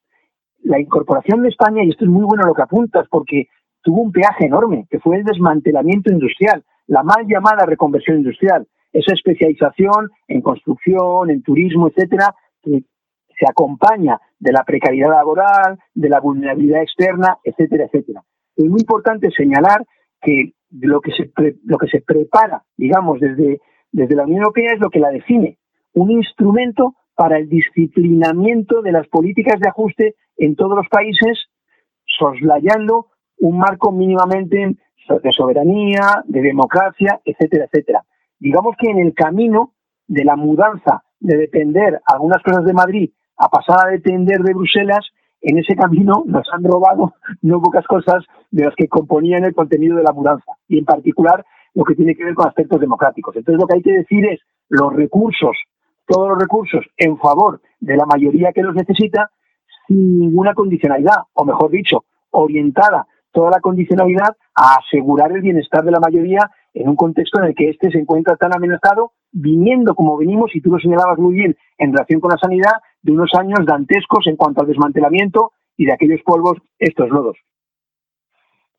La 0.66 0.80
incorporación 0.80 1.42
de 1.42 1.50
España, 1.50 1.84
y 1.84 1.90
esto 1.90 2.04
es 2.04 2.10
muy 2.10 2.24
bueno 2.24 2.42
lo 2.44 2.52
que 2.52 2.62
apuntas, 2.62 3.06
porque 3.08 3.46
tuvo 3.82 4.02
un 4.02 4.10
peaje 4.10 4.46
enorme, 4.46 4.86
que 4.90 4.98
fue 4.98 5.16
el 5.16 5.22
desmantelamiento 5.22 6.10
industrial, 6.10 6.64
la 6.88 7.04
mal 7.04 7.24
llamada 7.28 7.64
reconversión 7.66 8.16
industrial, 8.16 8.66
esa 8.92 9.14
especialización 9.14 10.10
en 10.26 10.40
construcción, 10.40 11.30
en 11.30 11.42
turismo, 11.42 11.86
etcétera, 11.86 12.34
que 12.62 12.82
se 13.38 13.46
acompaña 13.48 14.18
de 14.40 14.52
la 14.52 14.64
precariedad 14.64 15.10
laboral, 15.10 15.78
de 15.94 16.08
la 16.08 16.18
vulnerabilidad 16.18 16.82
externa, 16.82 17.38
etcétera, 17.44 17.84
etcétera. 17.84 18.22
Es 18.56 18.64
muy 18.64 18.80
importante 18.80 19.30
señalar 19.30 19.86
que 20.20 20.54
lo 20.70 21.00
que 21.00 21.12
se, 21.12 21.30
lo 21.64 21.78
que 21.78 21.86
se 21.86 22.00
prepara, 22.00 22.64
digamos, 22.76 23.20
desde, 23.20 23.60
desde 23.92 24.16
la 24.16 24.24
Unión 24.24 24.38
Europea 24.38 24.72
es 24.74 24.80
lo 24.80 24.90
que 24.90 24.98
la 24.98 25.10
define, 25.10 25.58
un 25.92 26.10
instrumento 26.10 26.94
para 27.14 27.38
el 27.38 27.48
disciplinamiento 27.48 28.82
de 28.82 28.92
las 28.92 29.06
políticas 29.06 29.60
de 29.60 29.68
ajuste 29.68 30.14
en 30.36 30.56
todos 30.56 30.76
los 30.76 30.88
países, 30.88 31.46
soslayando 32.04 33.08
un 33.38 33.58
marco 33.58 33.92
mínimamente 33.92 34.76
de 35.22 35.32
soberanía, 35.32 36.22
de 36.26 36.42
democracia, 36.42 37.20
etcétera, 37.24 37.66
etcétera. 37.66 38.04
Digamos 38.38 38.76
que 38.78 38.90
en 38.90 38.98
el 38.98 39.14
camino 39.14 39.74
de 40.06 40.24
la 40.24 40.36
mudanza 40.36 41.04
de 41.20 41.36
depender 41.36 42.00
algunas 42.06 42.42
cosas 42.42 42.64
de 42.64 42.72
Madrid 42.72 43.10
a 43.36 43.48
pasar 43.48 43.86
a 43.86 43.90
depender 43.90 44.40
de 44.40 44.54
Bruselas, 44.54 45.06
en 45.40 45.58
ese 45.58 45.76
camino 45.76 46.24
nos 46.26 46.46
han 46.52 46.64
robado 46.64 47.14
no 47.42 47.60
pocas 47.60 47.86
cosas 47.86 48.24
de 48.50 48.64
las 48.64 48.74
que 48.74 48.88
componían 48.88 49.44
el 49.44 49.54
contenido 49.54 49.96
de 49.96 50.02
la 50.02 50.12
mudanza, 50.12 50.52
y 50.68 50.78
en 50.78 50.84
particular 50.84 51.44
lo 51.74 51.84
que 51.84 51.94
tiene 51.94 52.14
que 52.14 52.24
ver 52.24 52.34
con 52.34 52.48
aspectos 52.48 52.80
democráticos. 52.80 53.36
Entonces 53.36 53.60
lo 53.60 53.66
que 53.66 53.76
hay 53.76 53.82
que 53.82 53.92
decir 53.92 54.24
es 54.26 54.40
los 54.68 54.92
recursos, 54.94 55.56
todos 56.06 56.30
los 56.30 56.38
recursos 56.38 56.84
en 56.96 57.18
favor 57.18 57.60
de 57.80 57.96
la 57.96 58.06
mayoría 58.06 58.52
que 58.52 58.62
los 58.62 58.74
necesita, 58.74 59.30
sin 59.86 60.18
ninguna 60.18 60.54
condicionalidad, 60.54 61.22
o 61.34 61.44
mejor 61.44 61.70
dicho, 61.70 62.04
orientada 62.30 63.06
toda 63.36 63.50
la 63.50 63.60
condicionalidad 63.60 64.34
a 64.54 64.76
asegurar 64.76 65.30
el 65.30 65.42
bienestar 65.42 65.84
de 65.84 65.90
la 65.90 66.00
mayoría 66.00 66.50
en 66.72 66.88
un 66.88 66.96
contexto 66.96 67.38
en 67.38 67.48
el 67.48 67.54
que 67.54 67.68
éste 67.68 67.90
se 67.90 67.98
encuentra 67.98 68.34
tan 68.36 68.54
amenazado, 68.54 69.12
viniendo 69.30 69.94
como 69.94 70.16
venimos, 70.16 70.56
y 70.56 70.62
tú 70.62 70.70
lo 70.70 70.78
señalabas 70.78 71.18
muy 71.18 71.34
bien, 71.34 71.54
en 71.76 71.92
relación 71.92 72.18
con 72.18 72.30
la 72.30 72.38
sanidad, 72.38 72.72
de 73.02 73.12
unos 73.12 73.30
años 73.38 73.60
dantescos 73.66 74.26
en 74.26 74.36
cuanto 74.36 74.62
al 74.62 74.68
desmantelamiento 74.68 75.52
y 75.76 75.84
de 75.84 75.92
aquellos 75.92 76.22
polvos, 76.24 76.56
estos 76.78 77.10
lodos. 77.10 77.36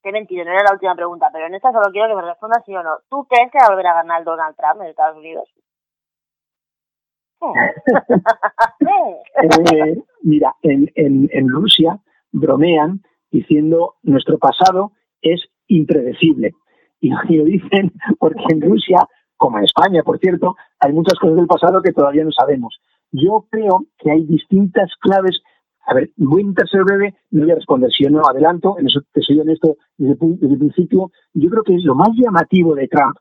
Qué 0.02 0.12
mentira, 0.12 0.44
no 0.44 0.52
era 0.52 0.64
la 0.64 0.74
última 0.74 0.96
pregunta, 0.96 1.30
pero 1.32 1.46
en 1.46 1.54
esta 1.54 1.72
solo 1.72 1.92
quiero 1.92 2.08
que 2.10 2.16
me 2.16 2.28
respondas 2.28 2.64
sí 2.66 2.76
o 2.76 2.82
no. 2.82 2.98
¿Tú 3.10 3.28
crees 3.30 3.52
que 3.52 3.60
va 3.60 3.68
a 3.68 3.70
volver 3.70 3.88
a 3.88 3.94
ganar 3.94 4.24
Donald 4.24 4.56
Trump 4.56 4.82
en 4.82 4.88
Estados 4.88 5.18
Unidos? 5.18 5.48
Eh, 9.74 10.02
mira, 10.28 10.56
en, 10.62 10.92
en, 10.96 11.30
en 11.32 11.50
Rusia 11.50 12.00
bromean 12.32 13.02
diciendo 13.32 13.96
nuestro 14.04 14.38
pasado 14.38 14.92
es 15.22 15.42
impredecible. 15.68 16.52
Y 17.00 17.10
lo 17.30 17.46
dicen 17.46 17.94
porque 18.20 18.44
en 18.50 18.62
Rusia, 18.62 19.08
como 19.38 19.58
en 19.58 19.64
España, 19.64 20.04
por 20.04 20.20
cierto, 20.20 20.56
hay 20.80 20.94
muchas 20.94 21.18
cosas 21.20 21.38
del 21.38 21.48
pasado 21.48 21.82
que 21.82 21.94
todavía 21.94 22.26
no 22.26 22.32
sabemos. 22.32 22.78
Yo 23.12 23.46
creo 23.50 23.86
que 23.98 24.12
hay 24.12 24.26
distintas 24.26 24.92
claves. 25.00 25.40
A 25.86 25.94
ver, 25.94 26.10
voy 26.18 26.44
a 26.44 26.68
ser 26.68 26.84
breve, 26.84 27.16
no 27.32 27.44
voy 27.44 27.52
a 27.52 27.56
responder 27.56 27.90
si 27.92 28.04
yo 28.04 28.10
no 28.10 28.22
adelanto, 28.28 28.78
en 28.78 28.88
eso 28.88 29.00
te 29.14 29.22
soy 29.22 29.40
honesto 29.40 29.78
desde, 29.98 30.18
desde 30.20 30.54
el 30.54 30.60
principio. 30.60 31.12
Yo 31.34 31.50
creo 31.50 31.64
que 31.64 31.78
lo 31.82 31.96
más 31.96 32.10
llamativo 32.14 32.76
de 32.76 32.90
Trump, 32.90 33.16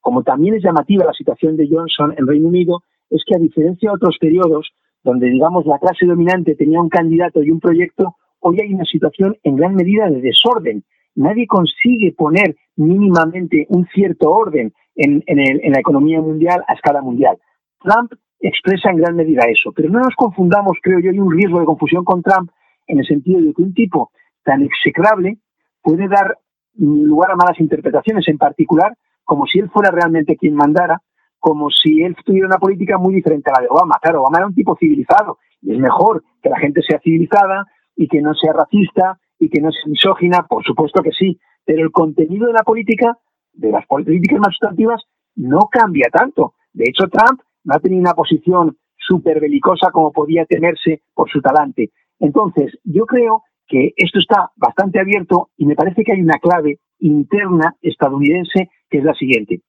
como 0.00 0.24
también 0.24 0.56
es 0.56 0.64
llamativa 0.64 1.04
la 1.04 1.12
situación 1.12 1.56
de 1.56 1.68
Johnson 1.70 2.14
en 2.16 2.26
Reino 2.26 2.48
Unido, 2.48 2.82
es 3.10 3.22
que 3.24 3.36
a 3.36 3.38
diferencia 3.38 3.90
de 3.90 3.94
otros 3.94 4.16
periodos 4.18 4.72
donde, 5.02 5.28
digamos, 5.28 5.66
la 5.66 5.78
clase 5.78 6.06
dominante 6.06 6.54
tenía 6.54 6.80
un 6.80 6.88
candidato 6.88 7.42
y 7.42 7.50
un 7.50 7.60
proyecto, 7.60 8.16
hoy 8.40 8.60
hay 8.60 8.72
una 8.72 8.84
situación 8.84 9.36
en 9.42 9.56
gran 9.56 9.74
medida 9.74 10.08
de 10.08 10.20
desorden. 10.20 10.84
Nadie 11.14 11.46
consigue 11.46 12.12
poner 12.12 12.56
mínimamente 12.76 13.66
un 13.70 13.86
cierto 13.86 14.30
orden 14.30 14.72
en, 14.96 15.22
la 15.26 15.80
economía 15.80 16.20
mundial 16.20 16.62
a 16.66 16.74
escala 16.74 17.02
mundial. 17.02 17.38
Trump 17.80 18.12
expresa 18.40 18.90
en 18.90 18.98
gran 18.98 19.16
medida 19.16 19.44
eso, 19.48 19.72
pero 19.74 19.88
no 19.88 20.00
nos 20.00 20.14
confundamos, 20.14 20.78
creo 20.82 21.00
yo, 21.00 21.10
hay 21.10 21.18
un 21.18 21.32
riesgo 21.32 21.60
de 21.60 21.66
confusión 21.66 22.04
con 22.04 22.22
Trump 22.22 22.50
en 22.86 23.00
el 23.00 23.06
sentido 23.06 23.40
de 23.40 23.52
que 23.52 23.62
un 23.62 23.74
tipo 23.74 24.10
tan 24.44 24.62
execrable 24.62 25.38
puede 25.82 26.08
dar 26.08 26.36
lugar 26.76 27.32
a 27.32 27.36
malas 27.36 27.58
interpretaciones, 27.58 28.26
en 28.28 28.38
particular 28.38 28.94
como 29.24 29.46
si 29.46 29.58
él 29.58 29.68
fuera 29.68 29.90
realmente 29.90 30.36
quien 30.36 30.54
mandara, 30.54 31.02
como 31.38 31.70
si 31.70 32.02
él 32.02 32.16
tuviera 32.24 32.46
una 32.46 32.58
política 32.58 32.98
muy 32.98 33.14
diferente 33.14 33.50
a 33.50 33.60
la 33.60 33.62
de 33.62 33.68
Obama. 33.70 33.98
Claro, 34.00 34.22
Obama 34.22 34.38
era 34.38 34.46
un 34.46 34.54
tipo 34.54 34.76
civilizado 34.76 35.38
y 35.62 35.72
es 35.72 35.78
mejor 35.78 36.22
que 36.42 36.50
la 36.50 36.58
gente 36.58 36.82
sea 36.82 37.00
civilizada 37.00 37.66
y 37.96 38.08
que 38.08 38.20
no 38.20 38.34
sea 38.34 38.52
racista 38.52 39.18
y 39.38 39.48
que 39.48 39.60
no 39.60 39.70
sea 39.70 39.82
misógina, 39.86 40.46
por 40.48 40.64
supuesto 40.64 41.02
que 41.02 41.12
sí, 41.12 41.38
pero 41.64 41.82
el 41.82 41.90
contenido 41.90 42.46
de 42.46 42.52
la 42.52 42.62
política, 42.62 43.18
de 43.52 43.70
las 43.70 43.86
políticas 43.86 44.38
más 44.38 44.54
sustantivas, 44.54 45.02
no 45.36 45.68
cambia 45.70 46.08
tanto. 46.10 46.54
De 46.72 46.84
hecho, 46.88 47.08
Trump 47.08 47.40
no 47.64 47.74
ha 47.74 47.78
tenido 47.78 48.00
una 48.00 48.14
posición 48.14 48.76
súper 48.96 49.40
belicosa 49.40 49.90
como 49.90 50.12
podía 50.12 50.44
tenerse 50.44 51.02
por 51.14 51.30
su 51.30 51.40
talante. 51.40 51.90
Entonces, 52.18 52.78
yo 52.84 53.06
creo 53.06 53.42
que 53.66 53.92
esto 53.96 54.18
está 54.18 54.50
bastante 54.56 54.98
abierto 54.98 55.50
y 55.56 55.66
me 55.66 55.76
parece 55.76 56.02
que 56.02 56.12
hay 56.12 56.22
una 56.22 56.38
clave 56.38 56.78
interna 57.00 57.76
estadounidense 57.82 58.70
que 58.90 58.98
es 58.98 59.04
la 59.04 59.14
siguiente. 59.14 59.62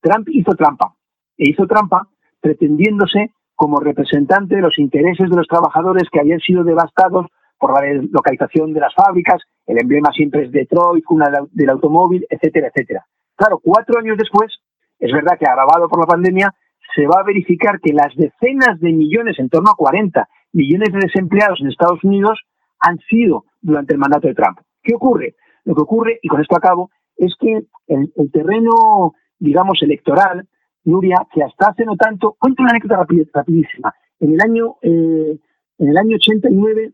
Trump 0.00 0.28
hizo 0.30 0.52
trampa, 0.52 0.94
e 1.38 1.50
hizo 1.50 1.66
trampa 1.66 2.08
pretendiéndose 2.40 3.30
como 3.54 3.80
representante 3.80 4.56
de 4.56 4.62
los 4.62 4.78
intereses 4.78 5.30
de 5.30 5.36
los 5.36 5.46
trabajadores 5.46 6.08
que 6.10 6.20
habían 6.20 6.40
sido 6.40 6.62
devastados 6.62 7.26
por 7.58 7.72
la 7.72 8.02
localización 8.10 8.72
de 8.74 8.80
las 8.80 8.94
fábricas, 8.94 9.42
el 9.66 9.80
emblema 9.80 10.10
siempre 10.12 10.44
es 10.44 10.52
Detroit, 10.52 11.04
una 11.08 11.30
del 11.50 11.70
automóvil, 11.70 12.26
etcétera, 12.28 12.68
etcétera. 12.68 13.06
Claro, 13.34 13.58
cuatro 13.62 13.98
años 13.98 14.18
después, 14.18 14.52
es 14.98 15.12
verdad 15.12 15.38
que 15.38 15.46
agravado 15.46 15.88
por 15.88 16.00
la 16.00 16.06
pandemia, 16.06 16.54
se 16.94 17.06
va 17.06 17.20
a 17.20 17.24
verificar 17.24 17.80
que 17.80 17.92
las 17.92 18.14
decenas 18.14 18.80
de 18.80 18.92
millones, 18.92 19.38
en 19.38 19.48
torno 19.48 19.70
a 19.70 19.76
40 19.76 20.28
millones 20.52 20.92
de 20.92 21.00
desempleados 21.00 21.60
en 21.60 21.68
Estados 21.68 22.02
Unidos, 22.04 22.40
han 22.80 22.98
sido 23.08 23.44
durante 23.60 23.94
el 23.94 23.98
mandato 23.98 24.28
de 24.28 24.34
Trump. 24.34 24.58
¿Qué 24.82 24.94
ocurre? 24.94 25.34
Lo 25.64 25.74
que 25.74 25.82
ocurre, 25.82 26.18
y 26.22 26.28
con 26.28 26.40
esto 26.40 26.56
acabo, 26.56 26.90
es 27.16 27.34
que 27.38 27.62
el, 27.88 28.30
terreno, 28.32 29.14
digamos, 29.38 29.82
electoral, 29.82 30.46
Nuria, 30.86 31.26
que 31.32 31.42
hasta 31.42 31.68
hace 31.68 31.84
no 31.84 31.96
tanto, 31.96 32.36
cuento 32.38 32.62
una 32.62 32.70
anécdota 32.70 33.04
rapidísima. 33.32 33.94
En 34.20 34.32
el 34.32 34.40
año, 34.40 34.76
eh, 34.82 35.38
en 35.78 35.88
el 35.88 35.98
año 35.98 36.16
89, 36.16 36.92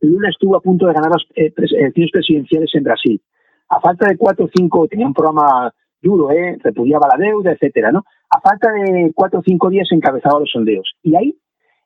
Lula 0.00 0.28
estuvo 0.30 0.56
a 0.56 0.60
punto 0.60 0.86
de 0.86 0.94
ganar 0.94 1.10
las 1.10 1.24
eh, 1.34 1.52
elecciones 1.56 2.12
presidenciales 2.12 2.70
en 2.74 2.84
Brasil. 2.84 3.22
A 3.68 3.80
falta 3.80 4.08
de 4.08 4.16
cuatro 4.16 4.46
o 4.46 4.50
cinco, 4.54 4.86
tenía 4.88 5.06
un 5.06 5.14
programa 5.14 5.72
duro, 6.00 6.30
¿eh? 6.30 6.56
repudiaba 6.62 7.08
la 7.08 7.22
deuda, 7.22 7.52
etcétera, 7.52 7.90
¿no? 7.90 8.04
A 8.30 8.40
falta 8.40 8.70
de 8.72 9.12
cuatro 9.14 9.40
o 9.40 9.42
cinco 9.42 9.68
días 9.68 9.88
encabezaba 9.90 10.40
los 10.40 10.50
sondeos. 10.50 10.94
Y 11.02 11.16
ahí 11.16 11.36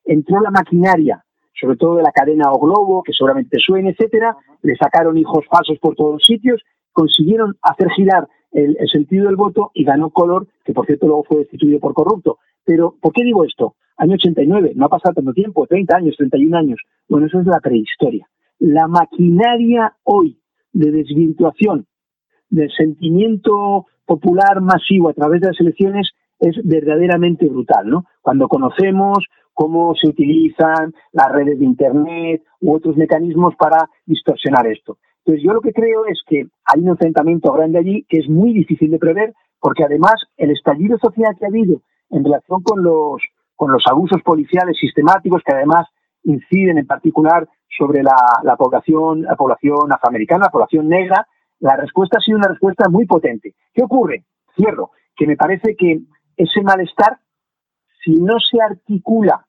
entró 0.04 0.40
la 0.40 0.50
maquinaria, 0.50 1.24
sobre 1.58 1.76
todo 1.76 1.96
de 1.96 2.02
la 2.02 2.12
cadena 2.12 2.52
O 2.52 2.58
Globo, 2.58 3.02
que 3.02 3.12
seguramente 3.12 3.58
suene, 3.58 3.90
etcétera, 3.90 4.36
le 4.60 4.76
sacaron 4.76 5.16
hijos 5.16 5.44
falsos 5.50 5.78
por 5.78 5.94
todos 5.94 6.14
los 6.14 6.24
sitios, 6.24 6.62
consiguieron 6.92 7.56
hacer 7.62 7.88
girar 7.90 8.28
el, 8.52 8.76
sentido 8.90 9.26
del 9.26 9.36
voto 9.36 9.70
y 9.74 9.84
ganó 9.84 10.10
Color, 10.10 10.46
que 10.64 10.72
por 10.72 10.86
cierto 10.86 11.06
luego 11.06 11.24
fue 11.24 11.38
destituido 11.38 11.80
por 11.80 11.94
corrupto. 11.94 12.38
Pero, 12.64 12.94
¿por 13.00 13.12
qué 13.12 13.24
digo 13.24 13.44
esto? 13.44 13.74
Año 13.96 14.14
89, 14.14 14.72
no 14.74 14.86
ha 14.86 14.88
pasado 14.88 15.14
tanto 15.14 15.32
tiempo, 15.32 15.66
30 15.66 15.96
años, 15.96 16.16
31 16.16 16.56
años. 16.56 16.80
Bueno, 17.08 17.26
eso 17.26 17.40
es 17.40 17.46
la 17.46 17.60
prehistoria. 17.60 18.28
La 18.58 18.86
maquinaria 18.86 19.96
hoy 20.04 20.38
de 20.72 20.90
desvirtuación 20.90 21.86
del 22.48 22.70
sentimiento 22.70 23.86
popular 24.04 24.60
masivo 24.60 25.08
a 25.08 25.14
través 25.14 25.40
de 25.40 25.48
las 25.48 25.60
elecciones 25.60 26.10
es 26.38 26.56
verdaderamente 26.64 27.48
brutal, 27.48 27.88
¿no? 27.88 28.04
Cuando 28.20 28.48
conocemos 28.48 29.18
cómo 29.54 29.94
se 29.94 30.08
utilizan 30.08 30.92
las 31.12 31.30
redes 31.30 31.58
de 31.58 31.64
Internet 31.64 32.42
u 32.60 32.74
otros 32.74 32.96
mecanismos 32.96 33.54
para 33.56 33.88
distorsionar 34.06 34.66
esto. 34.66 34.98
Entonces, 35.24 35.44
yo 35.44 35.52
lo 35.52 35.60
que 35.60 35.72
creo 35.72 36.06
es 36.06 36.20
que 36.26 36.46
hay 36.64 36.80
un 36.80 36.88
enfrentamiento 36.88 37.52
grande 37.52 37.78
allí 37.78 38.04
que 38.08 38.18
es 38.18 38.28
muy 38.28 38.52
difícil 38.52 38.90
de 38.90 38.98
prever, 38.98 39.34
porque 39.60 39.84
además 39.84 40.14
el 40.36 40.50
estallido 40.50 40.98
social 40.98 41.36
que 41.38 41.44
ha 41.44 41.48
habido 41.48 41.82
en 42.10 42.24
relación 42.24 42.62
con 42.62 42.82
los, 42.82 43.22
con 43.54 43.70
los 43.70 43.84
abusos 43.88 44.20
policiales 44.22 44.76
sistemáticos 44.78 45.42
que 45.44 45.54
además 45.54 45.86
inciden 46.24 46.78
en 46.78 46.86
particular 46.86 47.48
sobre 47.78 48.02
la, 48.02 48.56
población, 48.56 49.22
la 49.22 49.36
población 49.36 49.92
afroamericana, 49.92 50.46
la 50.46 50.50
población 50.50 50.88
negra, 50.88 51.26
la 51.60 51.76
respuesta 51.76 52.18
ha 52.18 52.20
sido 52.20 52.38
una 52.38 52.48
respuesta 52.48 52.88
muy 52.88 53.06
potente. 53.06 53.54
¿Qué 53.72 53.82
ocurre? 53.84 54.24
Cierro, 54.56 54.90
que 55.16 55.26
me 55.26 55.36
parece 55.36 55.76
que 55.76 56.00
ese 56.36 56.62
malestar, 56.62 57.18
si 58.04 58.14
no 58.14 58.38
se 58.40 58.60
articula 58.60 59.46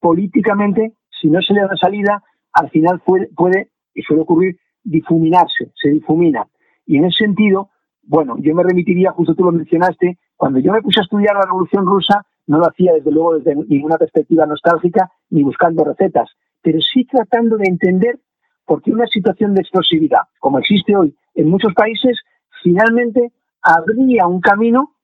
políticamente, 0.00 0.94
si 1.20 1.28
no 1.28 1.42
se 1.42 1.52
le 1.52 1.60
da 1.60 1.76
salida, 1.76 2.22
al 2.52 2.70
final 2.70 3.00
puede, 3.04 3.28
puede, 3.36 3.70
y 3.94 4.02
suele 4.02 4.22
ocurrir, 4.22 4.58
difuminarse, 4.82 5.72
se 5.74 5.90
difumina. 5.90 6.46
Y 6.86 6.96
en 6.96 7.04
ese 7.04 7.24
sentido, 7.24 7.70
bueno, 8.02 8.36
yo 8.38 8.54
me 8.54 8.62
remitiría, 8.62 9.12
justo 9.12 9.34
tú 9.34 9.44
lo 9.44 9.52
mencionaste, 9.52 10.18
cuando 10.36 10.58
yo 10.58 10.72
me 10.72 10.82
puse 10.82 11.00
a 11.00 11.02
estudiar 11.02 11.34
la 11.34 11.46
Revolución 11.46 11.86
Rusa, 11.86 12.24
no 12.46 12.58
lo 12.58 12.66
hacía 12.66 12.94
desde 12.94 13.10
luego 13.10 13.38
desde 13.38 13.54
ninguna 13.54 13.96
perspectiva 13.96 14.46
nostálgica 14.46 15.10
ni 15.30 15.42
buscando 15.42 15.84
recetas, 15.84 16.30
pero 16.62 16.80
sí 16.80 17.04
tratando 17.04 17.56
de 17.56 17.68
entender 17.68 18.18
por 18.64 18.82
qué 18.82 18.90
una 18.90 19.06
situación 19.06 19.54
de 19.54 19.60
explosividad, 19.60 20.22
como 20.38 20.58
existe 20.58 20.96
hoy 20.96 21.14
en 21.34 21.48
muchos 21.48 21.74
países, 21.74 22.18
finalmente 22.62 23.32
habría 23.62 24.26
un 24.26 24.40
camino, 24.40 24.94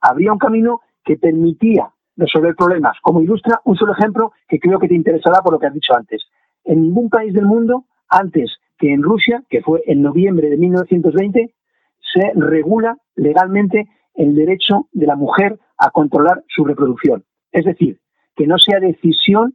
habría 0.00 0.32
un 0.32 0.38
camino 0.38 0.80
que 1.04 1.16
permitía 1.16 1.90
resolver 2.16 2.54
problemas. 2.54 2.96
Como 3.02 3.20
ilustra 3.20 3.60
un 3.64 3.76
solo 3.76 3.92
ejemplo 3.92 4.32
que 4.48 4.58
creo 4.58 4.78
que 4.78 4.88
te 4.88 4.94
interesará 4.94 5.40
por 5.40 5.52
lo 5.52 5.58
que 5.58 5.66
has 5.66 5.74
dicho 5.74 5.94
antes. 5.94 6.22
En 6.64 6.82
ningún 6.82 7.08
país 7.08 7.32
del 7.32 7.46
mundo, 7.46 7.84
antes 8.08 8.58
que 8.78 8.92
en 8.92 9.02
Rusia, 9.02 9.42
que 9.50 9.62
fue 9.62 9.82
en 9.86 10.02
noviembre 10.02 10.48
de 10.50 10.56
1920, 10.56 11.54
se 12.00 12.32
regula 12.34 12.96
legalmente 13.16 13.88
el 14.14 14.34
derecho 14.34 14.88
de 14.92 15.06
la 15.06 15.16
mujer 15.16 15.58
a 15.76 15.90
controlar 15.90 16.42
su 16.48 16.64
reproducción. 16.64 17.24
Es 17.52 17.64
decir, 17.64 18.00
que 18.36 18.46
no 18.46 18.58
sea 18.58 18.80
decisión 18.80 19.54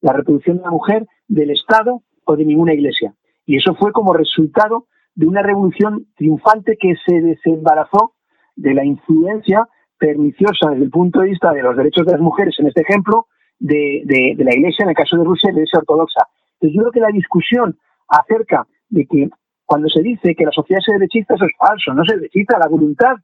la 0.00 0.12
reproducción 0.12 0.58
de 0.58 0.64
la 0.64 0.70
mujer 0.70 1.06
del 1.28 1.50
Estado 1.50 2.02
o 2.24 2.36
de 2.36 2.44
ninguna 2.44 2.74
iglesia. 2.74 3.14
Y 3.46 3.56
eso 3.56 3.74
fue 3.74 3.92
como 3.92 4.12
resultado 4.12 4.86
de 5.14 5.26
una 5.26 5.42
revolución 5.42 6.06
triunfante 6.16 6.76
que 6.78 6.94
se 7.06 7.20
desembarazó 7.20 8.14
de 8.56 8.74
la 8.74 8.84
influencia 8.84 9.66
perniciosa 9.98 10.70
desde 10.70 10.84
el 10.84 10.90
punto 10.90 11.20
de 11.20 11.30
vista 11.30 11.52
de 11.52 11.62
los 11.62 11.76
derechos 11.76 12.04
de 12.06 12.12
las 12.12 12.20
mujeres, 12.20 12.54
en 12.58 12.66
este 12.66 12.82
ejemplo, 12.82 13.26
de, 13.58 14.02
de, 14.04 14.44
la 14.44 14.54
Iglesia, 14.54 14.82
en 14.82 14.90
el 14.90 14.96
caso 14.96 15.16
de 15.16 15.24
Rusia, 15.24 15.50
la 15.50 15.58
Iglesia 15.58 15.78
ortodoxa. 15.78 16.26
Entonces 16.54 16.76
yo 16.76 16.82
creo 16.82 16.92
que 16.92 17.00
la 17.00 17.08
discusión 17.08 17.78
acerca 18.08 18.66
de 18.88 19.06
que 19.06 19.28
cuando 19.64 19.88
se 19.88 20.02
dice 20.02 20.34
que 20.34 20.44
la 20.44 20.52
sociedad 20.52 20.82
es 20.86 20.92
derechista, 20.92 21.34
eso 21.34 21.46
es 21.46 21.52
falso, 21.58 21.94
no 21.94 22.04
se 22.04 22.16
derechista, 22.16 22.58
la 22.58 22.68
voluntad 22.68 23.16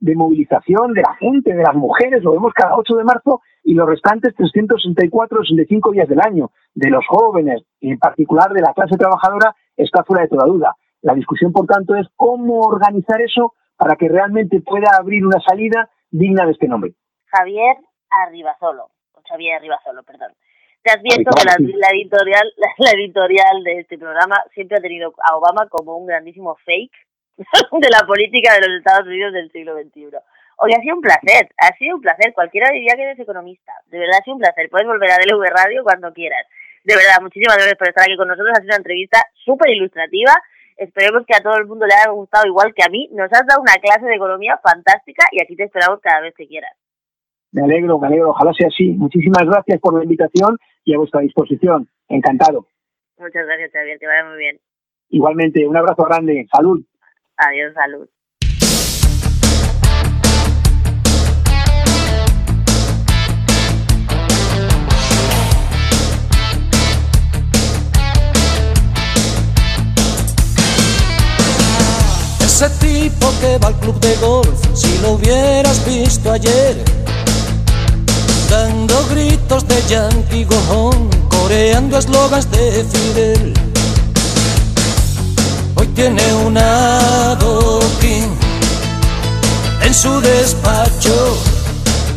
de 0.00 0.14
movilización 0.14 0.92
de 0.92 1.02
la 1.02 1.14
gente, 1.14 1.54
de 1.54 1.62
las 1.62 1.74
mujeres, 1.74 2.22
lo 2.22 2.32
vemos 2.32 2.52
cada 2.54 2.76
8 2.76 2.96
de 2.96 3.04
marzo 3.04 3.42
y 3.64 3.74
los 3.74 3.88
restantes 3.88 4.34
364, 4.36 5.42
65 5.42 5.90
días 5.92 6.08
del 6.08 6.20
año, 6.20 6.50
de 6.74 6.90
los 6.90 7.04
jóvenes 7.06 7.62
y 7.80 7.90
en 7.90 7.98
particular 7.98 8.52
de 8.52 8.62
la 8.62 8.72
clase 8.74 8.96
trabajadora, 8.96 9.54
está 9.76 10.04
fuera 10.04 10.22
de 10.22 10.28
toda 10.28 10.46
duda. 10.46 10.76
La 11.02 11.14
discusión, 11.14 11.52
por 11.52 11.66
tanto, 11.66 11.94
es 11.96 12.06
cómo 12.16 12.60
organizar 12.60 13.20
eso 13.20 13.54
para 13.76 13.96
que 13.96 14.08
realmente 14.08 14.60
pueda 14.60 14.90
abrir 14.98 15.26
una 15.26 15.40
salida 15.40 15.90
digna 16.10 16.46
de 16.46 16.52
este 16.52 16.68
nombre. 16.68 16.94
Javier 17.26 17.76
Arribazolo, 18.10 18.88
o 19.12 19.20
Xavier 19.28 19.56
Arribazolo, 19.56 20.02
perdón. 20.02 20.32
Te 20.82 20.92
advierto 20.92 21.30
que 21.36 21.44
la, 21.44 21.90
editorial, 21.90 22.52
la, 22.78 22.90
editorial 22.92 23.64
de 23.64 23.80
este 23.80 23.98
programa 23.98 24.42
siempre 24.54 24.78
ha 24.78 24.80
tenido 24.80 25.12
a 25.22 25.36
Obama 25.36 25.68
como 25.68 25.96
un 25.96 26.06
grandísimo 26.06 26.56
fake 26.64 26.92
de 27.36 27.90
la 27.90 28.06
política 28.06 28.54
de 28.54 28.66
los 28.66 28.78
Estados 28.78 29.06
Unidos 29.06 29.32
del 29.32 29.50
siglo 29.50 29.74
XXI. 29.74 30.16
Hoy 30.60 30.72
ha 30.72 30.80
sido 30.80 30.96
un 30.96 31.02
placer, 31.02 31.48
ha 31.56 31.76
sido 31.76 31.96
un 31.96 32.02
placer. 32.02 32.32
Cualquiera 32.34 32.70
diría 32.72 32.94
que 32.96 33.02
eres 33.02 33.18
economista. 33.18 33.72
De 33.86 33.98
verdad 33.98 34.18
ha 34.20 34.24
sido 34.24 34.34
un 34.34 34.40
placer. 34.40 34.68
Puedes 34.70 34.88
volver 34.88 35.10
a 35.10 35.18
DLV 35.18 35.44
Radio 35.54 35.84
cuando 35.84 36.12
quieras. 36.12 36.46
De 36.82 36.96
verdad, 36.96 37.20
muchísimas 37.20 37.56
gracias 37.56 37.76
por 37.76 37.88
estar 37.88 38.04
aquí 38.04 38.16
con 38.16 38.26
nosotros. 38.26 38.50
Ha 38.54 38.62
sido 38.62 38.74
una 38.74 38.82
entrevista 38.82 39.22
súper 39.44 39.70
ilustrativa. 39.70 40.32
Esperemos 40.76 41.26
que 41.26 41.36
a 41.36 41.42
todo 41.42 41.56
el 41.58 41.66
mundo 41.66 41.86
le 41.86 41.94
haya 41.94 42.10
gustado 42.10 42.46
igual 42.46 42.72
que 42.74 42.82
a 42.82 42.88
mí. 42.88 43.08
Nos 43.12 43.30
has 43.32 43.46
dado 43.46 43.60
una 43.60 43.74
clase 43.74 44.06
de 44.06 44.14
economía 44.14 44.58
fantástica 44.62 45.26
y 45.32 45.42
aquí 45.42 45.54
te 45.54 45.64
esperamos 45.64 46.00
cada 46.00 46.20
vez 46.22 46.34
que 46.34 46.46
quieras. 46.46 46.72
Me 47.52 47.62
alegro, 47.62 47.98
me 47.98 48.06
alegro. 48.06 48.30
Ojalá 48.30 48.52
sea 48.52 48.68
así. 48.68 48.90
Muchísimas 48.90 49.44
gracias 49.44 49.80
por 49.80 49.96
la 49.96 50.04
invitación 50.04 50.58
y 50.84 50.94
a 50.94 50.98
vuestra 50.98 51.20
disposición. 51.20 51.88
Encantado. 52.08 52.66
Muchas 53.18 53.46
gracias, 53.46 53.72
Xavier. 53.72 53.98
Que 53.98 54.06
vaya 54.06 54.24
muy 54.28 54.38
bien. 54.38 54.60
Igualmente, 55.10 55.66
un 55.66 55.76
abrazo 55.76 56.04
grande. 56.04 56.46
Salud. 56.52 56.84
Adiós, 57.36 57.72
salud. 57.74 58.08
Ese 72.40 72.68
tipo 72.80 73.28
que 73.40 73.56
va 73.62 73.68
al 73.68 73.74
club 73.78 74.00
de 74.00 74.16
golf, 74.16 74.48
si 74.74 75.00
lo 75.00 75.12
hubieras 75.12 75.86
visto 75.86 76.32
ayer, 76.32 76.74
dando 78.48 79.06
gritos 79.08 79.66
de 79.66 79.82
Yankee 79.88 80.44
Gojón, 80.44 81.10
coreando 81.28 81.98
eslogans 81.98 82.50
de 82.50 82.84
Fidel. 82.84 83.54
Hoy 85.76 85.86
tiene 85.88 86.22
una 86.46 87.30
adoquín 87.32 88.28
en 89.82 89.94
su 89.94 90.20
despacho 90.20 91.36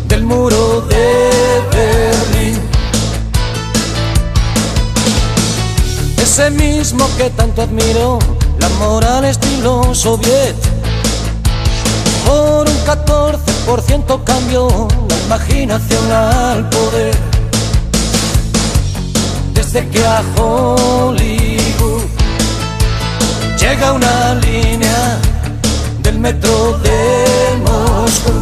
del 0.08 0.24
muro 0.24 0.82
de 0.82 1.62
Berlín. 1.72 2.60
Ese 6.18 6.50
mismo 6.50 7.08
que 7.18 7.30
tanto 7.32 7.62
admiró 7.62 8.20
la 8.60 8.70
moral 8.70 9.26
estilo 9.26 9.94
soviet. 9.94 10.71
Por 12.32 12.70
un 12.70 12.78
14% 12.86 14.24
cambió 14.24 14.88
la 15.10 15.18
imaginación 15.26 16.12
al 16.12 16.70
poder. 16.70 17.14
Desde 19.54 19.90
que 19.90 20.02
a 20.06 20.24
Hollywood 20.38 22.04
llega 23.60 23.92
una 23.92 24.36
línea 24.36 25.18
del 26.04 26.20
metro 26.20 26.80
de 26.86 26.98
Moscú. 27.66 28.38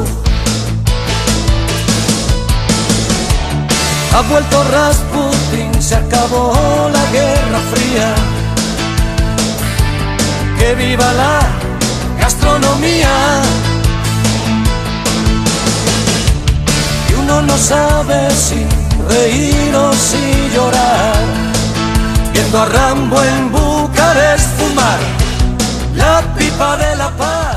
Ha 4.14 4.22
vuelto 4.30 4.64
Rasputin, 4.66 5.82
se 5.82 5.96
acabó 5.96 6.54
la 6.94 7.06
Guerra 7.12 7.60
Fría 7.72 8.14
que 10.60 10.76
viva 10.76 11.12
la 11.14 11.40
gastronomía. 12.20 13.69
Uno 17.30 17.42
no 17.44 17.58
sabe 17.58 18.30
si 18.32 18.66
reír 19.08 19.76
o 19.76 19.94
si 19.94 20.50
llorar, 20.54 21.24
viendo 22.34 22.60
a 22.60 22.66
Rambo 22.66 23.22
en 23.22 23.52
Bucarest 23.52 24.48
fumar 24.58 25.00
la 25.96 26.22
pipa 26.36 26.78
de 26.78 26.96
la 26.96 27.10
paz. 27.12 27.49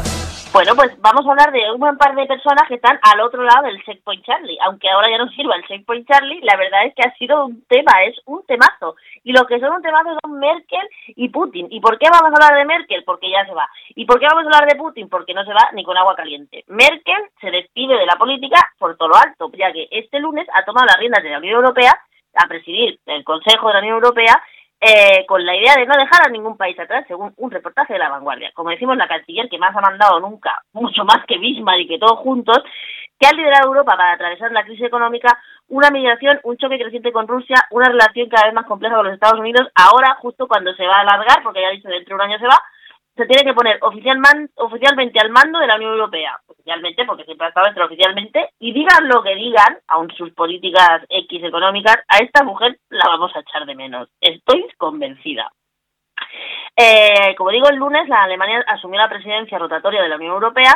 Bueno, 0.53 0.77
pues 0.77 0.93
vamos 1.01 1.27
a 1.27 1.31
hablar 1.31 1.51
de 1.51 1.73
un 1.73 1.81
buen 1.81 1.97
par 1.97 2.15
de 2.15 2.27
personas 2.27 2.69
que 2.69 2.75
están 2.75 3.01
al 3.01 3.21
otro 3.21 3.43
lado 3.43 3.63
del 3.63 3.83
Checkpoint 3.85 4.23
Charlie. 4.23 4.59
Aunque 4.67 4.87
ahora 4.91 5.09
ya 5.09 5.17
no 5.17 5.31
sirva 5.31 5.57
el 5.57 5.65
Checkpoint 5.65 6.07
Charlie, 6.07 6.43
la 6.43 6.57
verdad 6.59 6.85
es 6.85 6.95
que 6.95 7.01
ha 7.01 7.15
sido 7.15 7.47
un 7.47 7.65
tema, 7.69 8.05
es 8.05 8.21
un 8.27 8.45
temazo. 8.45 8.95
Y 9.25 9.33
lo 9.33 9.47
que 9.47 9.59
son 9.59 9.73
un 9.73 9.81
temazo 9.81 10.11
son 10.23 10.39
Merkel 10.39 10.87
y 11.07 11.31
Putin. 11.31 11.69
¿Y 11.71 11.81
por 11.81 11.99
qué 11.99 12.07
vamos 12.11 12.29
a 12.29 12.45
hablar 12.45 12.59
de 12.59 12.67
Merkel? 12.67 13.03
Porque 13.05 13.31
ya 13.31 13.47
se 13.47 13.55
va. 13.55 13.67
¿Y 13.95 14.05
por 14.05 14.21
qué 14.21 14.27
vamos 14.27 14.45
a 14.45 14.47
hablar 14.49 14.69
de 14.69 14.77
Putin? 14.77 15.09
Porque 15.09 15.33
no 15.33 15.43
se 15.47 15.55
va 15.55 15.71
ni 15.73 15.85
con 15.85 15.97
agua 15.97 16.15
caliente. 16.15 16.65
Merkel 16.67 17.31
se 17.41 17.51
despide 17.51 17.97
de 17.97 18.05
la 18.05 18.17
política 18.17 18.61
por 18.79 18.95
todo 18.99 19.09
lo 19.09 19.17
alto, 19.17 19.51
ya 19.57 19.73
que 19.73 19.89
este 19.91 20.21
lunes 20.21 20.47
ha 20.53 20.67
tomado 20.67 20.85
las 20.85 20.99
riendas 20.99 21.23
de 21.23 21.31
la 21.31 21.39
Unión 21.39 21.55
Europea 21.55 21.99
a 22.35 22.47
presidir 22.47 23.01
el 23.07 23.25
Consejo 23.25 23.69
de 23.69 23.75
la 23.75 23.81
Unión 23.81 23.95
Europea 23.95 24.43
eh, 24.85 25.25
con 25.27 25.47
la 25.47 25.55
idea 25.55 25.77
de 25.77 25.87
no 25.87 25.95
dejar 25.95 26.27
a 26.27 26.31
ningún 26.31 26.57
país 26.57 26.77
atrás, 26.77 27.05
según 27.07 27.33
un 27.37 27.53
reportaje 27.53 27.93
de 27.93 28.01
La 28.01 28.09
Vanguardia. 28.09 28.51
Como 28.53 28.71
decimos, 28.71 28.97
la 28.97 29.07
canciller 29.07 29.49
que 29.49 29.57
más 29.57 29.77
ha 29.77 29.81
mandado 29.81 30.19
nunca, 30.19 30.61
mucho 30.73 31.05
más 31.05 31.25
que 31.29 31.39
Bismarck 31.39 31.83
y 31.83 31.87
que 31.87 31.99
todos 32.01 32.19
juntos, 32.19 32.59
que 33.17 33.29
ha 33.29 33.33
liderado 33.33 33.69
Europa 33.69 33.95
para 33.97 34.15
atravesar 34.15 34.51
la 34.51 34.65
crisis 34.65 34.85
económica, 34.85 35.39
una 35.69 35.91
migración, 35.91 36.41
un 36.43 36.57
choque 36.57 36.81
creciente 36.81 37.13
con 37.13 37.29
Rusia, 37.29 37.57
una 37.71 37.89
relación 37.89 38.29
cada 38.29 38.47
vez 38.47 38.55
más 38.55 38.67
compleja 38.67 38.97
con 38.97 39.05
los 39.05 39.15
Estados 39.15 39.39
Unidos, 39.39 39.69
ahora 39.77 40.17
justo 40.21 40.49
cuando 40.49 40.75
se 40.75 40.85
va 40.85 40.97
a 40.97 41.01
alargar, 41.03 41.45
porque 41.45 41.61
ya 41.61 41.69
ha 41.69 41.71
dicho 41.71 41.89
dentro 41.89 42.17
de 42.17 42.25
un 42.25 42.29
año 42.29 42.39
se 42.41 42.47
va, 42.47 42.61
se 43.15 43.27
tiene 43.27 43.45
que 43.45 43.55
poner 43.55 43.79
oficialmente 43.83 45.21
al 45.21 45.31
mando 45.31 45.59
de 45.59 45.67
la 45.67 45.77
Unión 45.77 45.93
Europea, 45.93 46.41
oficialmente, 46.47 47.05
porque 47.05 47.25
siempre 47.25 47.47
ha 47.47 47.51
estado 47.51 47.85
oficialmente, 47.85 48.51
y 48.59 48.73
digan 48.73 49.07
lo 49.09 49.23
que 49.23 49.35
digan, 49.35 49.79
aun 49.89 50.11
sus 50.13 50.33
políticas 50.33 51.03
X 51.09 51.45
económicas, 51.45 51.97
a 52.09 52.19
esta 52.19 52.43
mujer 52.43 52.79
la 52.89 53.05
vamos 53.09 53.35
a 53.37 53.41
echar 53.41 53.67
de 53.67 53.75
menos. 53.75 54.09
Estoy 54.21 54.67
convencida. 54.79 55.51
Eh, 56.75 57.35
como 57.37 57.51
digo, 57.51 57.69
el 57.69 57.77
lunes 57.77 58.09
la 58.09 58.23
Alemania 58.23 58.65
asumió 58.67 58.99
la 58.99 59.11
presidencia 59.11 59.59
rotatoria 59.59 60.03
de 60.03 60.09
la 60.09 60.17
Unión 60.17 60.33
Europea. 60.33 60.73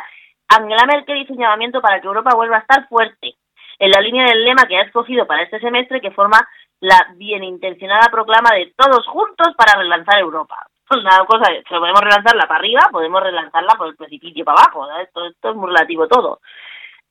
Angela 0.48 0.84
Merkel 0.86 1.22
hizo 1.22 1.32
un 1.32 1.40
llamamiento 1.40 1.80
para 1.80 2.00
que 2.00 2.06
Europa 2.06 2.36
vuelva 2.36 2.56
a 2.56 2.60
estar 2.60 2.86
fuerte, 2.88 3.36
en 3.78 3.90
la 3.90 4.00
línea 4.00 4.26
del 4.26 4.44
lema 4.44 4.66
que 4.68 4.76
ha 4.76 4.82
escogido 4.82 5.26
para 5.26 5.42
este 5.42 5.58
semestre, 5.60 6.02
que 6.02 6.10
forma 6.10 6.46
la 6.80 7.14
bienintencionada 7.16 8.08
proclama 8.10 8.50
de 8.54 8.74
todos 8.76 9.06
juntos 9.06 9.54
para 9.56 9.78
relanzar 9.78 10.18
Europa 10.18 10.56
una 10.90 11.24
cosa, 11.26 11.50
si 11.52 11.74
podemos 11.74 12.00
relanzarla 12.00 12.46
para 12.46 12.60
arriba, 12.60 12.80
podemos 12.90 13.22
relanzarla 13.22 13.74
por 13.76 13.88
el 13.88 13.96
precipicio 13.96 14.44
para 14.44 14.62
abajo, 14.62 14.88
esto, 15.00 15.26
esto 15.26 15.50
es 15.50 15.56
muy 15.56 15.68
relativo 15.68 16.06
todo. 16.06 16.40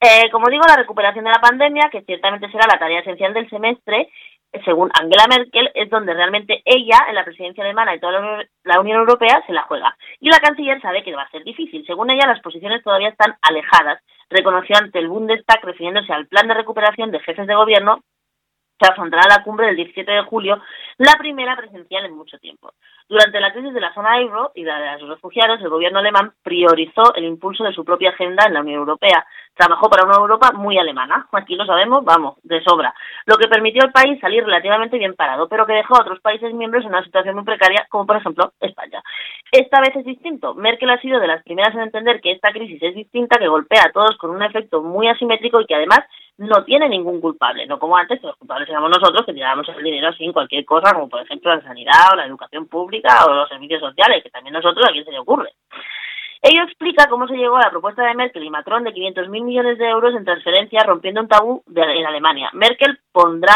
Eh, 0.00 0.30
como 0.30 0.48
digo, 0.48 0.64
la 0.68 0.76
recuperación 0.76 1.24
de 1.24 1.30
la 1.30 1.40
pandemia, 1.40 1.88
que 1.90 2.02
ciertamente 2.02 2.50
será 2.50 2.66
la 2.70 2.78
tarea 2.78 3.00
esencial 3.00 3.32
del 3.32 3.48
semestre, 3.48 4.10
según 4.64 4.90
Angela 4.98 5.26
Merkel, 5.28 5.70
es 5.74 5.90
donde 5.90 6.14
realmente 6.14 6.62
ella, 6.64 6.98
en 7.08 7.14
la 7.14 7.24
presidencia 7.24 7.64
alemana 7.64 7.94
y 7.94 8.00
toda 8.00 8.44
la 8.64 8.80
Unión 8.80 8.98
Europea, 9.00 9.42
se 9.46 9.52
la 9.52 9.62
juega. 9.62 9.96
Y 10.20 10.30
la 10.30 10.38
canciller 10.38 10.80
sabe 10.80 11.02
que 11.02 11.14
va 11.14 11.22
a 11.22 11.30
ser 11.30 11.44
difícil. 11.44 11.84
Según 11.86 12.10
ella, 12.10 12.26
las 12.26 12.40
posiciones 12.40 12.82
todavía 12.82 13.08
están 13.08 13.36
alejadas. 13.42 14.02
Reconoció 14.30 14.76
ante 14.76 14.98
el 14.98 15.08
Bundestag, 15.08 15.62
refiriéndose 15.62 16.12
al 16.12 16.26
plan 16.26 16.48
de 16.48 16.54
recuperación 16.54 17.10
de 17.10 17.20
jefes 17.20 17.46
de 17.46 17.54
gobierno, 17.54 18.02
que 18.78 18.86
afrontará 18.86 19.22
la 19.28 19.42
cumbre 19.42 19.66
del 19.66 19.76
17 19.76 20.10
de 20.10 20.22
julio, 20.22 20.60
la 20.98 21.14
primera 21.18 21.56
presencial 21.56 22.04
en 22.04 22.16
mucho 22.16 22.38
tiempo. 22.38 22.72
Durante 23.08 23.40
la 23.40 23.52
crisis 23.52 23.72
de 23.72 23.80
la 23.80 23.94
zona 23.94 24.20
euro 24.20 24.50
y 24.54 24.64
la 24.64 24.78
de 24.78 25.00
los 25.00 25.10
refugiados, 25.10 25.60
el 25.60 25.68
gobierno 25.68 26.00
alemán 26.00 26.32
priorizó 26.42 27.14
el 27.14 27.24
impulso 27.24 27.64
de 27.64 27.72
su 27.72 27.84
propia 27.84 28.10
agenda 28.10 28.44
en 28.46 28.54
la 28.54 28.60
Unión 28.60 28.80
Europea. 28.80 29.24
Trabajó 29.56 29.88
para 29.88 30.04
una 30.04 30.16
Europa 30.16 30.52
muy 30.52 30.76
alemana, 30.76 31.26
aquí 31.32 31.56
lo 31.56 31.64
sabemos, 31.64 32.04
vamos, 32.04 32.34
de 32.42 32.62
sobra, 32.62 32.94
lo 33.24 33.36
que 33.36 33.48
permitió 33.48 33.82
al 33.82 33.90
país 33.90 34.20
salir 34.20 34.44
relativamente 34.44 34.98
bien 34.98 35.14
parado, 35.14 35.48
pero 35.48 35.64
que 35.64 35.72
dejó 35.72 35.96
a 35.96 36.02
otros 36.02 36.20
países 36.20 36.52
miembros 36.52 36.84
en 36.84 36.90
una 36.90 37.02
situación 37.02 37.34
muy 37.36 37.44
precaria, 37.44 37.86
como 37.88 38.04
por 38.04 38.16
ejemplo 38.16 38.52
España. 38.60 39.02
Esta 39.50 39.80
vez 39.80 39.96
es 39.96 40.04
distinto. 40.04 40.54
Merkel 40.54 40.90
ha 40.90 41.00
sido 41.00 41.20
de 41.20 41.26
las 41.26 41.42
primeras 41.42 41.74
en 41.74 41.80
entender 41.80 42.20
que 42.20 42.32
esta 42.32 42.52
crisis 42.52 42.82
es 42.82 42.94
distinta, 42.94 43.38
que 43.38 43.48
golpea 43.48 43.84
a 43.86 43.92
todos 43.92 44.18
con 44.18 44.30
un 44.30 44.42
efecto 44.42 44.82
muy 44.82 45.08
asimétrico 45.08 45.58
y 45.60 45.66
que 45.66 45.74
además 45.74 46.00
no 46.38 46.64
tiene 46.64 46.88
ningún 46.88 47.20
culpable, 47.20 47.66
no 47.66 47.78
como 47.78 47.96
antes, 47.96 48.20
que 48.20 48.26
los 48.26 48.36
culpables 48.36 48.68
éramos 48.68 48.90
nosotros 48.90 49.24
que 49.24 49.32
tirábamos 49.32 49.66
el 49.70 49.82
dinero 49.82 50.12
sin 50.12 50.32
cualquier 50.32 50.66
cosa, 50.66 50.92
como 50.92 51.08
por 51.08 51.22
ejemplo 51.22 51.54
la 51.54 51.62
sanidad 51.62 52.12
o 52.12 52.16
la 52.16 52.26
educación 52.26 52.66
pública 52.66 53.24
o 53.26 53.32
los 53.32 53.48
servicios 53.48 53.80
sociales, 53.80 54.22
que 54.22 54.30
también 54.30 54.52
nosotros 54.52 54.84
a 54.86 54.92
quién 54.92 55.04
se 55.04 55.12
le 55.12 55.18
ocurre. 55.18 55.52
Ello 56.42 56.62
explica 56.64 57.08
cómo 57.08 57.26
se 57.26 57.36
llegó 57.36 57.56
a 57.56 57.62
la 57.62 57.70
propuesta 57.70 58.04
de 58.04 58.14
Merkel 58.14 58.44
y 58.44 58.50
Macron 58.50 58.84
de 58.84 58.92
500.000 58.92 59.28
millones 59.28 59.78
de 59.78 59.88
euros 59.88 60.14
en 60.14 60.24
transferencias 60.24 60.86
rompiendo 60.86 61.20
un 61.20 61.28
tabú 61.28 61.62
de, 61.66 61.82
en 61.82 62.06
Alemania. 62.06 62.50
Merkel 62.52 62.98
pondrá 63.12 63.54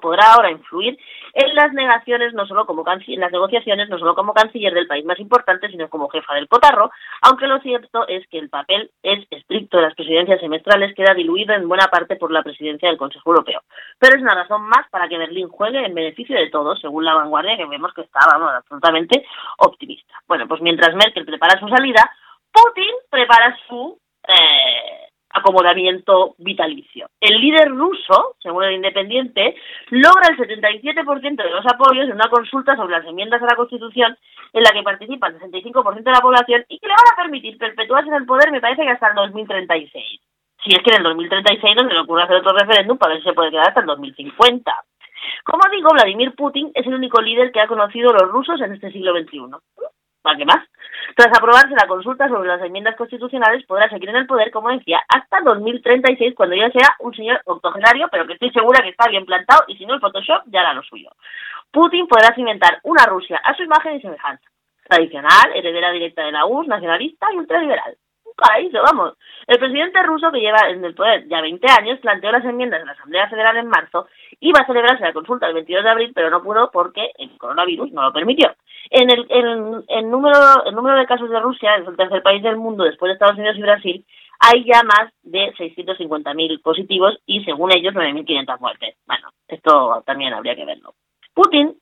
podrá 0.00 0.32
ahora 0.32 0.50
influir 0.50 0.98
en 1.38 1.54
las 1.54 1.72
negaciones, 1.72 2.34
no 2.34 2.46
solo 2.46 2.66
como 2.66 2.84
en 2.88 3.20
las 3.20 3.30
negociaciones, 3.30 3.88
no 3.88 3.96
solo 3.96 4.16
como 4.16 4.34
canciller 4.34 4.74
del 4.74 4.88
país 4.88 5.04
más 5.04 5.20
importante, 5.20 5.68
sino 5.68 5.88
como 5.88 6.08
jefa 6.08 6.34
del 6.34 6.48
cotarro, 6.48 6.90
aunque 7.22 7.46
lo 7.46 7.60
cierto 7.60 8.08
es 8.08 8.26
que 8.26 8.38
el 8.38 8.48
papel 8.48 8.90
es 9.04 9.24
estricto 9.30 9.76
de 9.76 9.84
las 9.84 9.94
presidencias 9.94 10.40
semestrales 10.40 10.96
queda 10.96 11.14
diluido 11.14 11.54
en 11.54 11.68
buena 11.68 11.86
parte 11.86 12.16
por 12.16 12.32
la 12.32 12.42
presidencia 12.42 12.88
del 12.88 12.98
Consejo 12.98 13.30
Europeo. 13.30 13.60
Pero 14.00 14.16
es 14.16 14.22
una 14.22 14.34
razón 14.34 14.62
más 14.62 14.88
para 14.90 15.08
que 15.08 15.16
Berlín 15.16 15.48
juegue 15.48 15.86
en 15.86 15.94
beneficio 15.94 16.36
de 16.36 16.50
todos, 16.50 16.80
según 16.80 17.04
la 17.04 17.14
vanguardia 17.14 17.56
que 17.56 17.66
vemos 17.66 17.94
que 17.94 18.02
está 18.02 18.18
absolutamente 18.56 19.24
optimista. 19.58 20.14
Bueno, 20.26 20.48
pues 20.48 20.60
mientras 20.60 20.92
Merkel 20.96 21.24
prepara 21.24 21.60
su 21.60 21.68
salida, 21.68 22.10
Putin 22.50 22.94
prepara 23.10 23.56
su 23.68 23.96
eh, 24.26 25.07
acomodamiento 25.38 26.34
vitalicio. 26.38 27.08
El 27.20 27.40
líder 27.40 27.68
ruso, 27.70 28.36
según 28.42 28.64
el 28.64 28.74
Independiente, 28.74 29.56
logra 29.90 30.28
el 30.30 30.36
77% 30.36 31.36
de 31.36 31.50
los 31.50 31.66
apoyos 31.66 32.06
en 32.06 32.14
una 32.14 32.28
consulta 32.28 32.76
sobre 32.76 32.98
las 32.98 33.06
enmiendas 33.06 33.42
a 33.42 33.46
la 33.46 33.56
Constitución 33.56 34.16
en 34.52 34.62
la 34.62 34.70
que 34.70 34.82
participa 34.82 35.28
el 35.28 35.38
65% 35.38 36.02
de 36.02 36.10
la 36.10 36.20
población 36.20 36.64
y 36.68 36.78
que 36.78 36.86
le 36.86 36.94
van 36.94 37.12
a 37.12 37.22
permitir 37.22 37.58
perpetuarse 37.58 38.08
en 38.08 38.14
el 38.14 38.26
poder, 38.26 38.50
me 38.50 38.60
parece 38.60 38.82
que 38.82 38.90
hasta 38.90 39.08
el 39.08 39.14
2036. 39.14 40.20
Si 40.64 40.70
es 40.70 40.82
que 40.82 40.90
en 40.90 40.98
el 40.98 41.02
2036 41.04 41.76
no 41.76 41.88
se 41.88 41.94
le 41.94 42.00
ocurre 42.00 42.24
hacer 42.24 42.36
otro 42.36 42.56
referéndum 42.56 42.98
para 42.98 43.14
ver 43.14 43.22
si 43.22 43.28
se 43.28 43.34
puede 43.34 43.50
quedar 43.50 43.68
hasta 43.68 43.80
el 43.80 43.86
2050. 43.86 44.72
Como 45.44 45.62
digo, 45.70 45.90
Vladimir 45.92 46.34
Putin 46.34 46.70
es 46.74 46.86
el 46.86 46.94
único 46.94 47.20
líder 47.20 47.52
que 47.52 47.60
ha 47.60 47.66
conocido 47.66 48.12
los 48.12 48.30
rusos 48.30 48.60
en 48.60 48.72
este 48.72 48.90
siglo 48.90 49.12
XXI. 49.12 49.56
¿Para 50.28 50.36
qué 50.36 50.44
más? 50.44 50.68
Tras 51.16 51.28
aprobarse 51.28 51.74
la 51.74 51.88
consulta 51.88 52.28
sobre 52.28 52.48
las 52.48 52.60
enmiendas 52.60 52.96
constitucionales, 52.96 53.64
podrá 53.64 53.88
seguir 53.88 54.10
en 54.10 54.16
el 54.16 54.26
poder, 54.26 54.50
como 54.50 54.68
decía, 54.68 55.00
hasta 55.08 55.40
2036, 55.40 56.34
cuando 56.36 56.54
ya 56.54 56.70
sea 56.70 56.96
un 56.98 57.14
señor 57.14 57.40
octogenario, 57.46 58.08
pero 58.12 58.26
que 58.26 58.34
estoy 58.34 58.50
segura 58.50 58.82
que 58.82 58.90
está 58.90 59.08
bien 59.08 59.24
plantado, 59.24 59.64
y 59.68 59.76
si 59.78 59.86
no, 59.86 59.94
el 59.94 60.00
Photoshop 60.00 60.42
ya 60.48 60.60
hará 60.60 60.74
lo 60.74 60.82
suyo. 60.82 61.08
Putin 61.72 62.06
podrá 62.06 62.34
cimentar 62.34 62.78
una 62.82 63.06
Rusia 63.06 63.40
a 63.42 63.54
su 63.54 63.62
imagen 63.62 63.96
y 63.96 64.02
semejanza. 64.02 64.44
Tradicional, 64.86 65.50
heredera 65.54 65.92
directa 65.92 66.24
de 66.24 66.32
la 66.32 66.44
URSS, 66.44 66.68
nacionalista 66.68 67.26
y 67.32 67.36
ultraliberal 67.38 67.96
paraíso, 68.38 68.78
vamos. 68.82 69.14
El 69.46 69.58
presidente 69.58 70.02
ruso, 70.02 70.30
que 70.30 70.40
lleva 70.40 70.68
en 70.68 70.84
el 70.84 70.94
poder 70.94 71.26
ya 71.28 71.40
20 71.40 71.66
años, 71.70 71.98
planteó 71.98 72.30
las 72.30 72.44
enmiendas 72.44 72.80
en 72.80 72.86
la 72.86 72.92
Asamblea 72.92 73.28
Federal 73.28 73.56
en 73.56 73.68
marzo, 73.68 74.06
iba 74.40 74.60
a 74.60 74.66
celebrarse 74.66 75.04
la 75.04 75.12
consulta 75.12 75.48
el 75.48 75.54
22 75.54 75.84
de 75.84 75.90
abril, 75.90 76.12
pero 76.14 76.30
no 76.30 76.42
pudo 76.42 76.70
porque 76.70 77.10
el 77.18 77.36
coronavirus 77.36 77.92
no 77.92 78.02
lo 78.02 78.12
permitió. 78.12 78.54
En 78.90 79.10
el, 79.10 80.10
número, 80.10 80.64
el 80.64 80.74
número 80.74 80.98
de 80.98 81.06
casos 81.06 81.28
de 81.28 81.40
Rusia, 81.40 81.76
es 81.76 81.86
el 81.86 81.96
tercer 81.96 82.22
país 82.22 82.42
del 82.42 82.56
mundo 82.56 82.84
después 82.84 83.10
de 83.10 83.14
Estados 83.14 83.36
Unidos 83.36 83.56
y 83.58 83.62
Brasil, 83.62 84.06
hay 84.40 84.64
ya 84.64 84.82
más 84.82 85.12
de 85.22 85.52
650.000 85.54 86.62
positivos 86.62 87.18
y, 87.26 87.44
según 87.44 87.72
ellos, 87.72 87.92
9.500 87.92 88.60
muertes. 88.60 88.96
Bueno, 89.06 89.28
esto 89.46 90.02
también 90.06 90.32
habría 90.32 90.54
que 90.54 90.64
verlo. 90.64 90.94
Putin 91.34 91.76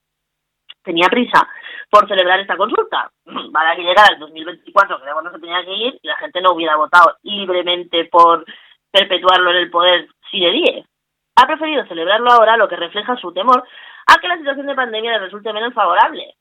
tenía 0.83 1.09
prisa 1.09 1.47
por 1.91 2.09
celebrar 2.09 2.41
esta 2.41 2.57
consulta. 2.57 3.11
Para 3.53 3.77
que 3.77 3.83
llegara 3.83 4.15
el 4.15 4.19
2024, 4.19 4.99
que 4.99 5.07
no 5.07 5.31
se 5.31 5.39
tenía 5.39 5.65
que 5.65 5.75
ir, 5.75 5.99
y 6.03 6.09
la 6.09 6.17
gente 6.17 6.41
no 6.41 6.53
hubiera 6.53 6.77
votado 6.77 7.17
libremente 7.23 8.07
por 8.07 8.45
perpetuarlo 8.91 9.51
en 9.51 9.57
el 9.57 9.71
poder 9.71 10.09
si 10.31 10.41
de 10.41 10.51
10. 10.51 10.87
Ha 11.37 11.47
preferido 11.47 11.87
celebrarlo 11.87 12.31
ahora, 12.31 12.57
lo 12.57 12.69
que 12.69 12.77
refleja 12.77 13.17
su 13.17 13.33
temor 13.33 13.63
a 14.07 14.21
que 14.21 14.29
la 14.29 14.39
situación 14.39 14.67
de 14.67 14.75
pandemia 14.75 15.13
le 15.13 15.19
resulte 15.19 15.53
menos 15.53 15.75
favorable 15.75 16.35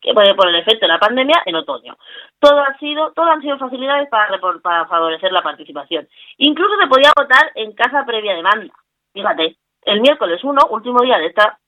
que 0.00 0.14
puede 0.14 0.34
por 0.34 0.48
el 0.48 0.56
efecto 0.56 0.86
de 0.86 0.92
la 0.92 0.98
pandemia 0.98 1.42
en 1.46 1.56
otoño. 1.56 1.96
Todo 2.38 2.60
ha 2.60 2.76
sido, 2.78 3.12
todo 3.12 3.26
han 3.26 3.42
sido 3.42 3.58
facilidades 3.58 4.08
para, 4.08 4.38
para 4.62 4.86
favorecer 4.86 5.32
la 5.32 5.42
participación. 5.42 6.08
Incluso 6.36 6.76
se 6.80 6.86
podía 6.86 7.12
votar 7.16 7.50
en 7.54 7.72
casa 7.72 8.04
previa 8.06 8.34
demanda. 8.34 8.72
Fíjate, 9.12 9.56
el 9.82 10.00
miércoles 10.00 10.42
1, 10.42 10.60
último 10.70 11.02
día 11.02 11.18
de 11.18 11.26
esta 11.26 11.58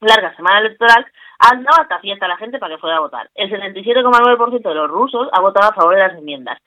larga 0.00 0.34
semana 0.36 0.60
electoral, 0.60 1.06
han 1.38 1.64
dado 1.64 1.82
hasta 1.82 1.98
fiesta 2.00 2.28
la 2.28 2.36
gente 2.36 2.58
para 2.58 2.74
que 2.74 2.80
fuera 2.80 2.96
a 2.96 3.00
votar. 3.00 3.30
El 3.34 3.50
77,9% 3.50 4.62
de 4.62 4.74
los 4.74 4.90
rusos 4.90 5.28
ha 5.32 5.40
votado 5.40 5.70
a 5.70 5.74
favor 5.74 5.94
de 5.94 6.00
las 6.02 6.18
enmiendas 6.18 6.58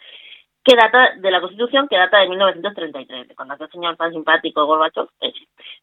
que 0.67 0.75
data 0.75 1.13
de 1.15 1.31
la 1.31 1.39
Constitución, 1.39 1.87
que 1.87 1.95
data 1.95 2.19
de 2.19 2.27
1933, 2.27 3.27
cuando 3.37 3.53
aquel 3.53 3.69
señor 3.71 3.95
tan 3.95 4.11
simpático 4.11 4.65
Gorbachev, 4.65 5.07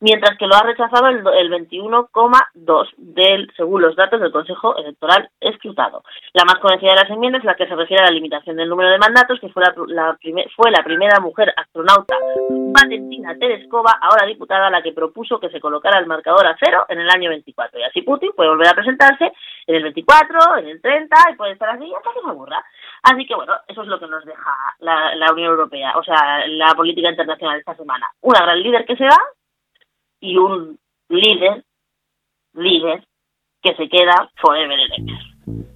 mientras 0.01 0.37
que 0.37 0.47
lo 0.47 0.55
ha 0.55 0.62
rechazado 0.62 1.09
el, 1.09 1.26
el 1.26 1.51
21,2 1.51 2.89
del, 2.99 3.51
según 3.57 3.80
los 3.80 3.97
datos 3.97 4.20
del 4.20 4.30
Consejo 4.30 4.76
Electoral 4.76 5.30
escrutado. 5.41 6.03
La 6.35 6.45
más 6.45 6.57
conocida 6.57 6.91
de 6.91 7.01
las 7.01 7.11
enmiendas 7.11 7.41
es 7.41 7.47
la 7.47 7.55
que 7.55 7.66
se 7.66 7.74
refiere 7.74 8.03
a 8.03 8.07
la 8.07 8.12
limitación 8.12 8.57
del 8.57 8.68
número 8.68 8.91
de 8.91 8.99
mandatos, 8.99 9.41
que 9.41 9.49
fue 9.49 9.62
la, 9.62 9.74
la 9.87 10.18
fue 10.55 10.70
la 10.70 10.85
primera 10.85 11.18
mujer 11.18 11.55
astronauta, 11.57 12.16
Valentina 12.51 13.35
Tereskova, 13.39 13.93
ahora 14.03 14.26
diputada, 14.26 14.68
la 14.68 14.82
que 14.82 14.93
propuso 14.93 15.41
que 15.41 15.49
se 15.49 15.61
colocara 15.61 15.99
el 15.99 16.07
marcador 16.07 16.47
a 16.47 16.57
cero 16.61 16.85
en 16.91 17.01
el 17.01 17.09
año 17.09 17.30
24. 17.30 17.80
Y 17.80 17.85
así 17.85 18.03
Putin 18.03 18.32
puede 18.37 18.51
volver 18.51 18.68
a 18.68 18.74
presentarse 18.74 19.32
en 19.66 19.76
el 19.76 19.82
24, 19.85 20.59
en 20.59 20.68
el 20.68 20.82
30, 20.82 21.16
y 21.32 21.37
puede 21.37 21.53
estar 21.53 21.70
así 21.70 21.91
hasta 21.97 22.12
que 22.12 22.20
se 22.20 22.28
aburra. 22.28 22.62
Así 23.03 23.26
que 23.26 23.35
bueno, 23.35 23.55
eso 23.68 23.82
es 23.82 23.89
lo 23.89 23.99
que 23.99 24.07
nos 24.07 24.24
deja 24.24 24.74
la, 24.81 25.14
la 25.14 25.33
Unión 25.33 25.51
Europea, 25.51 25.93
o 25.97 26.03
sea, 26.03 26.47
la 26.47 26.75
política 26.75 27.11
internacional 27.11 27.59
esta 27.59 27.75
semana. 27.75 28.07
Una 28.20 28.41
gran 28.41 28.62
líder 28.62 28.85
que 28.85 28.97
se 28.97 29.05
va 29.05 29.18
y 30.20 30.37
un 30.37 30.79
líder, 31.09 31.64
líder, 32.55 33.05
que 33.62 33.75
se 33.75 33.89
queda 33.89 34.31
forever 34.41 34.79
and 34.79 35.11
ever. 35.11 35.74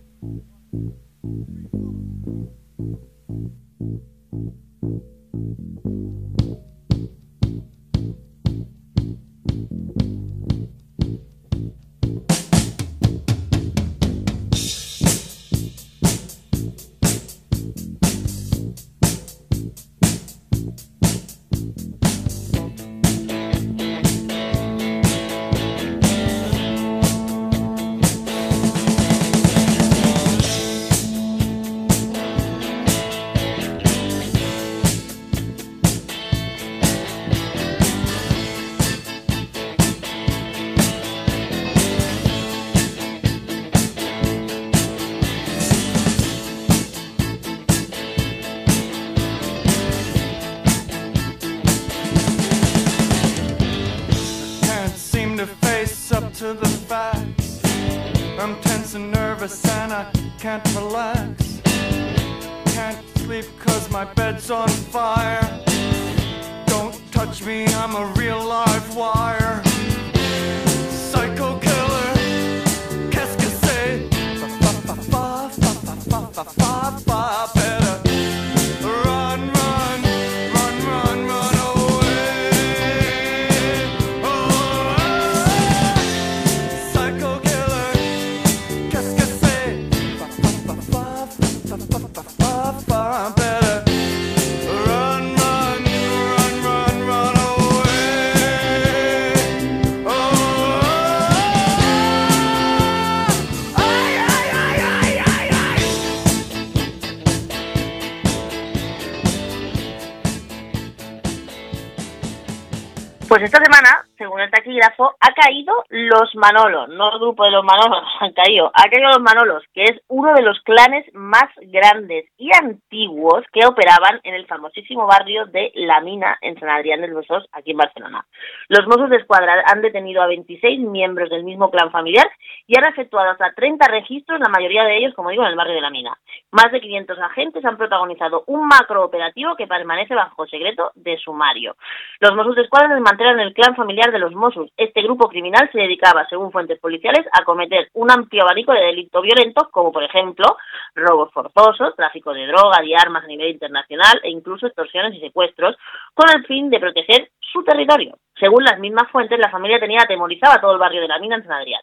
Pues 113.29 113.43
esta 113.43 113.63
semana, 113.63 114.08
según 114.19 114.41
el 114.41 114.51
taquígrafo, 114.51 115.15
ha 115.21 115.33
caído 115.33 115.85
los 115.89 116.35
Manolos, 116.35 116.89
no 116.89 117.13
el 117.13 117.19
grupo 117.21 117.45
de 117.45 117.53
los 117.53 117.65
Manolos, 117.65 118.05
han 118.21 118.33
caído, 118.33 118.71
ha 118.75 118.91
caído 118.91 119.09
los 119.09 119.21
Manolos, 119.21 119.63
que 119.73 119.85
es 119.85 120.01
uno 120.09 120.35
de 120.35 120.43
los 120.43 120.61
clanes 120.63 121.07
más 121.15 121.49
grandes 121.63 122.27
y 122.37 122.51
antiguos 122.55 123.45
que 123.53 123.65
operaban 123.65 124.21
en 124.25 124.35
el 124.35 124.47
famosísimo 124.47 125.07
barrio 125.07 125.47
de 125.47 125.73
La 125.75 126.01
Mina, 126.01 126.37
en 126.43 126.59
San 126.59 126.69
Adrián 126.69 127.01
del 127.01 127.15
Besós, 127.15 127.47
aquí 127.53 127.71
en 127.71 127.79
Barcelona. 127.79 128.27
Los 128.69 128.87
Mossos 128.87 129.11
de 129.11 129.17
Escuadra 129.17 129.65
han 129.67 129.81
detenido 129.81 130.23
a 130.23 130.27
26 130.27 130.81
miembros 130.81 131.31
del 131.31 131.45
mismo 131.45 131.71
clan 131.71 131.91
familiar 131.91 132.29
y 132.67 132.77
han 132.77 132.85
efectuado 132.85 133.31
hasta 133.31 133.53
30 133.55 133.87
registros, 133.89 134.41
la 134.41 134.49
mayoría 134.49 134.85
de 134.85 134.99
ellos, 134.99 135.15
como 135.15 135.31
digo, 135.31 135.45
en 135.45 135.51
el 135.51 135.57
barrio 135.57 135.75
de 135.75 135.81
La 135.81 135.91
Mina. 135.91 136.19
Más 136.51 136.73
de 136.73 136.81
500 136.81 137.19
agentes 137.19 137.65
han 137.65 137.77
protagonizado 137.77 138.45
un 138.47 138.67
macro 138.67 139.05
operativo 139.05 139.55
que 139.57 139.67
permanece 139.67 140.15
bajo 140.15 140.47
secreto 140.47 140.91
de 140.95 141.17
sumario. 141.19 141.77
Los 142.21 142.35
Mossos 142.35 142.57
de 142.57 142.63
Escuadra 142.63 142.95
desmantelan 142.95 143.41
el 143.41 143.55
clan 143.55 143.77
familiar 143.77 144.08
de 144.11 144.19
los 144.19 144.35
Mossos. 144.35 144.71
Este 144.77 145.03
grupo 145.03 145.29
criminal 145.29 145.69
se 145.73 145.79
dedicaba, 145.79 146.27
según 146.29 146.53
fuentes 146.53 146.79
policiales, 146.79 147.27
a 147.33 147.45
cometer 147.45 147.89
un 147.95 148.11
amplio 148.11 148.43
abanico 148.43 148.73
de 148.73 148.81
delitos 148.81 149.23
violentos, 149.23 149.69
como 149.71 149.93
por 149.93 150.05
ejemplo 150.05 150.57
robos 150.95 151.33
forzosos, 151.33 151.95
tráfico 151.97 152.33
de 152.33 152.47
droga 152.47 152.85
y 152.85 152.95
armas 152.95 153.25
a 153.25 153.27
nivel 153.27 153.49
internacional 153.49 154.21
e 154.23 154.31
incluso 154.31 154.67
extorsiones 154.67 155.15
y 155.15 155.21
secuestros, 155.21 155.77
con 156.15 156.29
el 156.35 156.45
fin 156.47 156.71
de 156.71 156.81
proteger 156.81 157.31
su 157.41 157.63
territorio. 157.65 158.17
Según 158.39 158.63
las 158.63 158.79
mismas 158.79 159.11
fuentes, 159.11 159.39
la 159.39 159.51
familia 159.51 159.81
tenía 159.81 160.03
atemorizado 160.03 160.55
a 160.55 160.61
todo 160.61 160.73
el 160.73 160.79
barrio 160.79 161.01
de 161.01 161.09
la 161.09 161.19
mina 161.19 161.37
en 161.37 161.43
San 161.43 161.53
Adrián, 161.53 161.81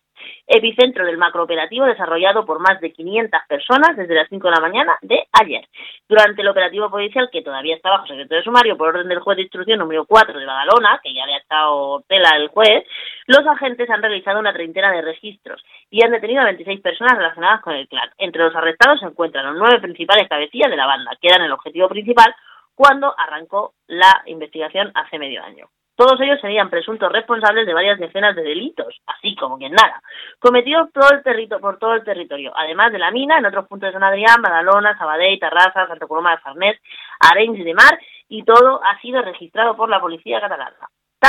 epicentro 0.47 1.06
del 1.06 1.18
macrooperativo 1.18 1.86
desarrollado 1.86 2.45
por 2.45 2.60
más 2.60 2.80
de 2.80 2.93
500 2.93 3.41
personas 3.47 3.97
desde 3.97 4.16
las 4.16 4.30
5 4.30 4.47
de 4.47 4.56
la 4.56 4.62
mañana 4.62 4.97
de 5.01 5.28
ayer. 5.34 5.68
Durante 6.08 6.41
el 6.41 6.47
operativo 6.47 6.89
policial, 6.89 7.30
que 7.30 7.41
todavía 7.41 7.76
está 7.76 7.89
bajo 7.89 8.08
secreto 8.08 8.36
de 8.36 8.43
sumario 8.43 8.78
por 8.78 8.89
orden 8.89 9.10
del 9.10 9.20
juez 9.20 9.36
de 9.36 9.43
instrucción 9.43 9.80
número 9.80 10.06
4 10.06 10.39
de 10.39 10.45
Badalona, 10.45 11.01
que 11.03 11.14
ya 11.14 11.26
le 11.26 11.34
ha 11.34 11.39
estado 11.39 12.03
tela 12.08 12.38
el 12.38 12.47
juez, 12.47 12.86
los 13.28 13.45
agentes 13.45 13.89
han 13.89 14.01
realizado 14.01 14.39
una 14.39 14.53
treintena 14.53 14.91
de 14.91 15.01
registros 15.01 15.62
y 15.89 16.06
han 16.06 16.12
detenido 16.12 16.41
a 16.41 16.45
26 16.45 16.80
personas 16.80 17.18
relacionadas 17.18 17.62
con 17.62 17.74
el 17.74 17.88
clan. 17.89 18.10
Entre 18.18 18.41
los 18.41 18.56
arrestados 18.56 19.01
se 19.01 19.08
encuentran 19.08 19.45
los 19.45 19.58
nueve 19.58 19.82
principales 19.82 20.30
cabecillas 20.30 20.70
de 20.70 20.78
la 20.78 20.86
banda, 20.86 21.18
que 21.20 21.28
eran 21.28 21.41
el 21.41 21.51
objetivo 21.51 21.89
principal 21.89 22.34
cuando 22.76 23.14
arrancó 23.18 23.74
la 23.88 24.22
investigación 24.26 24.91
hace 24.93 25.20
medio 25.20 25.43
año. 25.43 25.68
Todos 25.96 26.20
ellos 26.20 26.41
serían 26.41 26.70
presuntos 26.70 27.12
responsables 27.12 27.66
de 27.66 27.74
varias 27.74 27.98
decenas 27.98 28.36
de 28.36 28.43
delitos, 28.43 29.02
así 29.08 29.36
como 29.36 29.58
quien 29.58 29.72
nada, 29.72 30.02
cometidos 30.39 30.91
todo 30.91 31.10
el 31.10 31.50
por 31.62 31.80
todo 31.80 31.93
el 31.93 32.04
territorio, 32.04 32.52
además 32.56 32.91
de 32.91 33.00
la 33.00 33.12
mina 33.12 33.38
en 33.38 33.46
otros 33.46 33.68
puntos 33.68 33.88
de 33.88 33.93
San 33.93 34.04
Adrián, 34.04 34.41
Badalona, 34.41 34.98
Sabadell, 34.98 35.39
Tarrasa, 35.39 35.88
Santa 35.88 36.08
Coloma 36.08 36.32
de 36.32 36.38
Farnés, 36.39 36.82
Arenys 37.20 37.64
de 37.64 37.74
Mar, 37.74 37.98
y 38.28 38.43
todo 38.43 38.82
ha 38.84 39.00
sido 39.00 39.22
registrado 39.22 39.78
por 39.78 39.89
la 39.89 40.02
policía 40.02 40.41
catalana. 40.41 40.76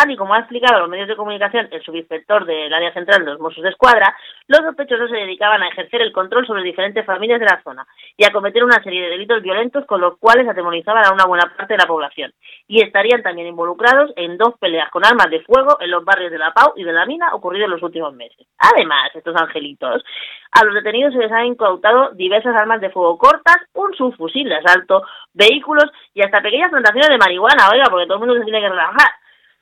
Y 0.08 0.16
como 0.16 0.34
ha 0.34 0.40
explicado 0.40 0.76
a 0.76 0.80
los 0.80 0.90
medios 0.90 1.08
de 1.08 1.16
comunicación 1.16 1.68
el 1.70 1.82
subinspector 1.82 2.44
del 2.44 2.72
área 2.72 2.92
central 2.92 3.24
de 3.24 3.30
los 3.30 3.40
Mossos 3.40 3.62
de 3.62 3.70
Escuadra, 3.70 4.14
los 4.46 4.60
sospechosos 4.60 5.08
se 5.08 5.16
dedicaban 5.16 5.62
a 5.62 5.68
ejercer 5.68 6.02
el 6.02 6.12
control 6.12 6.46
sobre 6.46 6.62
diferentes 6.62 7.04
familias 7.06 7.40
de 7.40 7.46
la 7.46 7.62
zona 7.64 7.86
y 8.16 8.24
a 8.24 8.30
cometer 8.30 8.62
una 8.62 8.82
serie 8.82 9.02
de 9.02 9.08
delitos 9.08 9.42
violentos 9.42 9.86
con 9.86 10.02
los 10.02 10.18
cuales 10.18 10.46
atemorizaban 10.46 11.06
a 11.06 11.12
una 11.12 11.24
buena 11.24 11.50
parte 11.56 11.74
de 11.74 11.78
la 11.78 11.86
población. 11.86 12.32
Y 12.68 12.82
estarían 12.82 13.22
también 13.22 13.48
involucrados 13.48 14.12
en 14.16 14.36
dos 14.36 14.54
peleas 14.60 14.90
con 14.90 15.04
armas 15.04 15.30
de 15.30 15.40
fuego 15.40 15.78
en 15.80 15.90
los 15.90 16.04
barrios 16.04 16.30
de 16.30 16.38
La 16.38 16.52
Pau 16.52 16.74
y 16.76 16.84
de 16.84 16.92
La 16.92 17.06
Mina 17.06 17.34
ocurridos 17.34 17.64
en 17.64 17.72
los 17.72 17.82
últimos 17.82 18.14
meses. 18.14 18.46
Además, 18.58 19.10
estos 19.14 19.34
angelitos, 19.34 20.04
a 20.52 20.64
los 20.64 20.74
detenidos 20.74 21.14
se 21.14 21.20
les 21.20 21.32
han 21.32 21.46
incautado 21.46 22.10
diversas 22.10 22.54
armas 22.54 22.82
de 22.82 22.90
fuego 22.90 23.16
cortas, 23.16 23.56
un 23.72 23.94
subfusil 23.94 24.48
de 24.48 24.56
asalto, 24.56 25.02
vehículos 25.32 25.90
y 26.12 26.22
hasta 26.22 26.42
pequeñas 26.42 26.70
plantaciones 26.70 27.08
de 27.08 27.18
marihuana, 27.18 27.70
oiga, 27.72 27.84
porque 27.90 28.06
todo 28.06 28.14
el 28.14 28.20
mundo 28.20 28.34
se 28.34 28.44
tiene 28.44 28.60
que 28.60 28.68
relajar. 28.68 29.12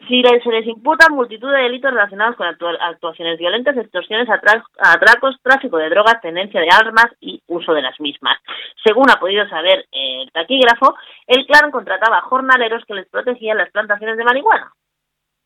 Si 0.09 0.23
se 0.23 0.51
les 0.51 0.67
imputan 0.67 1.15
multitud 1.15 1.51
de 1.51 1.63
delitos 1.63 1.91
relacionados 1.91 2.37
con 2.37 2.47
actuaciones 2.47 3.39
violentas, 3.39 3.77
extorsiones, 3.77 4.29
atracos, 4.29 5.37
tráfico 5.43 5.79
de 5.79 5.89
drogas, 5.89 6.21
tenencia 6.21 6.61
de 6.61 6.69
armas 6.71 7.07
y 7.21 7.43
uso 7.47 7.73
de 7.73 7.81
las 7.81 7.99
mismas. 8.01 8.39
Según 8.85 9.11
ha 9.11 9.19
podido 9.19 9.49
saber 9.49 9.87
el 9.93 10.31
taquígrafo, 10.31 10.95
el 11.27 11.47
clan 11.47 11.71
contrataba 11.71 12.21
jornaleros 12.23 12.85
que 12.85 12.95
les 12.95 13.09
protegían 13.09 13.57
las 13.57 13.71
plantaciones 13.71 14.19
de 14.19 14.25
marihuana. 14.25 14.73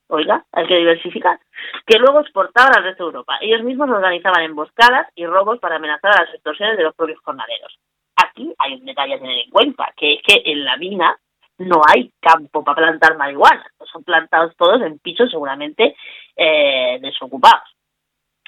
Oiga, 0.08 0.44
hay 0.52 0.66
que 0.66 0.76
diversificar. 0.76 1.38
Que 1.86 1.98
luego 1.98 2.20
exportaban 2.20 2.74
al 2.74 2.82
resto 2.82 3.04
de 3.04 3.08
Europa. 3.08 3.38
Ellos 3.40 3.62
mismos 3.62 3.90
organizaban 3.90 4.42
emboscadas 4.42 5.06
y 5.14 5.26
robos 5.26 5.60
para 5.60 5.76
amenazar 5.76 6.12
a 6.12 6.24
las 6.24 6.34
extorsiones 6.34 6.76
de 6.76 6.84
los 6.84 6.94
propios 6.94 7.20
jornaleros. 7.20 7.78
Aquí 8.16 8.52
hay 8.58 8.74
un 8.74 8.84
detalle 8.84 9.14
a 9.14 9.18
tener 9.18 9.38
en 9.38 9.50
cuenta, 9.50 9.92
que 9.96 10.14
es 10.14 10.22
que 10.26 10.42
en 10.50 10.64
la 10.64 10.76
mina 10.76 11.16
no 11.58 11.82
hay 11.86 12.12
campo 12.20 12.64
para 12.64 12.76
plantar 12.76 13.16
marihuana. 13.16 13.64
Son 13.92 14.02
plantados 14.04 14.56
todos 14.56 14.80
en 14.82 14.98
pisos 14.98 15.30
seguramente 15.30 15.96
eh, 16.36 16.98
desocupados. 17.00 17.68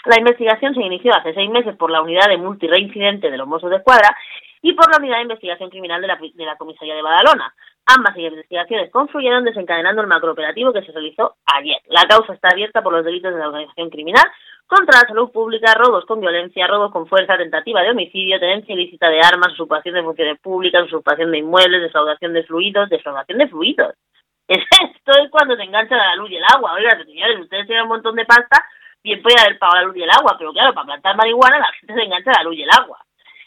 La 0.07 0.19
investigación 0.19 0.75
se 0.75 0.83
inició 0.83 1.13
hace 1.15 1.35
seis 1.35 1.51
meses 1.51 1.77
por 1.77 1.91
la 1.91 2.01
unidad 2.01 2.29
de 2.29 2.39
multireincidente 2.39 3.31
de 3.31 3.37
los 3.37 3.47
Mossos 3.47 3.71
de 3.71 3.77
Escuadra 3.77 4.17
y 4.63 4.73
por 4.73 4.91
la 4.91 4.99
unidad 4.99 5.17
de 5.17 5.23
investigación 5.23 5.71
criminal 5.71 6.01
de 6.01 6.07
la, 6.07 6.17
de 6.17 6.45
la 6.45 6.57
comisaría 6.57 6.95
de 6.95 7.03
Badalona. 7.03 7.53
Ambas 7.87 8.17
investigaciones 8.17 8.91
confluyeron 8.91 9.45
desencadenando 9.45 10.01
el 10.01 10.09
macrooperativo 10.09 10.73
que 10.73 10.83
se 10.83 10.93
realizó 10.93 11.37
ayer. 11.45 11.79
La 11.87 12.03
causa 12.09 12.33
está 12.33 12.49
abierta 12.51 12.83
por 12.83 12.93
los 12.93 13.05
delitos 13.05 13.35
de 13.35 13.41
la 13.41 13.49
organización 13.49 13.91
criminal 13.91 14.25
contra 14.71 15.01
la 15.03 15.09
salud 15.09 15.33
pública, 15.33 15.75
robos 15.75 16.05
con 16.07 16.21
violencia, 16.21 16.69
robos 16.69 16.93
con 16.93 17.09
fuerza, 17.09 17.37
tentativa 17.37 17.83
de 17.83 17.91
homicidio, 17.91 18.39
tenencia 18.39 18.73
ilícita 18.73 19.09
de 19.09 19.21
armas, 19.21 19.53
usurpación 19.55 19.97
de 19.97 20.03
funciones 20.05 20.39
públicas, 20.39 20.85
usurpación 20.85 21.33
de 21.33 21.39
inmuebles, 21.39 21.83
defraudación 21.83 22.33
de 22.33 22.45
fluidos, 22.45 22.89
defraudación 22.89 23.39
de 23.39 23.49
fluidos. 23.49 23.95
Esto 24.49 25.13
es 25.19 25.29
cuando 25.31 25.57
se 25.57 25.65
enganchan 25.65 25.99
a 25.99 26.11
la 26.11 26.17
luz 26.17 26.31
y 26.31 26.37
el 26.37 26.45
agua. 26.55 26.75
Oiga, 26.75 26.97
señores, 27.05 27.41
ustedes 27.41 27.67
tienen 27.67 27.83
un 27.83 27.89
montón 27.89 28.15
de 28.15 28.25
pasta, 28.25 28.65
bien 29.03 29.21
puede 29.21 29.41
haber 29.41 29.59
pagado 29.59 29.81
la 29.81 29.87
luz 29.89 29.97
y 29.97 30.03
el 30.05 30.11
agua, 30.11 30.37
pero 30.39 30.53
claro, 30.53 30.73
para 30.73 30.87
plantar 30.87 31.17
marihuana 31.17 31.59
la 31.59 31.73
gente 31.73 31.95
se 31.95 32.03
engancha 32.03 32.31
la 32.37 32.45
luz 32.45 32.57
y 32.57 32.63
el 32.63 32.71
agua. 32.71 32.99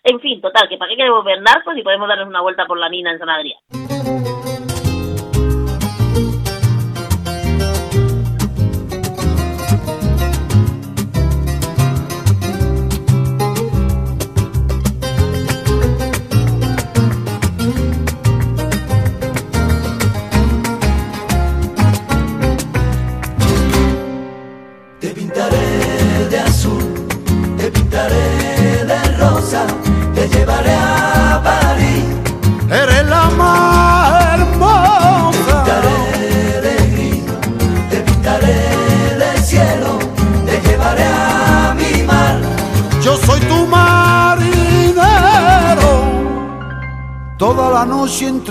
En 0.03 0.19
fin, 0.19 0.41
total, 0.41 0.67
que 0.67 0.77
para 0.77 0.89
qué 0.89 0.97
queremos 0.97 1.23
ver 1.23 1.41
narcos 1.41 1.77
y 1.77 1.83
podemos 1.83 2.09
darles 2.09 2.27
una 2.27 2.41
vuelta 2.41 2.65
por 2.65 2.77
la 2.77 2.89
mina 2.89 3.11
en 3.11 3.19
San 3.19 3.29
Adrián. 3.29 3.92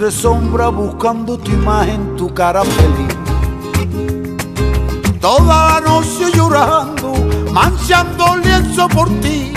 Entre 0.02 0.20
sombras 0.20 0.74
buscando 0.74 1.38
tu 1.38 1.52
imagen, 1.52 2.16
tu 2.16 2.34
cara 2.34 2.64
feliz. 2.64 3.14
Toda 5.20 5.74
la 5.74 5.80
noche 5.80 6.24
llorando, 6.34 7.12
manchando 7.52 8.36
lienzo 8.38 8.88
por 8.88 9.08
ti. 9.20 9.54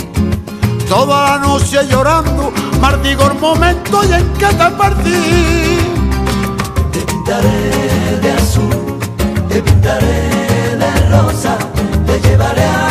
Toda 0.87 1.31
la 1.31 1.37
noche 1.39 1.79
llorando, 1.89 2.53
mardigo 2.79 3.25
el 3.31 3.39
momento 3.39 4.03
y 4.03 4.13
en 4.13 4.33
que 4.33 4.45
te 4.45 4.69
perdí. 4.81 5.79
Te 6.91 6.99
pintaré 6.99 8.19
de 8.21 8.31
azul, 8.31 8.99
te 9.49 9.63
pintaré 9.63 10.77
de 10.77 11.09
rosa, 11.09 11.57
te 12.05 12.19
llevaré 12.19 12.65
a 12.65 12.84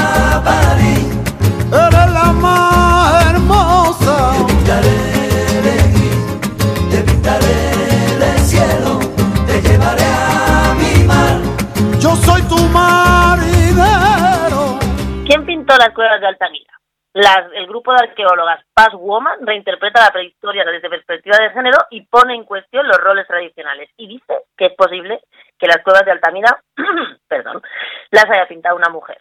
cuevas 15.94 16.20
de 16.20 16.26
Altamira? 16.26 16.72
el 17.14 17.66
grupo 17.68 17.92
de 17.92 18.08
arqueólogas 18.08 18.64
Paz 18.74 18.92
Woman 18.92 19.46
reinterpreta 19.46 20.02
la 20.02 20.10
prehistoria 20.10 20.64
desde 20.64 20.90
perspectiva 20.90 21.36
de 21.38 21.50
género 21.50 21.78
y 21.90 22.00
pone 22.06 22.34
en 22.34 22.44
cuestión 22.44 22.88
los 22.88 22.98
roles 22.98 23.26
tradicionales. 23.28 23.88
Y 23.96 24.08
dice 24.08 24.34
que 24.56 24.66
es 24.66 24.74
posible 24.74 25.20
que 25.56 25.68
las 25.68 25.78
cuevas 25.84 26.04
de 26.04 26.10
Altamira, 26.10 26.60
perdón, 27.28 27.62
las 28.10 28.24
haya 28.24 28.48
pintado 28.48 28.74
una 28.74 28.88
mujer. 28.88 29.18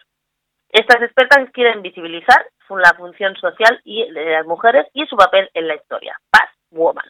Estas 0.70 1.02
expertas 1.02 1.48
quieren 1.52 1.82
visibilizar 1.82 2.44
la 2.68 2.94
función 2.94 3.36
social 3.36 3.80
y 3.84 4.10
de 4.10 4.32
las 4.32 4.46
mujeres 4.46 4.86
y 4.92 5.06
su 5.06 5.16
papel 5.16 5.48
en 5.54 5.68
la 5.68 5.76
historia. 5.76 6.18
Paz 6.30 6.50
Woman. 6.70 7.08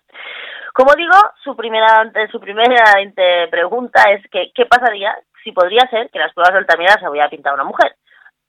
Como 0.74 0.92
digo, 0.94 1.16
su 1.42 1.56
primera, 1.56 2.12
su 2.30 2.40
primera 2.40 2.92
pregunta 3.50 4.02
es 4.10 4.28
que, 4.30 4.50
¿qué 4.54 4.66
pasaría 4.66 5.16
si 5.44 5.52
podría 5.52 5.86
ser 5.90 6.10
que 6.10 6.18
las 6.18 6.32
pruebas 6.32 6.54
de 6.54 6.58
Altamira 6.60 6.94
se 6.98 7.08
hubiera 7.08 7.28
pintado 7.28 7.54
una 7.54 7.64
mujer. 7.64 7.94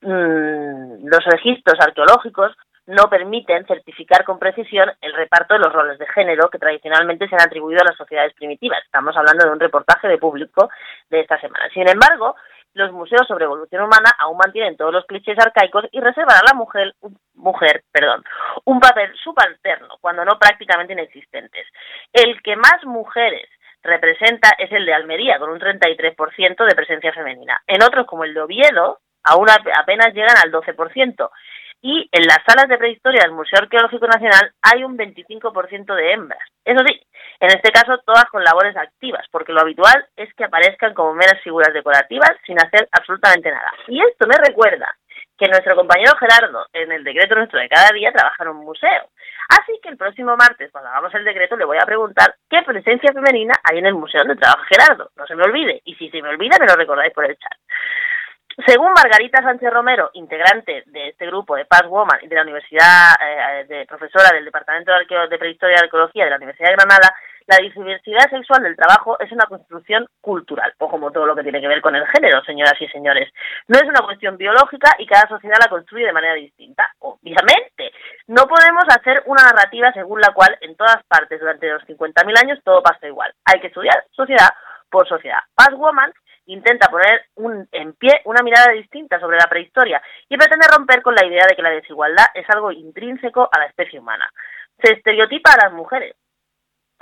Mm, 0.06 1.08
los 1.08 1.26
registros 1.26 1.80
arqueológicos 1.80 2.56
no 2.86 3.10
permiten 3.10 3.66
certificar 3.66 4.24
con 4.24 4.38
precisión 4.38 4.92
el 5.02 5.14
reparto 5.14 5.56
de 5.56 5.62
los 5.62 5.74
roles 5.74 5.98
de 5.98 6.06
género 6.06 6.48
que 6.52 6.60
tradicionalmente 6.60 7.28
se 7.28 7.34
han 7.34 7.42
atribuido 7.42 7.82
a 7.82 7.90
las 7.90 7.98
sociedades 7.98 8.36
primitivas. 8.36 8.84
Estamos 8.86 9.18
hablando 9.18 9.46
de 9.46 9.52
un 9.52 9.60
reportaje 9.60 10.08
de 10.08 10.20
público 10.20 10.70
de 11.10 11.22
esta 11.22 11.40
semana. 11.42 11.68
Sin 11.74 11.90
embargo, 11.90 12.36
los 12.76 12.92
museos 12.92 13.28
sobre 13.28 13.46
evolución 13.46 13.82
humana 13.82 14.12
aún 14.20 14.38
mantienen 14.38 14.78
todos 14.78 14.94
los 14.94 15.06
clichés 15.06 15.40
arcaicos 15.40 15.86
y 15.92 16.00
reservan 16.00 16.38
a 16.38 16.46
la 16.46 16.54
mujer, 16.54 16.94
mujer 17.34 17.84
perdón, 17.92 18.24
un 18.66 18.80
papel 18.80 19.12
subalterno, 19.24 19.98
cuando 20.02 20.24
no 20.24 20.38
prácticamente 20.38 20.94
inexistentes. 20.94 21.66
El 22.14 22.44
que 22.44 22.56
más 22.56 22.84
mujeres 22.84 23.50
representa 23.82 24.50
es 24.60 24.72
el 24.72 24.86
de 24.86 24.94
Almería, 24.94 25.40
con 25.40 25.50
un 25.50 25.60
33% 25.60 26.66
de 26.66 26.76
presencia 26.76 27.14
femenina. 27.14 27.60
En 27.66 27.82
otros, 27.82 28.06
como 28.06 28.24
el 28.24 28.34
de 28.34 28.42
Oviedo, 28.42 29.00
aún 29.26 29.48
apenas 29.50 30.14
llegan 30.14 30.38
al 30.38 30.52
12%. 30.52 31.30
Y 31.82 32.10
en 32.12 32.24
las 32.26 32.40
salas 32.48 32.68
de 32.68 32.78
prehistoria 32.78 33.22
del 33.24 33.34
Museo 33.34 33.60
Arqueológico 33.62 34.08
Nacional 34.08 34.52
hay 34.62 34.84
un 34.84 34.98
25% 34.98 35.94
de 35.94 36.14
hembras. 36.14 36.40
Eso 36.64 36.80
sí, 36.88 37.00
en 37.40 37.50
este 37.50 37.72
caso 37.72 38.00
todas 38.06 38.26
con 38.26 38.44
labores 38.44 38.76
activas, 38.76 39.26
porque 39.30 39.54
lo 39.54 39.62
habitual 39.62 40.08
es 40.16 40.34
que 40.34 40.46
aparezcan 40.46 40.94
como 40.94 41.14
meras 41.14 41.40
figuras 41.44 41.74
decorativas 41.74 42.32
sin 42.46 42.58
hacer 42.58 42.88
absolutamente 42.92 43.52
nada. 43.52 43.72
Y 43.88 44.02
esto 44.02 44.26
me 44.26 44.38
recuerda 44.38 44.96
que 45.38 45.48
nuestro 45.48 45.76
compañero 45.76 46.14
Gerardo, 46.18 46.66
en 46.74 46.92
el 46.92 47.04
decreto 47.04 47.36
nuestro 47.36 47.60
de 47.60 47.70
cada 47.70 47.90
día, 47.94 48.12
trabaja 48.12 48.44
en 48.44 48.50
un 48.50 48.66
museo. 48.66 49.10
Así 49.50 49.80
que 49.84 49.90
el 49.90 49.98
próximo 49.98 50.36
martes, 50.38 50.72
cuando 50.72 50.90
hagamos 50.90 51.14
el 51.14 51.26
decreto, 51.26 51.56
le 51.56 51.66
voy 51.66 51.78
a 51.78 51.86
preguntar 51.86 52.36
qué 52.50 52.64
presencia 52.64 53.14
femenina 53.14 53.54
hay 53.64 53.78
en 53.78 53.86
el 53.86 53.94
museo 53.94 54.22
donde 54.22 54.42
trabaja 54.42 54.66
Gerardo. 54.66 55.12
No 55.16 55.28
se 55.28 55.36
me 55.36 55.44
olvide. 55.44 55.82
Y 55.86 55.96
si 55.96 56.10
se 56.10 56.22
me 56.22 56.30
olvida, 56.30 56.58
me 56.60 56.66
lo 56.66 56.76
recordáis 56.76 57.14
por 57.14 57.26
el 57.26 57.38
chat. 57.38 57.60
Según 58.66 58.94
Margarita 58.94 59.42
Sánchez 59.42 59.70
Romero, 59.70 60.12
integrante 60.14 60.84
de 60.86 61.10
este 61.10 61.26
grupo 61.28 61.56
de 61.56 61.66
Paz 61.66 61.84
Woman 61.88 62.20
de 62.24 62.36
la 62.36 62.44
Universidad, 62.44 63.14
eh, 63.20 63.66
de 63.68 63.86
profesora 63.86 64.30
del 64.34 64.46
Departamento 64.46 64.94
de, 64.94 65.28
de 65.28 65.38
Prehistoria 65.38 65.76
y 65.76 65.84
Arqueología 65.84 66.24
de 66.24 66.30
la 66.30 66.38
Universidad 66.38 66.70
de 66.70 66.76
Granada, 66.76 67.14
la 67.48 67.58
diversidad 67.58 68.30
sexual 68.30 68.64
del 68.64 68.76
trabajo 68.76 69.20
es 69.20 69.32
una 69.32 69.46
construcción 69.46 70.08
cultural, 70.20 70.74
o 70.80 70.90
como 70.90 71.12
todo 71.12 71.28
lo 71.28 71.36
que 71.36 71.44
tiene 71.44 71.62
que 71.62 71.68
ver 71.68 71.82
con 71.82 71.96
el 71.96 72.08
género, 72.08 72.42
señoras 72.44 72.74
y 72.80 72.88
señores. 72.88 73.32
No 73.68 73.78
es 73.78 73.84
una 73.84 74.02
cuestión 74.02 74.38
biológica 74.38 74.96
y 74.98 75.06
cada 75.06 75.28
sociedad 75.28 75.58
la 75.62 75.70
construye 75.70 76.06
de 76.06 76.14
manera 76.14 76.34
distinta, 76.34 76.90
obviamente. 77.00 77.92
No 78.28 78.48
podemos 78.48 78.86
hacer 78.88 79.22
una 79.28 79.44
narrativa 79.44 79.92
según 79.94 80.22
la 80.22 80.34
cual 80.34 80.58
en 80.62 80.76
todas 80.76 81.04
partes 81.08 81.40
durante 81.40 81.70
los 81.70 81.84
50.000 81.84 82.40
años 82.42 82.60
todo 82.64 82.82
pasa 82.82 83.06
igual. 83.06 83.32
Hay 83.46 83.60
que 83.60 83.68
estudiar 83.68 84.06
sociedad 84.12 84.50
por 84.90 85.08
sociedad. 85.08 85.40
Paz 85.54 85.72
Woman 85.74 86.12
intenta 86.48 86.90
poner 86.90 87.26
un, 87.36 87.68
en 87.72 87.94
pie 87.94 88.22
una 88.26 88.44
mirada 88.44 88.72
distinta 88.74 89.20
sobre 89.20 89.38
la 89.38 89.48
prehistoria 89.48 90.02
y 90.30 90.38
pretende 90.38 90.68
romper 90.68 91.02
con 91.02 91.16
la 91.16 91.26
idea 91.26 91.46
de 91.48 91.56
que 91.56 91.62
la 91.62 91.72
desigualdad 91.72 92.26
es 92.34 92.50
algo 92.50 92.72
intrínseco 92.72 93.50
a 93.52 93.60
la 93.60 93.66
especie 93.66 94.00
humana. 94.00 94.30
Se 94.84 94.94
estereotipa 94.94 95.52
a 95.54 95.66
las 95.66 95.74
mujeres, 95.74 96.16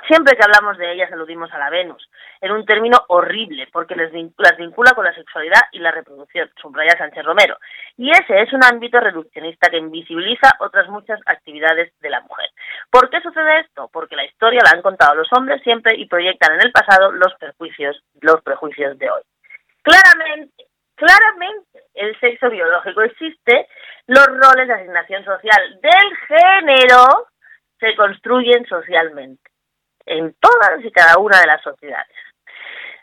Siempre 0.08 0.36
que 0.36 0.44
hablamos 0.44 0.78
de 0.78 0.92
ellas 0.92 1.12
aludimos 1.14 1.52
a 1.54 1.58
la 1.58 1.70
Venus, 1.70 2.10
en 2.42 2.52
un 2.52 2.66
término 2.66 2.98
horrible, 3.08 3.70
porque 3.72 3.96
les 3.96 4.12
las 4.38 4.58
vincula 4.58 4.92
con 4.92 5.06
la 5.06 5.14
sexualidad 5.14 5.62
y 5.72 5.80
la 5.80 5.92
reproducción, 5.92 6.52
subraya 6.62 6.98
Sánchez 6.98 7.24
Romero. 7.24 7.58
Y 7.96 8.12
ese 8.12 8.42
es 8.42 8.52
un 8.52 8.66
ámbito 8.66 9.00
reduccionista 9.00 9.70
que 9.70 9.78
invisibiliza 9.78 10.56
otras 10.60 10.90
muchas 10.90 11.22
actividades 11.26 11.94
de 12.02 12.10
la 12.10 12.20
mujer. 12.22 12.50
¿Por 12.90 13.10
qué 13.10 13.22
sucede 13.22 13.62
esto? 13.62 13.90
Porque 13.94 14.18
la 14.18 14.26
historia 14.26 14.62
la 14.66 14.72
han 14.72 14.82
contado 14.82 15.16
los 15.16 15.30
hombres 15.38 15.62
siempre 15.64 15.96
y 15.96 16.06
proyectan 16.08 16.56
en 16.56 16.66
el 16.66 16.72
pasado 16.74 17.12
los 17.12 17.34
prejuicios, 17.36 18.04
los 18.20 18.42
prejuicios 18.42 18.98
de 18.98 19.10
hoy. 19.10 19.22
Claramente, 19.84 20.66
claramente 20.96 21.84
el 21.94 22.20
sexo 22.20 22.50
biológico 22.50 23.02
existe, 23.02 23.68
los 24.08 24.26
roles 24.26 24.68
de 24.68 24.74
asignación 24.74 25.24
social 25.24 25.80
del 25.82 26.18
género 26.28 27.28
se 27.80 27.96
construyen 27.96 28.66
socialmente 28.66 29.52
en 30.06 30.34
todas 30.40 30.84
y 30.84 30.92
cada 30.92 31.18
una 31.18 31.40
de 31.40 31.48
las 31.48 31.62
sociedades. 31.62 32.16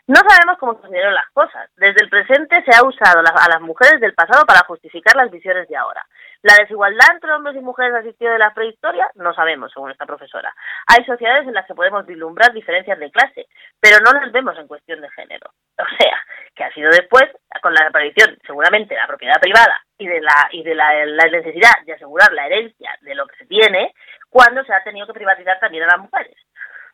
No 0.07 0.15
sabemos 0.27 0.57
cómo 0.59 0.75
sucedieron 0.75 1.13
las 1.13 1.29
cosas. 1.31 1.69
Desde 1.75 2.03
el 2.03 2.09
presente 2.09 2.63
se 2.65 2.75
ha 2.75 2.83
usado 2.83 3.19
a 3.19 3.49
las 3.49 3.61
mujeres 3.61 3.99
del 4.01 4.13
pasado 4.13 4.45
para 4.45 4.65
justificar 4.65 5.15
las 5.15 5.29
visiones 5.31 5.67
de 5.67 5.77
ahora. 5.77 6.05
La 6.41 6.55
desigualdad 6.55 7.07
entre 7.13 7.31
hombres 7.31 7.55
y 7.55 7.59
mujeres 7.59 7.93
asistido 7.93 8.31
de 8.31 8.39
la 8.39 8.53
prehistoria 8.53 9.09
no 9.15 9.33
sabemos, 9.33 9.71
según 9.71 9.91
esta 9.91 10.07
profesora. 10.07 10.53
Hay 10.87 11.05
sociedades 11.05 11.47
en 11.47 11.53
las 11.53 11.67
que 11.67 11.75
podemos 11.75 12.05
vislumbrar 12.05 12.51
diferencias 12.51 12.97
de 12.97 13.11
clase, 13.11 13.45
pero 13.79 13.97
no 14.03 14.11
las 14.19 14.31
vemos 14.31 14.57
en 14.57 14.67
cuestión 14.67 15.01
de 15.01 15.09
género. 15.11 15.51
O 15.81 15.97
sea, 15.97 16.15
que 16.53 16.63
ha 16.63 16.71
sido 16.73 16.91
después, 16.91 17.23
con 17.61 17.73
la 17.73 17.87
aparición 17.87 18.37
seguramente 18.45 18.93
de 18.93 19.01
la 19.01 19.07
propiedad 19.07 19.39
privada 19.39 19.81
y 19.97 20.07
de 20.07 20.21
la 20.21 20.47
y 20.51 20.63
de 20.63 20.75
la 20.75 21.25
necesidad 21.31 21.73
de 21.85 21.93
asegurar 21.93 22.31
la 22.33 22.45
herencia 22.45 22.91
de 23.01 23.15
lo 23.15 23.25
que 23.25 23.37
se 23.37 23.45
tiene, 23.45 23.93
cuando 24.29 24.63
se 24.63 24.73
ha 24.73 24.83
tenido 24.83 25.07
que 25.07 25.13
privatizar 25.13 25.59
también 25.59 25.83
a 25.83 25.87
las 25.87 25.99
mujeres. 25.99 26.35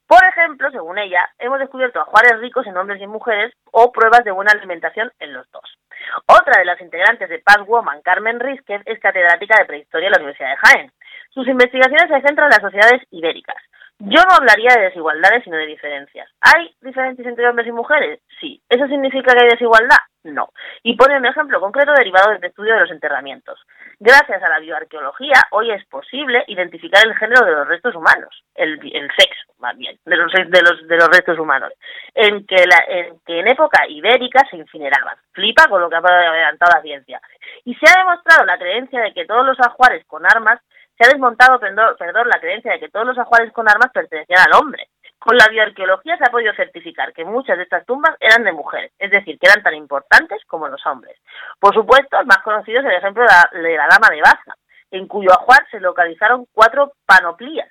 Por 0.08 0.24
ejemplo, 0.24 0.72
según 0.72 0.97
ella, 0.97 1.30
hemos 1.38 1.60
descubierto 1.60 1.99
ajuares 1.99 2.39
ricos 2.39 2.66
en 2.66 2.78
hombres 2.78 3.01
y 3.01 3.08
mujeres 3.08 3.53
o 3.72 3.91
pruebas 3.91 4.24
de 4.24 4.32
buena 4.32 4.51
alimentación 4.53 5.12
en 5.20 5.34
los 5.34 5.51
dos. 5.51 5.78
Otra 6.26 6.60
de 6.60 6.66
las 6.66 6.80
integrantes 6.80 7.28
de 7.28 7.39
Paz 7.39 7.60
Woman, 7.68 8.01
Carmen 8.01 8.39
Rizquez, 8.39 8.82
es 8.86 8.99
catedrática 8.99 9.60
de 9.60 9.66
prehistoria 9.66 10.08
en 10.08 10.12
la 10.14 10.20
Universidad 10.20 10.51
de 10.51 10.58
Jaén. 10.58 10.91
Sus 11.32 11.47
investigaciones 11.47 12.08
se 12.08 12.26
centran 12.26 12.47
en 12.47 12.55
las 12.55 12.62
sociedades 12.62 13.01
ibéricas. 13.12 13.58
Yo 14.00 14.22
no 14.30 14.36
hablaría 14.36 14.76
de 14.76 14.86
desigualdades, 14.86 15.43
sino 15.43 15.58
de 15.58 15.66
diferencias. 15.66 16.30
¿Hay 16.41 16.72
diferencias 16.82 17.28
entre 17.28 17.50
hombres 17.50 17.68
y 17.68 17.72
mujeres? 17.72 18.20
Sí. 18.39 18.62
¿Eso 18.70 18.86
significa 18.88 19.34
que 19.34 19.43
hay 19.43 19.50
desigualdad? 19.50 19.98
No. 20.24 20.50
Y 20.84 20.95
pone 20.95 21.18
un 21.18 21.26
ejemplo 21.26 21.60
concreto 21.60 21.93
derivado 21.93 22.32
del 22.32 22.43
estudio 22.43 22.76
de 22.76 22.82
los 22.82 22.91
enterramientos. 22.91 23.60
Gracias 24.00 24.43
a 24.43 24.50
la 24.50 24.60
bioarqueología, 24.60 25.41
hoy 25.52 25.72
es 25.72 25.84
posible 25.86 26.43
identificar 26.48 27.04
el 27.08 27.16
género 27.16 27.43
de 27.43 27.54
los 27.54 27.68
restos 27.68 27.95
humanos, 27.95 28.43
el, 28.54 28.80
sexo, 29.18 29.54
más 29.58 29.76
bien, 29.76 29.98
de 30.06 30.16
los, 30.16 30.32
de 30.32 30.62
los, 30.62 30.88
de 30.88 30.95
los 30.98 31.08
restos 31.08 31.39
humanos, 31.39 31.74
en 32.14 32.45
que, 32.45 32.68
la, 32.68 32.84
en 32.88 33.20
que 33.26 33.39
en 33.39 33.48
época 33.48 33.88
ibérica 33.88 34.45
se 34.52 34.58
incineraban. 34.58 35.18
Flipa 35.32 35.68
con 35.68 35.82
lo 35.82 35.89
que 35.89 35.95
ha 35.95 36.00
adelantado 36.00 36.74
la 36.76 36.84
ciencia. 36.84 37.20
Y 37.66 37.74
se 37.76 37.89
ha 37.89 38.04
demostrado 38.04 38.45
la 38.45 38.60
creencia 38.60 39.02
de 39.02 39.14
que 39.14 39.26
todos 39.26 39.45
los 39.45 39.58
ajuares 39.60 40.06
con 40.06 40.24
armas 40.26 40.62
se 40.98 41.06
ha 41.06 41.12
desmontado, 41.12 41.60
perdón, 41.60 42.28
la 42.28 42.39
creencia 42.39 42.72
de 42.72 42.80
que 42.80 42.89
todos 42.89 43.06
los 43.06 43.18
ajuares 43.18 43.54
con 43.54 43.70
armas 43.70 43.91
pertenecían 43.93 44.39
al 44.48 44.60
hombre. 44.60 44.89
Con 45.20 45.36
la 45.36 45.48
bioarqueología 45.48 46.18
se 46.18 46.24
ha 46.24 46.32
podido 46.32 46.54
certificar 46.54 47.12
que 47.14 47.26
muchas 47.26 47.58
de 47.58 47.64
estas 47.64 47.86
tumbas 47.86 48.16
eran 48.20 48.43
de 48.43 48.52
mujeres, 48.52 48.91
es 48.98 49.12
decir, 49.12 49.38
que 49.39 49.48
eran 49.50 49.64
tan 49.64 49.76
importantes 49.76 50.43
como 50.45 50.68
los 50.68 50.84
hombres. 50.86 51.18
Por 51.60 51.74
supuesto, 51.74 52.20
el 52.20 52.28
más 52.28 52.39
conocido 52.39 52.80
es 52.80 52.86
el 52.86 52.93
ejemplo 52.93 53.24
de 53.24 53.78
la, 53.78 53.88
dama 53.88 54.10
de 54.10 54.22
Baza, 54.22 54.56
en 54.91 55.08
cuyo 55.08 55.32
ajuar 55.32 55.68
se 55.70 55.80
localizaron 55.80 56.45
cuatro 56.54 56.93
panoplías 57.06 57.70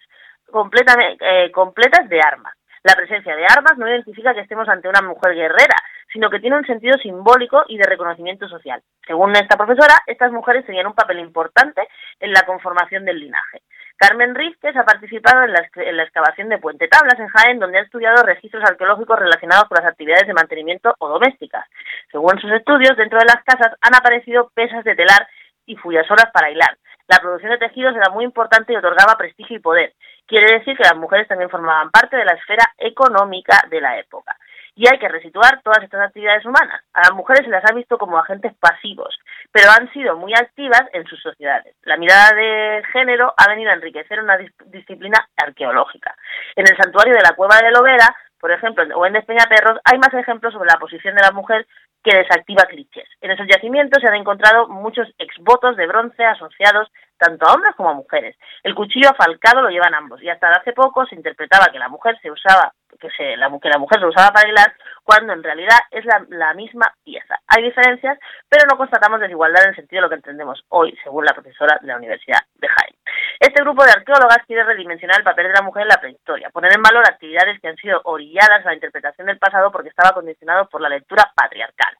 completamente, 0.50 1.24
eh, 1.24 1.50
completas 1.50 2.08
de 2.08 2.20
armas. 2.20 2.54
La 2.82 2.94
presencia 2.94 3.34
de 3.34 3.44
armas 3.44 3.78
no 3.78 3.88
identifica 3.88 4.34
que 4.34 4.40
estemos 4.40 4.68
ante 4.68 4.88
una 4.88 5.02
mujer 5.02 5.34
guerrera, 5.34 5.76
sino 6.16 6.30
que 6.30 6.40
tiene 6.40 6.56
un 6.56 6.64
sentido 6.64 6.96
simbólico 6.96 7.64
y 7.68 7.76
de 7.76 7.84
reconocimiento 7.84 8.48
social. 8.48 8.80
Según 9.06 9.36
esta 9.36 9.54
profesora, 9.54 10.00
estas 10.06 10.32
mujeres 10.32 10.64
tenían 10.64 10.86
un 10.86 10.94
papel 10.94 11.18
importante 11.18 11.86
en 12.18 12.32
la 12.32 12.40
conformación 12.46 13.04
del 13.04 13.20
linaje. 13.20 13.60
Carmen 13.98 14.34
Rizquez 14.34 14.74
ha 14.78 14.84
participado 14.84 15.42
en 15.42 15.52
la, 15.52 15.68
en 15.74 15.94
la, 15.94 16.04
excavación 16.04 16.48
de 16.48 16.56
Puente 16.56 16.88
Tablas 16.88 17.20
en 17.20 17.28
Jaén, 17.28 17.58
donde 17.58 17.80
ha 17.80 17.82
estudiado 17.82 18.22
registros 18.22 18.64
arqueológicos 18.64 19.18
relacionados 19.18 19.68
con 19.68 19.76
las 19.76 19.92
actividades 19.92 20.26
de 20.26 20.32
mantenimiento 20.32 20.94
o 20.98 21.08
domésticas. 21.10 21.66
Según 22.10 22.40
sus 22.40 22.50
estudios, 22.52 22.96
dentro 22.96 23.18
de 23.18 23.26
las 23.26 23.44
casas 23.44 23.76
han 23.82 23.94
aparecido 23.94 24.50
pesas 24.54 24.84
de 24.84 24.96
telar 24.96 25.28
y 25.66 25.76
fuyasoras 25.76 26.30
para 26.32 26.50
hilar. 26.50 26.78
La 27.08 27.18
producción 27.18 27.52
de 27.52 27.58
tejidos 27.58 27.94
era 27.94 28.10
muy 28.10 28.24
importante 28.24 28.72
y 28.72 28.76
otorgaba 28.76 29.18
prestigio 29.18 29.58
y 29.58 29.60
poder. 29.60 29.92
Quiere 30.26 30.58
decir 30.58 30.78
que 30.78 30.82
las 30.82 30.96
mujeres 30.96 31.28
también 31.28 31.50
formaban 31.50 31.90
parte 31.90 32.16
de 32.16 32.24
la 32.24 32.32
esfera 32.32 32.64
económica 32.78 33.64
de 33.68 33.82
la 33.82 33.98
época. 33.98 34.34
Y 34.76 34.86
hay 34.86 34.98
que 34.98 35.08
resituar 35.08 35.62
todas 35.62 35.82
estas 35.82 36.02
actividades 36.02 36.44
humanas. 36.44 36.84
A 36.92 37.00
las 37.00 37.12
mujeres 37.12 37.44
se 37.44 37.50
las 37.50 37.64
ha 37.64 37.74
visto 37.74 37.96
como 37.96 38.18
agentes 38.18 38.54
pasivos, 38.60 39.18
pero 39.50 39.70
han 39.70 39.90
sido 39.92 40.16
muy 40.16 40.34
activas 40.34 40.82
en 40.92 41.06
sus 41.06 41.20
sociedades. 41.22 41.74
La 41.82 41.96
mirada 41.96 42.36
de 42.36 42.82
género 42.92 43.32
ha 43.36 43.48
venido 43.48 43.70
a 43.70 43.74
enriquecer 43.74 44.20
una 44.20 44.38
disciplina 44.66 45.28
arqueológica. 45.34 46.14
En 46.54 46.66
el 46.68 46.76
santuario 46.76 47.14
de 47.14 47.22
la 47.22 47.34
Cueva 47.34 47.56
de 47.56 47.70
Lovera, 47.70 48.14
por 48.38 48.52
ejemplo, 48.52 48.84
o 48.96 49.06
en 49.06 49.14
Despeñaperros, 49.14 49.80
hay 49.82 49.98
más 49.98 50.12
ejemplos 50.12 50.52
sobre 50.52 50.70
la 50.70 50.78
posición 50.78 51.14
de 51.14 51.22
la 51.22 51.32
mujer 51.32 51.66
que 52.04 52.16
desactiva 52.16 52.64
clichés. 52.64 53.08
En 53.20 53.30
esos 53.30 53.46
yacimientos 53.48 54.00
se 54.00 54.08
han 54.08 54.14
encontrado 54.14 54.68
muchos 54.68 55.08
exvotos 55.18 55.76
de 55.76 55.86
bronce 55.86 56.24
asociados 56.24 56.88
tanto 57.18 57.46
a 57.46 57.54
hombres 57.54 57.74
como 57.76 57.90
a 57.90 57.94
mujeres. 57.94 58.36
El 58.62 58.74
cuchillo 58.74 59.10
afalcado 59.10 59.62
lo 59.62 59.70
llevan 59.70 59.94
ambos 59.94 60.22
y 60.22 60.28
hasta 60.28 60.50
hace 60.50 60.72
poco 60.72 61.06
se 61.06 61.14
interpretaba 61.14 61.72
que 61.72 61.78
la 61.78 61.88
mujer 61.88 62.18
se 62.20 62.30
usaba 62.30 62.74
que, 63.00 63.08
se, 63.10 63.36
la, 63.36 63.50
que 63.60 63.68
la 63.68 63.78
mujer 63.78 64.00
se 64.00 64.06
usaba 64.06 64.32
para 64.32 64.48
hilar, 64.48 64.74
cuando 65.02 65.32
en 65.32 65.42
realidad 65.42 65.78
es 65.90 66.04
la, 66.04 66.24
la, 66.30 66.54
misma 66.54 66.92
pieza. 67.04 67.38
Hay 67.48 67.62
diferencias, 67.62 68.18
pero 68.48 68.64
no 68.70 68.76
constatamos 68.76 69.20
desigualdad 69.20 69.62
en 69.64 69.70
el 69.70 69.76
sentido 69.76 70.00
de 70.00 70.02
lo 70.02 70.08
que 70.08 70.16
entendemos 70.16 70.64
hoy, 70.68 70.96
según 71.02 71.24
la 71.24 71.32
profesora 71.32 71.78
de 71.80 71.86
la 71.86 71.96
Universidad 71.96 72.40
de 72.56 72.68
Jaén. 72.68 72.96
Este 73.38 73.62
grupo 73.62 73.84
de 73.84 73.92
arqueólogas 73.92 74.44
quiere 74.46 74.64
redimensionar 74.64 75.18
el 75.18 75.24
papel 75.24 75.48
de 75.48 75.52
la 75.52 75.62
mujer 75.62 75.82
en 75.82 75.88
la 75.88 76.00
prehistoria, 76.00 76.50
poner 76.50 76.72
en 76.74 76.82
valor 76.82 77.04
actividades 77.06 77.60
que 77.60 77.68
han 77.68 77.76
sido 77.76 78.00
orilladas 78.04 78.64
a 78.64 78.70
la 78.70 78.74
interpretación 78.74 79.26
del 79.26 79.38
pasado 79.38 79.70
porque 79.70 79.90
estaba 79.90 80.12
condicionado 80.12 80.68
por 80.68 80.80
la 80.80 80.88
lectura 80.88 81.30
patriarcal. 81.34 81.96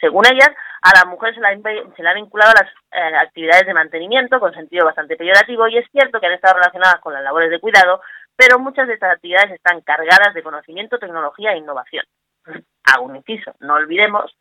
Según 0.00 0.24
ellas, 0.26 0.50
a 0.82 0.98
la 0.98 1.04
mujer 1.04 1.34
se 1.34 1.40
la, 1.40 1.50
se 1.54 2.08
ha 2.08 2.14
vinculado 2.14 2.52
a 2.52 2.64
las 2.64 2.72
eh, 2.92 3.16
actividades 3.16 3.66
de 3.66 3.74
mantenimiento 3.74 4.40
con 4.40 4.52
sentido 4.54 4.86
bastante 4.86 5.16
peyorativo 5.16 5.68
y 5.68 5.78
es 5.78 5.86
cierto 5.92 6.18
que 6.18 6.26
han 6.26 6.32
estado 6.32 6.54
relacionadas 6.54 7.00
con 7.00 7.12
las 7.12 7.22
labores 7.22 7.50
de 7.50 7.60
cuidado, 7.60 8.00
pero 8.40 8.58
muchas 8.58 8.88
de 8.88 8.94
estas 8.94 9.12
actividades 9.12 9.50
están 9.50 9.82
cargadas 9.82 10.32
de 10.32 10.42
conocimiento, 10.42 10.98
tecnología 10.98 11.52
e 11.52 11.58
innovación. 11.58 12.06
Hago 12.84 13.04
un 13.04 13.16
inciso, 13.16 13.54
no 13.60 13.74
olvidemos 13.74 14.34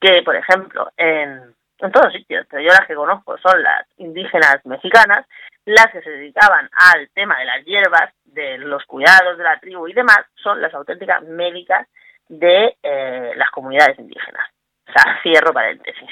que, 0.00 0.22
por 0.24 0.34
ejemplo, 0.34 0.90
en, 0.96 1.54
en 1.78 1.92
todos 1.92 2.10
sitios, 2.14 2.46
pero 2.48 2.62
yo 2.62 2.68
las 2.68 2.86
que 2.86 2.94
conozco 2.94 3.36
son 3.36 3.62
las 3.62 3.86
indígenas 3.98 4.64
mexicanas, 4.64 5.26
las 5.66 5.88
que 5.92 6.00
se 6.00 6.08
dedicaban 6.08 6.70
al 6.72 7.10
tema 7.10 7.38
de 7.38 7.44
las 7.44 7.64
hierbas, 7.66 8.14
de 8.24 8.56
los 8.56 8.82
cuidados 8.86 9.36
de 9.36 9.44
la 9.44 9.60
tribu 9.60 9.88
y 9.88 9.92
demás, 9.92 10.20
son 10.36 10.62
las 10.62 10.72
auténticas 10.72 11.22
médicas 11.24 11.86
de 12.28 12.78
eh, 12.82 13.32
las 13.36 13.50
comunidades 13.50 13.98
indígenas. 13.98 14.48
O 14.88 14.92
sea, 14.92 15.20
cierro 15.22 15.52
paréntesis. 15.52 16.08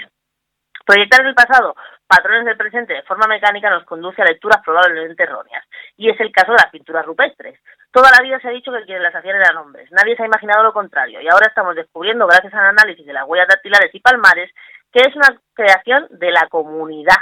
Proyectar 0.92 1.24
el 1.24 1.34
pasado 1.34 1.74
patrones 2.06 2.44
del 2.44 2.58
presente 2.58 2.92
de 2.92 3.02
forma 3.04 3.26
mecánica 3.26 3.70
nos 3.70 3.84
conduce 3.84 4.20
a 4.20 4.26
lecturas 4.26 4.60
probablemente 4.62 5.22
erróneas. 5.22 5.64
Y 5.96 6.10
es 6.10 6.20
el 6.20 6.30
caso 6.30 6.52
de 6.52 6.58
las 6.60 6.70
pinturas 6.70 7.06
rupestres. 7.06 7.58
Toda 7.90 8.10
la 8.10 8.22
vida 8.22 8.38
se 8.40 8.48
ha 8.48 8.50
dicho 8.50 8.70
que 8.70 8.84
quienes 8.84 9.02
las 9.02 9.14
hacían 9.14 9.36
eran 9.36 9.56
hombres. 9.56 9.90
Nadie 9.90 10.14
se 10.14 10.22
ha 10.22 10.26
imaginado 10.26 10.62
lo 10.62 10.74
contrario. 10.74 11.22
Y 11.22 11.28
ahora 11.28 11.46
estamos 11.48 11.76
descubriendo, 11.76 12.26
gracias 12.26 12.52
al 12.52 12.76
análisis 12.76 13.06
de 13.06 13.12
las 13.14 13.26
huellas 13.26 13.48
dactilares 13.48 13.88
y 13.94 14.00
palmares, 14.00 14.50
que 14.92 15.00
es 15.00 15.16
una 15.16 15.34
creación 15.54 16.08
de 16.10 16.30
la 16.30 16.46
comunidad 16.50 17.16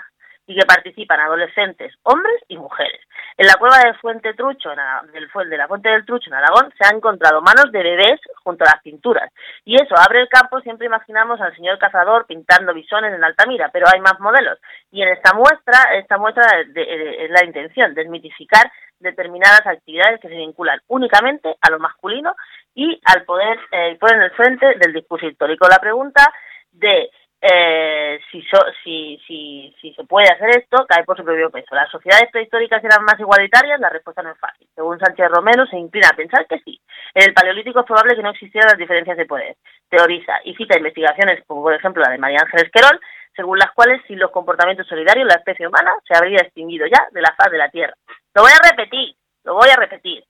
y 0.47 0.59
que 0.59 0.67
participan 0.67 1.21
adolescentes, 1.21 1.95
hombres 2.03 2.37
y 2.49 2.57
mujeres. 2.57 3.01
En 3.37 3.47
la 3.47 3.55
cueva 3.55 3.79
de 3.79 3.95
Fuente 3.95 4.35
Trucho, 4.35 4.71
del, 4.71 5.29
de 5.49 5.57
la 5.57 5.69
Fuente 5.69 5.89
del 5.89 6.05
Trucho 6.05 6.29
en 6.29 6.35
Aragón, 6.35 6.73
se 6.77 6.87
han 6.87 6.97
encontrado 6.97 7.41
manos 7.41 7.71
de 7.71 7.83
bebés 7.83 8.21
junto 8.43 8.65
a 8.65 8.73
las 8.75 8.83
pinturas. 8.83 9.33
Y 9.65 9.77
eso 9.77 9.95
abre 9.97 10.21
el 10.21 10.29
campo, 10.29 10.61
siempre 10.61 10.87
imaginamos 10.87 11.41
al 11.41 11.55
señor 11.55 11.79
cazador 11.79 12.27
pintando 12.27 12.75
bisones 12.75 13.15
en 13.15 13.23
Altamira, 13.23 13.71
pero 13.73 13.87
hay 13.93 14.01
más 14.01 14.19
modelos. 14.19 14.59
Y 14.91 15.03
en 15.03 15.09
esta 15.09 15.33
muestra, 15.35 15.95
esta 15.95 16.19
muestra 16.19 16.43
es 16.61 17.31
la 17.31 17.45
intención, 17.45 17.95
desmitificar 17.95 18.71
determinadas 18.99 19.67
actividades 19.67 20.21
que 20.21 20.29
se 20.29 20.35
vinculan 20.35 20.81
únicamente 20.89 21.57
a 21.61 21.71
lo 21.71 21.79
masculino 21.79 22.35
y 22.75 23.01
al 23.05 23.25
poder 23.25 23.59
eh, 23.73 23.97
poner 23.99 24.17
en 24.17 24.23
el 24.23 24.31
frente 24.33 24.67
del 24.79 24.93
discurso 24.93 25.27
histórico. 25.27 25.67
La 25.69 25.79
pregunta 25.79 26.31
de 26.73 27.11
eh, 27.43 28.21
si, 28.31 28.43
si, 28.85 29.19
si, 29.27 29.75
si 29.81 29.95
se 29.95 30.05
puede 30.05 30.29
hacer 30.29 30.51
esto, 30.59 30.85
cae 30.87 31.05
por 31.05 31.17
su 31.17 31.25
propio 31.25 31.51
peso. 31.51 31.75
¿Las 31.75 31.91
sociedades 31.91 32.31
prehistóricas 32.31 32.85
eran 32.85 33.05
más 33.05 33.19
igualitarias? 33.19 33.81
La 33.81 33.89
respuesta 33.89 34.23
no 34.23 34.33
es 34.33 34.39
fácil. 34.39 34.69
Según 34.75 34.99
Sánchez 34.99 35.29
Romero, 35.31 35.65
se 35.67 35.79
inclina 35.79 36.09
a 36.13 36.17
pensar 36.17 36.47
que 36.47 36.59
sí. 36.61 36.81
En 37.15 37.29
el 37.29 37.35
Paleolítico 37.35 37.81
es 37.81 37.87
probable 37.87 38.15
que 38.15 38.23
no 38.23 38.31
existieran 38.31 38.69
las 38.69 38.79
diferencias 38.79 39.17
de 39.17 39.25
poder. 39.25 39.57
Teoriza 39.89 40.35
y 40.45 40.55
cita 40.55 40.77
investigaciones 40.77 41.43
como 41.47 41.63
por 41.63 41.75
ejemplo 41.75 42.03
la 42.03 42.13
de 42.13 42.19
María 42.19 42.41
Ángeles 42.43 42.71
Querol, 42.71 43.01
según 43.35 43.59
las 43.59 43.73
cuales 43.73 44.03
sin 44.07 44.19
los 44.19 44.31
comportamientos 44.31 44.87
solidarios 44.87 45.27
la 45.27 45.35
especie 45.35 45.67
humana 45.67 45.93
se 46.07 46.17
habría 46.17 46.41
extinguido 46.43 46.87
ya 46.87 47.09
de 47.11 47.23
la 47.23 47.35
faz 47.37 47.51
de 47.51 47.59
la 47.59 47.71
Tierra. 47.71 47.95
Lo 48.35 48.43
voy 48.43 48.53
a 48.53 48.71
repetir, 48.71 49.15
lo 49.45 49.55
voy 49.55 49.69
a 49.71 49.77
repetir. 49.77 50.25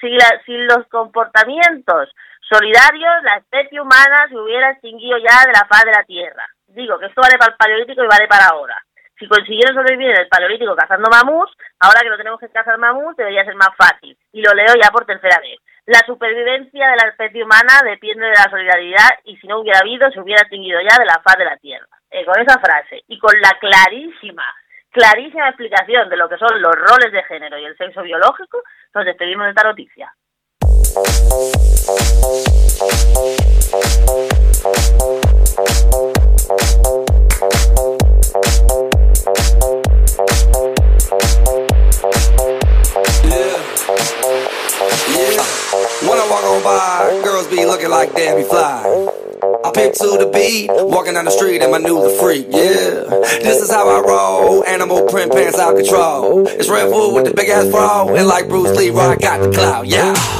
Si, 0.00 0.08
la, 0.08 0.40
los 0.74 0.86
comportamientos 0.88 2.08
solidarios, 2.40 3.22
la 3.22 3.36
especie 3.36 3.80
humana 3.80 4.26
se 4.28 4.36
hubiera 4.36 4.70
extinguido 4.70 5.18
ya 5.18 5.46
de 5.46 5.52
la 5.52 5.66
faz 5.68 5.84
de 5.84 5.92
la 5.92 6.04
Tierra. 6.04 6.46
Digo 6.68 6.98
que 6.98 7.06
esto 7.06 7.20
vale 7.20 7.38
para 7.38 7.52
el 7.52 7.56
paleolítico 7.56 8.02
y 8.02 8.08
vale 8.08 8.26
para 8.26 8.46
ahora. 8.46 8.76
Si 9.18 9.28
consiguieron 9.28 9.74
sobrevivir 9.74 10.10
en 10.10 10.20
el 10.22 10.28
paleolítico 10.28 10.74
cazando 10.74 11.10
mamuts, 11.10 11.52
ahora 11.78 12.00
que 12.00 12.08
no 12.08 12.16
tenemos 12.16 12.40
que 12.40 12.48
cazar 12.48 12.78
mamuts 12.78 13.18
debería 13.18 13.44
ser 13.44 13.54
más 13.54 13.70
fácil. 13.76 14.16
Y 14.32 14.40
lo 14.40 14.54
leo 14.54 14.74
ya 14.80 14.90
por 14.90 15.04
tercera 15.04 15.38
vez. 15.40 15.58
La 15.86 16.00
supervivencia 16.06 16.88
de 16.88 16.96
la 16.96 17.08
especie 17.10 17.44
humana 17.44 17.80
depende 17.84 18.26
de 18.26 18.32
la 18.32 18.48
solidaridad 18.50 19.10
y 19.24 19.36
si 19.36 19.46
no 19.46 19.60
hubiera 19.60 19.80
habido, 19.80 20.10
se 20.10 20.20
hubiera 20.20 20.42
extinguido 20.42 20.80
ya 20.80 20.96
de 20.98 21.04
la 21.04 21.20
faz 21.22 21.36
de 21.36 21.44
la 21.44 21.56
Tierra. 21.58 21.86
Eh, 22.10 22.24
con 22.24 22.40
esa 22.40 22.58
frase 22.58 23.02
y 23.08 23.18
con 23.18 23.32
la 23.40 23.50
clarísima, 23.60 24.44
clarísima 24.90 25.48
explicación 25.48 26.08
de 26.08 26.16
lo 26.16 26.28
que 26.28 26.36
son 26.36 26.60
los 26.60 26.74
roles 26.74 27.12
de 27.12 27.22
género 27.24 27.58
y 27.58 27.64
el 27.64 27.76
sexo 27.76 28.02
biológico, 28.02 28.62
nos 28.94 29.04
despedimos 29.04 29.44
de 29.44 29.50
esta 29.50 29.64
noticia. 29.64 30.14
Pick 49.74 49.94
to 49.94 50.18
the 50.18 50.30
beat, 50.32 50.68
walking 50.68 51.14
down 51.14 51.26
the 51.26 51.30
street 51.30 51.62
and 51.62 51.70
my 51.70 51.78
new 51.78 52.02
the 52.02 52.10
freak, 52.20 52.46
yeah. 52.50 53.04
This 53.40 53.62
is 53.62 53.70
how 53.70 53.88
I 53.88 54.00
roll, 54.00 54.64
animal 54.64 55.06
print 55.06 55.32
pants 55.32 55.58
out 55.58 55.76
control. 55.76 56.46
It's 56.48 56.68
Red 56.68 56.90
Bull 56.90 57.14
with 57.14 57.26
the 57.26 57.34
big 57.34 57.48
ass 57.48 57.70
bra, 57.70 58.08
and 58.08 58.26
like 58.26 58.48
Bruce 58.48 58.76
Lee, 58.76 58.90
I 58.90 59.16
got 59.16 59.40
the 59.40 59.50
clout, 59.50 59.86
yeah. 59.86 60.39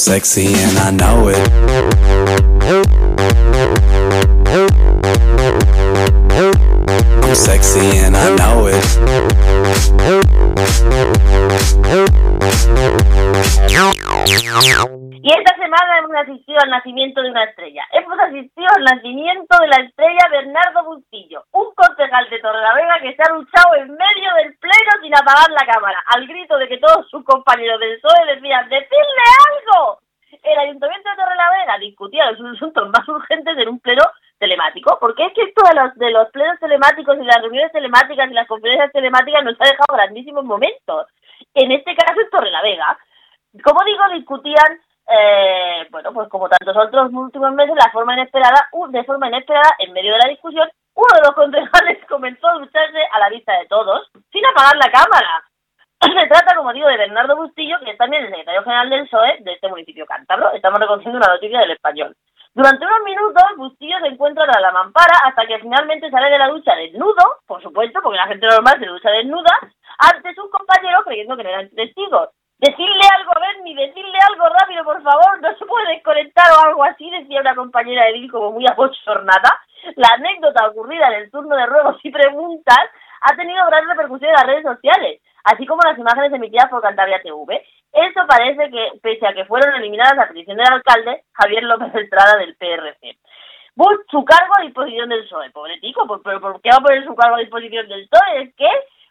sexy 0.00 0.46
and 0.46 0.78
I 0.78 0.90
know 0.92 1.28
it. 1.28 1.36
Sexy 7.34 8.02
and 8.02 8.16
I 8.16 8.34
know 8.34 8.66
it. 8.66 8.74
Y 15.22 15.28
esta 15.30 15.54
semana 15.54 15.98
hemos 15.98 16.16
asistido 16.16 16.58
al 16.60 16.70
nacimiento 16.70 17.22
de 17.22 17.30
una 17.30 17.44
estrella. 17.44 17.86
Hemos 17.92 18.18
asistido 18.18 18.66
al 18.76 18.82
nacimiento 18.82 19.56
de 19.60 19.68
la 19.68 19.76
estrella 19.76 20.28
Bernardo 20.30 20.84
Bustillo, 20.84 21.44
un 21.52 21.72
concejal 21.76 22.28
de 22.30 22.40
Torrelavega 22.40 22.98
que 23.00 23.14
se 23.14 23.22
ha 23.22 23.32
luchado 23.32 23.76
en 23.76 23.90
medio 23.90 24.34
del 24.42 24.56
pleno 24.58 24.90
sin 25.00 25.14
apagar 25.14 25.50
la 25.50 25.72
cámara, 25.72 26.02
al 26.06 26.26
grito 26.26 26.58
de 26.58 26.66
que 26.66 26.78
todos 26.78 27.08
sus 27.10 27.22
compañeros 27.24 27.78
del 27.78 28.00
PSOE 28.00 28.34
decían 28.34 28.68
¡Decidle 28.68 29.24
algo! 29.46 30.00
El 30.42 30.58
Ayuntamiento 30.58 31.10
de 31.10 31.16
Torrelavega 31.16 31.78
discutía 31.78 32.30
los 32.32 32.56
asuntos 32.56 32.90
más 32.90 33.06
urgentes 33.08 33.56
en 33.56 33.68
un 33.68 33.78
pleno 33.78 34.02
telemático, 34.40 34.98
porque 35.00 35.26
es 35.26 35.32
que 35.34 35.42
esto 35.42 35.62
de 35.68 35.74
los, 35.80 35.94
de 35.94 36.10
los 36.10 36.28
plenos 36.30 36.58
telemáticos 36.58 37.16
y 37.16 37.24
las 37.24 37.40
reuniones 37.40 37.70
telemáticas 37.70 38.28
y 38.28 38.34
las 38.34 38.48
conferencias 38.48 38.90
telemáticas 38.90 39.44
nos 39.44 39.54
ha 39.60 39.64
dejado 39.64 39.94
grandísimos 39.94 40.44
momentos. 40.44 41.06
En 41.54 41.70
este 41.70 41.94
caso 41.94 42.20
en 42.20 42.30
Torrelavega, 42.30 42.98
como 43.62 43.84
digo, 43.84 44.02
discutían 44.14 44.80
eh, 45.10 45.88
bueno, 45.90 46.12
pues 46.12 46.28
como 46.28 46.48
tantos 46.48 46.76
otros 46.76 47.12
últimos 47.12 47.52
meses, 47.52 47.74
la 47.74 47.90
forma 47.90 48.14
inesperada, 48.14 48.68
de 48.90 49.04
forma 49.04 49.28
inesperada, 49.28 49.74
en 49.80 49.92
medio 49.92 50.12
de 50.12 50.18
la 50.18 50.28
discusión, 50.28 50.68
uno 50.94 51.08
de 51.14 51.26
los 51.26 51.34
concejales 51.34 51.98
comenzó 52.08 52.46
a 52.48 52.58
ducharse 52.58 52.98
a 53.12 53.18
la 53.18 53.28
vista 53.28 53.52
de 53.58 53.66
todos, 53.66 54.08
sin 54.30 54.46
apagar 54.46 54.76
la 54.76 54.90
cámara. 54.90 55.44
Se 56.00 56.28
trata, 56.28 56.56
como 56.56 56.72
digo, 56.72 56.86
de 56.88 56.96
Bernardo 56.96 57.36
Bustillo, 57.36 57.78
que 57.84 57.90
es 57.90 57.98
también 57.98 58.24
el 58.24 58.30
secretario 58.30 58.62
general 58.62 58.88
del 58.88 59.04
PSOE 59.04 59.38
de 59.40 59.52
este 59.52 59.68
municipio 59.68 60.06
cántabro. 60.06 60.52
Estamos 60.52 60.80
reconociendo 60.80 61.18
una 61.18 61.34
noticia 61.34 61.60
del 61.60 61.72
español. 61.72 62.16
Durante 62.52 62.84
unos 62.84 63.02
minutos, 63.04 63.44
Bustillo 63.56 63.96
se 64.00 64.08
encuentra 64.08 64.42
a 64.44 64.60
la 64.60 64.72
mampara 64.72 65.14
hasta 65.24 65.46
que 65.46 65.60
finalmente 65.60 66.10
sale 66.10 66.30
de 66.30 66.38
la 66.38 66.48
ducha 66.48 66.74
desnudo, 66.74 67.38
por 67.46 67.62
supuesto, 67.62 68.00
porque 68.02 68.18
la 68.18 68.26
gente 68.26 68.46
normal 68.46 68.76
se 68.80 68.86
ducha 68.86 69.10
desnuda, 69.10 69.56
ante 69.98 70.34
sus 70.34 70.50
compañeros 70.50 71.02
creyendo 71.04 71.36
que 71.36 71.44
no 71.44 71.48
eran 71.48 71.70
testigos. 71.70 72.30
Decirle 72.58 73.06
algo, 73.16 73.32
Bernie, 73.40 73.86
decirle 73.86 74.18
algo 74.28 74.48
rápido, 74.48 74.82
por 74.82 75.00
favor, 75.00 75.40
no 75.40 75.56
se 75.56 75.64
puede 75.64 75.94
desconectar 75.94 76.52
o 76.52 76.66
algo 76.66 76.84
así, 76.84 77.08
decía 77.08 77.40
una 77.40 77.54
compañera 77.54 78.06
de 78.06 78.12
Bill 78.14 78.32
como 78.32 78.50
muy 78.50 78.66
abochornada. 78.66 79.62
La 79.94 80.08
anécdota 80.14 80.66
ocurrida 80.66 81.06
en 81.06 81.22
el 81.22 81.30
turno 81.30 81.54
de 81.54 81.66
ruegos 81.66 81.98
y 82.02 82.10
preguntas 82.10 82.84
ha 83.22 83.36
tenido 83.36 83.64
gran 83.66 83.88
repercusión 83.88 84.30
en 84.30 84.36
las 84.36 84.46
redes 84.46 84.64
sociales. 84.64 85.19
Así 85.44 85.66
como 85.66 85.82
las 85.84 85.98
imágenes 85.98 86.32
emitidas 86.32 86.68
por 86.70 86.82
Cantabria 86.82 87.20
TV. 87.22 87.62
Eso 87.92 88.20
parece 88.26 88.70
que, 88.70 88.98
pese 89.02 89.26
a 89.26 89.34
que 89.34 89.44
fueron 89.44 89.74
eliminadas 89.74 90.18
a 90.18 90.28
petición 90.28 90.56
del 90.56 90.72
alcalde 90.72 91.24
Javier 91.32 91.64
López 91.64 91.94
Estrada 91.94 92.36
del 92.38 92.56
PRC. 92.56 93.18
su 94.10 94.24
cargo 94.24 94.52
a 94.58 94.62
disposición 94.62 95.08
del 95.08 95.24
PSOE, 95.24 95.50
pobre 95.50 95.78
tico, 95.80 96.06
¿pero 96.22 96.40
por 96.40 96.60
qué 96.60 96.70
va 96.70 96.76
a 96.76 96.82
poner 96.82 97.04
su 97.04 97.14
cargo 97.14 97.36
a 97.36 97.40
disposición 97.40 97.88
del 97.88 98.08
PSOE? 98.08 98.42
Es 98.42 98.54
que 98.54 98.68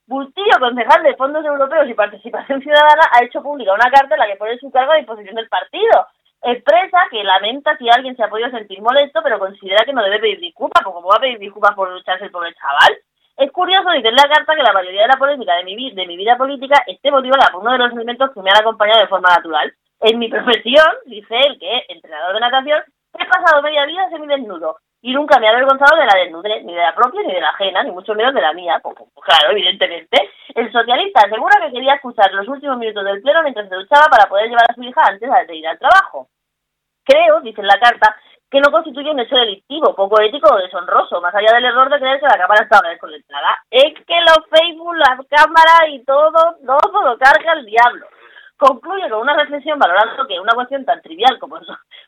Bustillo, 0.10 0.58
concejal 0.60 1.04
de 1.04 1.16
Fondos 1.16 1.46
Europeos 1.46 1.88
y 1.88 1.94
Participación 1.94 2.62
Ciudadana, 2.64 3.04
ha 3.12 3.24
hecho 3.24 3.44
pública 3.44 3.74
una 3.74 3.92
carta 3.92 4.16
en 4.16 4.20
la 4.20 4.26
que 4.26 4.38
pone 4.38 4.58
su 4.58 4.72
cargo 4.72 4.92
a 4.92 4.96
disposición 4.96 5.36
del 5.36 5.48
partido. 5.48 6.08
Expresa 6.42 7.06
que 7.12 7.24
lamenta 7.24 7.78
si 7.78 7.88
alguien 7.90 8.16
se 8.16 8.24
ha 8.24 8.28
podido 8.28 8.50
sentir 8.50 8.82
molesto, 8.82 9.22
pero 9.22 9.38
considera 9.38 9.86
que 9.86 9.94
no 9.94 10.02
debe 10.02 10.18
pedir 10.18 10.40
disculpas, 10.40 10.82
porque 10.84 10.96
como 10.96 11.10
va 11.10 11.18
a 11.18 11.22
pedir 11.22 11.38
disculpas 11.38 11.76
por 11.76 11.92
lucharse 11.92 12.26
el 12.26 12.32
pobre 12.32 12.56
chaval. 12.56 12.98
Es 13.40 13.54
curioso, 13.54 13.90
dice 13.92 14.12
la 14.12 14.28
carta, 14.28 14.54
que 14.54 14.62
la 14.62 14.74
mayoría 14.74 15.04
de 15.04 15.08
la 15.08 15.18
polémica 15.18 15.56
de 15.56 15.64
mi, 15.64 15.92
de 15.92 16.06
mi 16.06 16.18
vida 16.18 16.36
política 16.36 16.84
esté 16.86 17.10
motivada 17.10 17.48
por 17.54 17.62
uno 17.62 17.72
de 17.72 17.78
los 17.78 17.94
elementos 17.94 18.32
que 18.34 18.42
me 18.42 18.50
han 18.50 18.60
acompañado 18.60 19.00
de 19.00 19.08
forma 19.08 19.30
natural. 19.30 19.74
En 20.02 20.20
mi 20.20 20.28
profesión, 20.36 20.92
dice 21.06 21.40
él, 21.48 21.58
que 21.58 21.86
entrenador 21.88 22.34
de 22.34 22.42
natación, 22.42 22.84
he 23.18 23.26
pasado 23.26 23.62
media 23.62 23.86
vida 23.86 24.10
semidesnudo 24.10 24.76
y 25.02 25.14
nunca 25.14 25.40
me 25.40 25.48
ha 25.48 25.52
avergonzado 25.52 25.96
de 25.96 26.06
la 26.06 26.20
desnudez, 26.20 26.66
ni 26.66 26.76
de 26.76 26.82
la 26.82 26.94
propia 26.94 27.22
ni 27.24 27.32
de 27.32 27.40
la 27.40 27.52
ajena, 27.52 27.82
ni 27.84 27.92
mucho 27.92 28.14
menos 28.14 28.34
de 28.34 28.42
la 28.42 28.52
mía, 28.52 28.82
pues, 28.84 28.98
claro, 29.24 29.52
evidentemente. 29.52 30.18
El 30.54 30.70
socialista 30.74 31.22
asegura 31.22 31.62
que 31.62 31.72
quería 31.72 31.94
escuchar 31.94 32.34
los 32.34 32.46
últimos 32.50 32.78
minutos 32.78 33.06
del 33.06 33.22
pleno 33.22 33.42
mientras 33.44 33.70
se 33.70 33.76
duchaba 33.76 34.08
para 34.12 34.28
poder 34.28 34.50
llevar 34.50 34.70
a 34.70 34.74
su 34.74 34.84
hija 34.84 35.02
antes 35.08 35.30
de 35.48 35.56
ir 35.56 35.66
al 35.66 35.80
trabajo. 35.80 36.28
Creo, 37.06 37.40
dice 37.40 37.62
en 37.62 37.68
la 37.68 37.80
carta, 37.80 38.18
que 38.50 38.60
no 38.60 38.72
constituye 38.72 39.12
un 39.12 39.20
hecho 39.20 39.36
delictivo, 39.36 39.96
poco 39.96 40.20
ético 40.22 40.50
o 40.52 40.58
deshonroso, 40.58 41.22
más 41.22 41.34
allá 41.36 41.54
del 41.54 41.66
error 41.66 41.90
de 41.90 42.00
creer 42.00 42.20
que 42.20 42.26
la 42.26 42.38
cámara 42.38 42.64
estaba 42.64 42.90
desconectada. 42.90 43.64
Es 43.70 43.94
que 44.06 44.22
los 44.22 44.46
Facebook, 44.50 44.96
las 44.96 45.20
cámaras 45.30 45.90
y 45.90 46.04
todo, 46.04 46.58
todo 46.66 47.02
lo 47.02 47.18
carga 47.18 47.54
el 47.54 47.66
diablo. 47.66 48.08
Concluye 48.58 49.10
con 49.10 49.22
una 49.22 49.36
reflexión 49.36 49.78
valorando 49.80 50.28
que 50.28 50.40
una 50.40 50.54
cuestión 50.54 50.84
tan 50.84 51.02
trivial 51.02 51.38
como, 51.40 51.60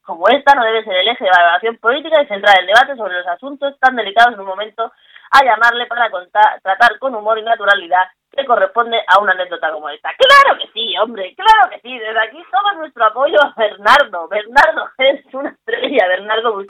como 0.04 0.28
esta 0.30 0.56
no 0.56 0.64
debe 0.64 0.84
ser 0.84 0.98
el 0.98 1.08
eje 1.08 1.24
de 1.24 1.30
valoración 1.30 1.78
política 1.78 2.22
y 2.22 2.28
centrar 2.28 2.60
el 2.60 2.68
debate 2.68 2.96
sobre 2.98 3.18
los 3.18 3.28
asuntos 3.28 3.80
tan 3.80 3.96
delicados 3.96 4.34
en 4.34 4.42
un 4.42 4.48
momento 4.48 4.92
a 5.32 5.46
llamarle 5.46 5.86
para 5.86 6.10
contar, 6.10 6.60
tratar 6.62 7.00
con 7.00 7.16
humor 7.16 7.40
y 7.40 7.44
naturalidad 7.44 8.08
que 8.32 8.46
corresponde 8.46 8.98
a 9.08 9.20
una 9.20 9.34
anécdota 9.34 9.72
como 9.72 9.90
esta. 9.90 10.10
Claro 10.18 10.58
que 10.60 10.68
sí, 10.72 10.98
hombre, 10.98 11.36
claro 11.36 11.70
que 11.70 11.80
sí. 11.82 11.98
Desde 11.98 12.20
aquí 12.20 12.38
todo 12.52 12.74
nuestro 12.80 13.06
apoyo 13.06 13.38
a 13.42 13.54
Bernardo. 13.58 14.28
Bernardo 14.28 14.90
es 14.98 15.34
una 15.34 15.50
estrella, 15.50 16.08
Bernardo. 16.08 16.66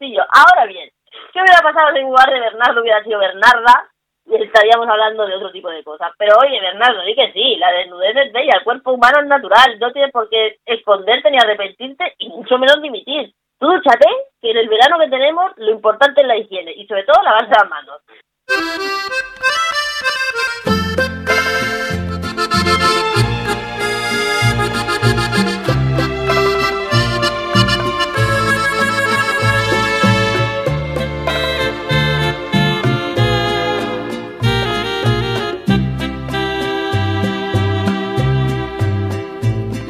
Ahora 0.00 0.66
bien, 0.66 0.88
¿qué 1.32 1.40
hubiera 1.40 1.60
pasado 1.62 1.92
si 1.92 1.98
en 1.98 2.06
lugar 2.06 2.30
de 2.30 2.40
Bernardo 2.40 2.80
hubiera 2.80 3.02
sido 3.04 3.18
Bernarda? 3.18 3.90
Y 4.26 4.42
estaríamos 4.42 4.88
hablando 4.88 5.26
de 5.26 5.34
otro 5.34 5.50
tipo 5.50 5.68
de 5.70 5.82
cosas. 5.82 6.12
Pero 6.16 6.36
oye, 6.38 6.60
Bernardo, 6.60 7.02
di 7.02 7.14
que 7.14 7.32
sí, 7.32 7.56
la 7.56 7.72
desnudez 7.72 8.16
es 8.16 8.32
bella, 8.32 8.52
el 8.58 8.64
cuerpo 8.64 8.92
humano 8.92 9.20
es 9.20 9.26
natural, 9.26 9.78
no 9.78 9.92
tienes 9.92 10.12
por 10.12 10.28
qué 10.28 10.58
esconderte 10.64 11.30
ni 11.30 11.38
arrepentirte 11.38 12.14
y 12.18 12.28
mucho 12.28 12.56
menos 12.58 12.80
dimitir. 12.80 13.34
Tú 13.60 13.66
dúchate, 13.66 14.06
que 14.40 14.50
en 14.52 14.56
el 14.56 14.70
verano 14.70 14.98
que 14.98 15.10
tenemos 15.10 15.52
lo 15.58 15.70
importante 15.70 16.22
es 16.22 16.26
la 16.26 16.38
higiene 16.38 16.72
y 16.72 16.86
sobre 16.86 17.04
todo 17.04 17.22
lavarse 17.22 17.50
las 17.50 17.68
manos. 17.68 18.00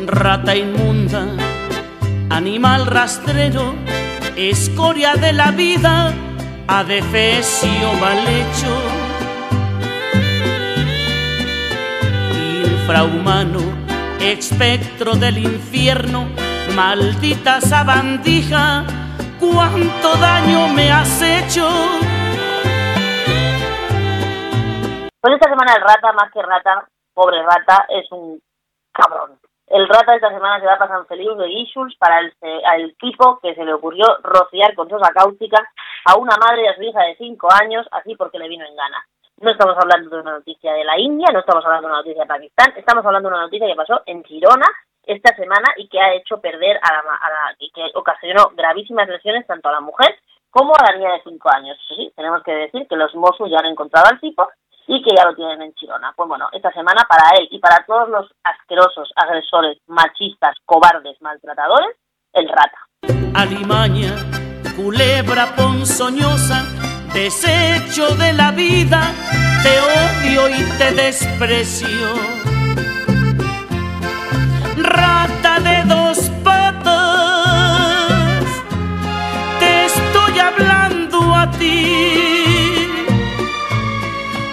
Rata 0.07 0.51
animal 0.51 0.80
rastrero, 2.91 3.75
escoria 4.37 5.15
de 5.15 5.33
la 5.33 5.53
vida, 5.53 6.13
adefesio 6.67 7.93
mal 8.01 8.19
hecho. 8.27 8.73
Infrahumano, 12.65 13.61
espectro 14.21 15.15
del 15.15 15.39
infierno, 15.39 16.29
maldita 16.75 17.61
sabandija, 17.61 18.85
cuánto 19.39 20.17
daño 20.17 20.67
me 20.75 20.91
has 20.91 21.23
hecho. 21.23 21.69
Pues 25.21 25.35
esta 25.35 25.49
semana 25.49 25.75
el 25.77 25.83
rata, 25.83 26.13
más 26.13 26.33
que 26.33 26.43
rata, 26.43 26.89
pobre 27.15 27.41
rata, 27.43 27.87
es 27.89 28.11
un 28.11 28.43
cabrón. 28.93 29.40
El 29.71 29.87
rata 29.87 30.17
esta 30.17 30.31
semana 30.31 30.59
se 30.59 30.67
va 30.67 30.73
a 30.73 30.89
San 30.89 31.07
Felipe 31.07 31.37
de 31.37 31.49
Issues 31.49 31.95
para 31.97 32.19
el, 32.19 32.35
el 32.43 32.97
tipo 32.97 33.39
que 33.41 33.55
se 33.55 33.65
le 33.65 33.73
ocurrió 33.73 34.05
rociar 34.25 34.75
con 34.75 34.91
sosa 34.91 35.13
cáustica 35.15 35.63
a 36.07 36.19
una 36.19 36.35
madre 36.45 36.65
y 36.65 36.67
a 36.67 36.75
su 36.75 36.83
hija 36.83 37.03
de 37.03 37.15
5 37.15 37.49
años, 37.63 37.87
así 37.93 38.17
porque 38.17 38.41
le 38.41 38.49
vino 38.49 38.67
en 38.67 38.75
gana. 38.75 39.07
No 39.39 39.53
estamos 39.53 39.77
hablando 39.79 40.11
de 40.11 40.23
una 40.23 40.33
noticia 40.33 40.73
de 40.73 40.83
la 40.83 40.99
India, 40.99 41.29
no 41.33 41.39
estamos 41.39 41.65
hablando 41.65 41.87
de 41.87 41.93
una 41.93 42.03
noticia 42.03 42.23
de 42.23 42.29
Pakistán, 42.29 42.75
estamos 42.77 43.07
hablando 43.07 43.29
de 43.29 43.35
una 43.37 43.45
noticia 43.45 43.69
que 43.69 43.77
pasó 43.77 44.03
en 44.07 44.25
Girona 44.25 44.67
esta 45.05 45.37
semana 45.37 45.69
y 45.77 45.87
que 45.89 46.01
ha 46.01 46.15
hecho 46.15 46.41
perder 46.41 46.77
a 46.83 46.93
la, 46.93 47.01
a 47.15 47.31
la 47.31 47.55
y 47.61 47.71
que 47.71 47.93
ocasionó 47.95 48.51
gravísimas 48.57 49.09
lesiones 49.09 49.47
tanto 49.47 49.69
a 49.69 49.73
la 49.73 49.81
mujer 49.81 50.19
como 50.51 50.75
a 50.75 50.83
la 50.91 50.99
niña 50.99 51.13
de 51.13 51.23
5 51.23 51.49
años. 51.55 51.79
Sí, 51.89 52.13
tenemos 52.17 52.43
que 52.43 52.53
decir 52.53 52.89
que 52.89 52.97
los 52.97 53.15
Mossos 53.15 53.49
ya 53.49 53.59
han 53.59 53.67
encontrado 53.67 54.09
al 54.11 54.19
tipo 54.19 54.49
y 54.91 55.01
que 55.03 55.15
ya 55.17 55.25
lo 55.25 55.35
tienen 55.37 55.63
en 55.63 55.73
Chirona. 55.75 56.13
Pues 56.17 56.29
bueno, 56.29 56.49
esta 56.53 56.73
semana 56.73 57.07
para 57.09 57.31
él 57.39 57.47
y 57.53 57.61
para 57.61 57.85
todos 57.87 58.09
los 58.09 58.27
asquerosos, 58.43 59.09
agresores, 59.15 59.79
machistas, 59.87 60.57
cobardes, 60.67 61.17
maltratadores, 61.23 61.97
el 62.33 62.49
rata. 62.49 62.89
Alimaña, 63.35 64.17
culebra 64.75 65.55
ponzoñosa, 65.55 66.65
desecho 67.15 68.17
de 68.17 68.33
la 68.33 68.51
vida, 68.51 69.13
te 69.63 69.79
odio 69.79 70.49
y 70.49 70.65
te 70.77 70.93
desprecio. 70.93 72.09
Rata 74.77 75.61
de 75.61 75.85
dos 75.85 76.19
patas, 76.43 76.85
te 79.61 79.85
estoy 79.85 80.39
hablando 80.41 81.33
a 81.33 81.49
ti 81.53 82.70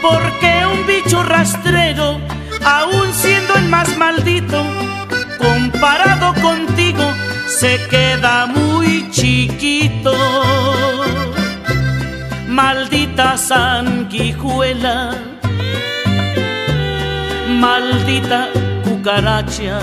porque 0.01 0.65
un 0.65 0.85
bicho 0.85 1.23
rastrero, 1.23 2.19
aún 2.63 3.13
siendo 3.13 3.55
el 3.55 3.67
más 3.69 3.97
maldito, 3.97 4.63
comparado 5.37 6.33
contigo, 6.41 7.03
se 7.47 7.79
queda 7.89 8.45
muy 8.45 9.09
chiquito. 9.11 10.13
Maldita 12.47 13.37
sanguijuela, 13.37 15.11
maldita 17.49 18.49
cucaracha, 18.83 19.79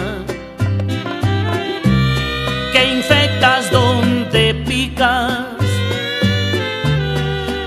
que 2.73 2.95
infectas 2.97 3.71
donde 3.71 4.55
picas, 4.67 5.47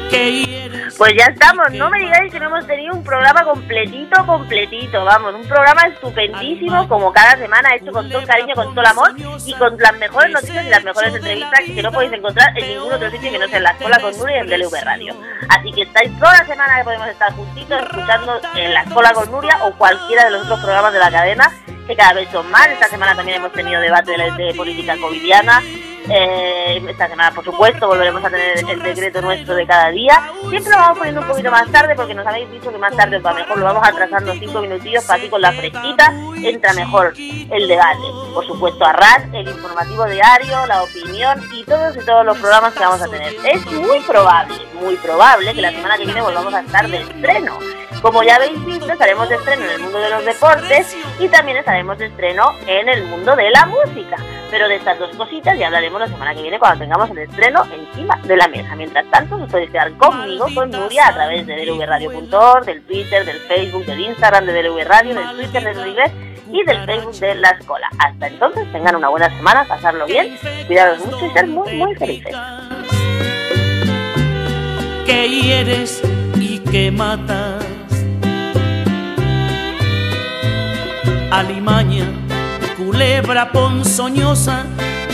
que 0.09 0.66
pues 0.97 1.13
ya 1.15 1.25
estamos, 1.25 1.71
no 1.73 1.89
me 1.89 1.99
digáis 1.99 2.31
que 2.31 2.39
no 2.39 2.47
hemos 2.47 2.65
tenido 2.65 2.93
un 2.95 3.03
programa 3.03 3.43
completito, 3.43 4.25
completito, 4.25 5.05
vamos, 5.05 5.35
un 5.35 5.47
programa 5.47 5.83
estupendísimo 5.83 6.87
como 6.87 7.13
cada 7.13 7.37
semana, 7.37 7.75
hecho 7.75 7.91
con 7.91 8.09
todo 8.09 8.19
el 8.19 8.27
cariño, 8.27 8.55
con 8.55 8.73
todo 8.73 8.81
el 8.81 8.87
amor 8.87 9.11
y 9.45 9.53
con 9.53 9.77
las 9.77 9.97
mejores 9.97 10.31
noticias 10.31 10.65
y 10.65 10.69
las 10.69 10.83
mejores 10.83 11.13
entrevistas 11.13 11.59
que 11.65 11.83
no 11.83 11.91
podéis 11.91 12.13
encontrar 12.13 12.49
en 12.57 12.67
ningún 12.67 12.91
otro 12.91 13.11
sitio 13.11 13.31
que 13.31 13.37
no 13.37 13.47
sea 13.47 13.57
en 13.57 13.63
la 13.63 13.71
Escuela 13.71 13.99
con 13.99 14.17
Nuria 14.17 14.37
y 14.37 14.39
en 14.39 14.47
DLV 14.47 14.83
Radio. 14.83 15.15
Así 15.49 15.71
que 15.71 15.83
estáis 15.83 16.19
toda 16.19 16.33
la 16.33 16.45
semana 16.45 16.77
que 16.77 16.83
podemos 16.83 17.07
estar 17.07 17.31
juntitos 17.33 17.81
escuchando 17.83 18.41
en 18.55 18.73
la 18.73 18.81
Escuela 18.81 19.13
con 19.13 19.31
Nuria 19.31 19.65
o 19.65 19.71
cualquiera 19.77 20.25
de 20.25 20.31
los 20.31 20.43
otros 20.43 20.59
programas 20.61 20.93
de 20.93 20.99
la 20.99 21.11
cadena 21.11 21.51
que 21.85 21.95
cada 21.95 22.13
vez 22.13 22.29
son 22.31 22.49
más. 22.49 22.67
Esta 22.69 22.87
semana 22.87 23.15
también 23.15 23.37
hemos 23.37 23.53
tenido 23.53 23.79
debate 23.79 24.11
de, 24.17 24.31
de 24.31 24.53
política 24.55 24.95
covidiana 24.99 25.61
eh, 26.09 26.81
esta 26.87 27.07
semana, 27.07 27.31
por 27.31 27.43
supuesto, 27.43 27.87
volveremos 27.87 28.23
a 28.23 28.29
tener 28.29 28.57
el 28.57 28.83
decreto 28.83 29.21
nuestro 29.21 29.55
de 29.55 29.65
cada 29.65 29.89
día. 29.89 30.31
Siempre 30.49 30.71
lo 30.71 30.77
vamos 30.77 30.97
poniendo 30.97 31.21
un 31.21 31.27
poquito 31.27 31.51
más 31.51 31.69
tarde 31.71 31.95
porque 31.95 32.13
nos 32.13 32.25
habéis 32.25 32.49
dicho 32.51 32.71
que 32.71 32.77
más 32.77 32.95
tarde 32.95 33.19
va 33.19 33.33
mejor. 33.33 33.57
Lo 33.57 33.65
vamos 33.65 33.87
atrasando 33.87 34.33
cinco 34.33 34.61
minutillos 34.61 35.03
para 35.05 35.21
que 35.21 35.29
con 35.29 35.41
la 35.41 35.51
fresquita 35.51 36.13
entra 36.37 36.73
mejor 36.73 37.13
el 37.17 37.67
debate. 37.67 38.03
Por 38.33 38.45
supuesto, 38.45 38.85
a 38.85 38.93
RAS, 38.93 39.23
el 39.33 39.47
informativo 39.47 40.05
diario, 40.05 40.65
la 40.65 40.83
opinión 40.83 41.41
y 41.53 41.63
todos 41.63 41.95
y 41.95 42.05
todos 42.05 42.25
los 42.25 42.37
programas 42.37 42.73
que 42.73 42.79
vamos 42.79 43.01
a 43.01 43.07
tener. 43.07 43.33
Es 43.45 43.65
muy 43.65 43.99
probable, 44.01 44.55
muy 44.81 44.95
probable 44.97 45.53
que 45.53 45.61
la 45.61 45.71
semana 45.71 45.97
que 45.97 46.05
viene 46.05 46.21
volvamos 46.21 46.53
a 46.53 46.61
estar 46.61 46.87
de 46.87 47.01
estreno. 47.01 47.57
Como 48.01 48.21
ya 48.21 48.35
habéis 48.35 48.63
visto, 48.63 48.91
estaremos 48.91 49.27
de 49.27 49.35
estreno 49.35 49.65
en 49.65 49.71
el 49.71 49.79
mundo 49.79 49.97
de 49.97 50.09
los 50.09 50.23
deportes 50.23 50.95
y 51.19 51.27
también 51.29 51.57
estaremos 51.57 51.97
de 51.97 52.05
estreno 52.05 52.53
en 52.67 52.87
el 52.89 53.05
mundo 53.05 53.35
de 53.35 53.49
la 53.49 53.65
música 53.65 54.17
Pero 54.51 54.67
de 54.67 54.75
estas 54.75 54.99
dos 54.99 55.15
cositas 55.15 55.57
ya 55.57 55.65
hablaremos 55.67 55.96
la 55.99 56.07
semana 56.07 56.33
que 56.33 56.41
viene 56.41 56.59
cuando 56.59 56.79
tengamos 56.79 57.09
el 57.11 57.19
estreno 57.19 57.63
encima 57.65 58.19
de 58.23 58.37
la 58.37 58.47
mesa. 58.47 58.75
Mientras 58.75 59.05
tanto, 59.11 59.35
os 59.35 59.49
podéis 59.49 59.69
quedar 59.71 59.91
conmigo, 59.93 60.47
con 60.53 60.71
Nuria, 60.71 61.07
a 61.07 61.13
través 61.13 61.45
de 61.47 61.55
dlvradio.org, 61.65 62.65
del 62.65 62.81
Twitter, 62.83 63.25
del 63.25 63.39
Facebook, 63.41 63.85
del 63.85 63.99
Instagram 63.99 64.45
de 64.45 64.53
DLV 64.53 64.83
Radio, 64.85 65.15
del 65.15 65.35
Twitter 65.35 65.63
de 65.63 65.73
Nuria 65.73 66.11
y 66.51 66.63
del 66.63 66.85
Facebook 66.85 67.19
de 67.19 67.35
La 67.35 67.49
Escola. 67.49 67.89
Hasta 67.99 68.27
entonces, 68.27 68.71
tengan 68.71 68.95
una 68.95 69.09
buena 69.09 69.29
semana, 69.29 69.65
pasarlo 69.67 70.05
bien, 70.05 70.37
cuidaros 70.67 71.05
mucho 71.05 71.25
y 71.25 71.29
ser 71.31 71.47
muy, 71.47 71.73
muy 71.73 71.95
felices. 71.95 72.35
Que 75.05 75.29
hieres 75.29 76.01
y 76.35 76.59
que 76.59 76.91
matas. 76.91 77.65
Alimaña, 81.31 82.05
culebra 82.77 83.51
ponzoñosa, 83.51 84.65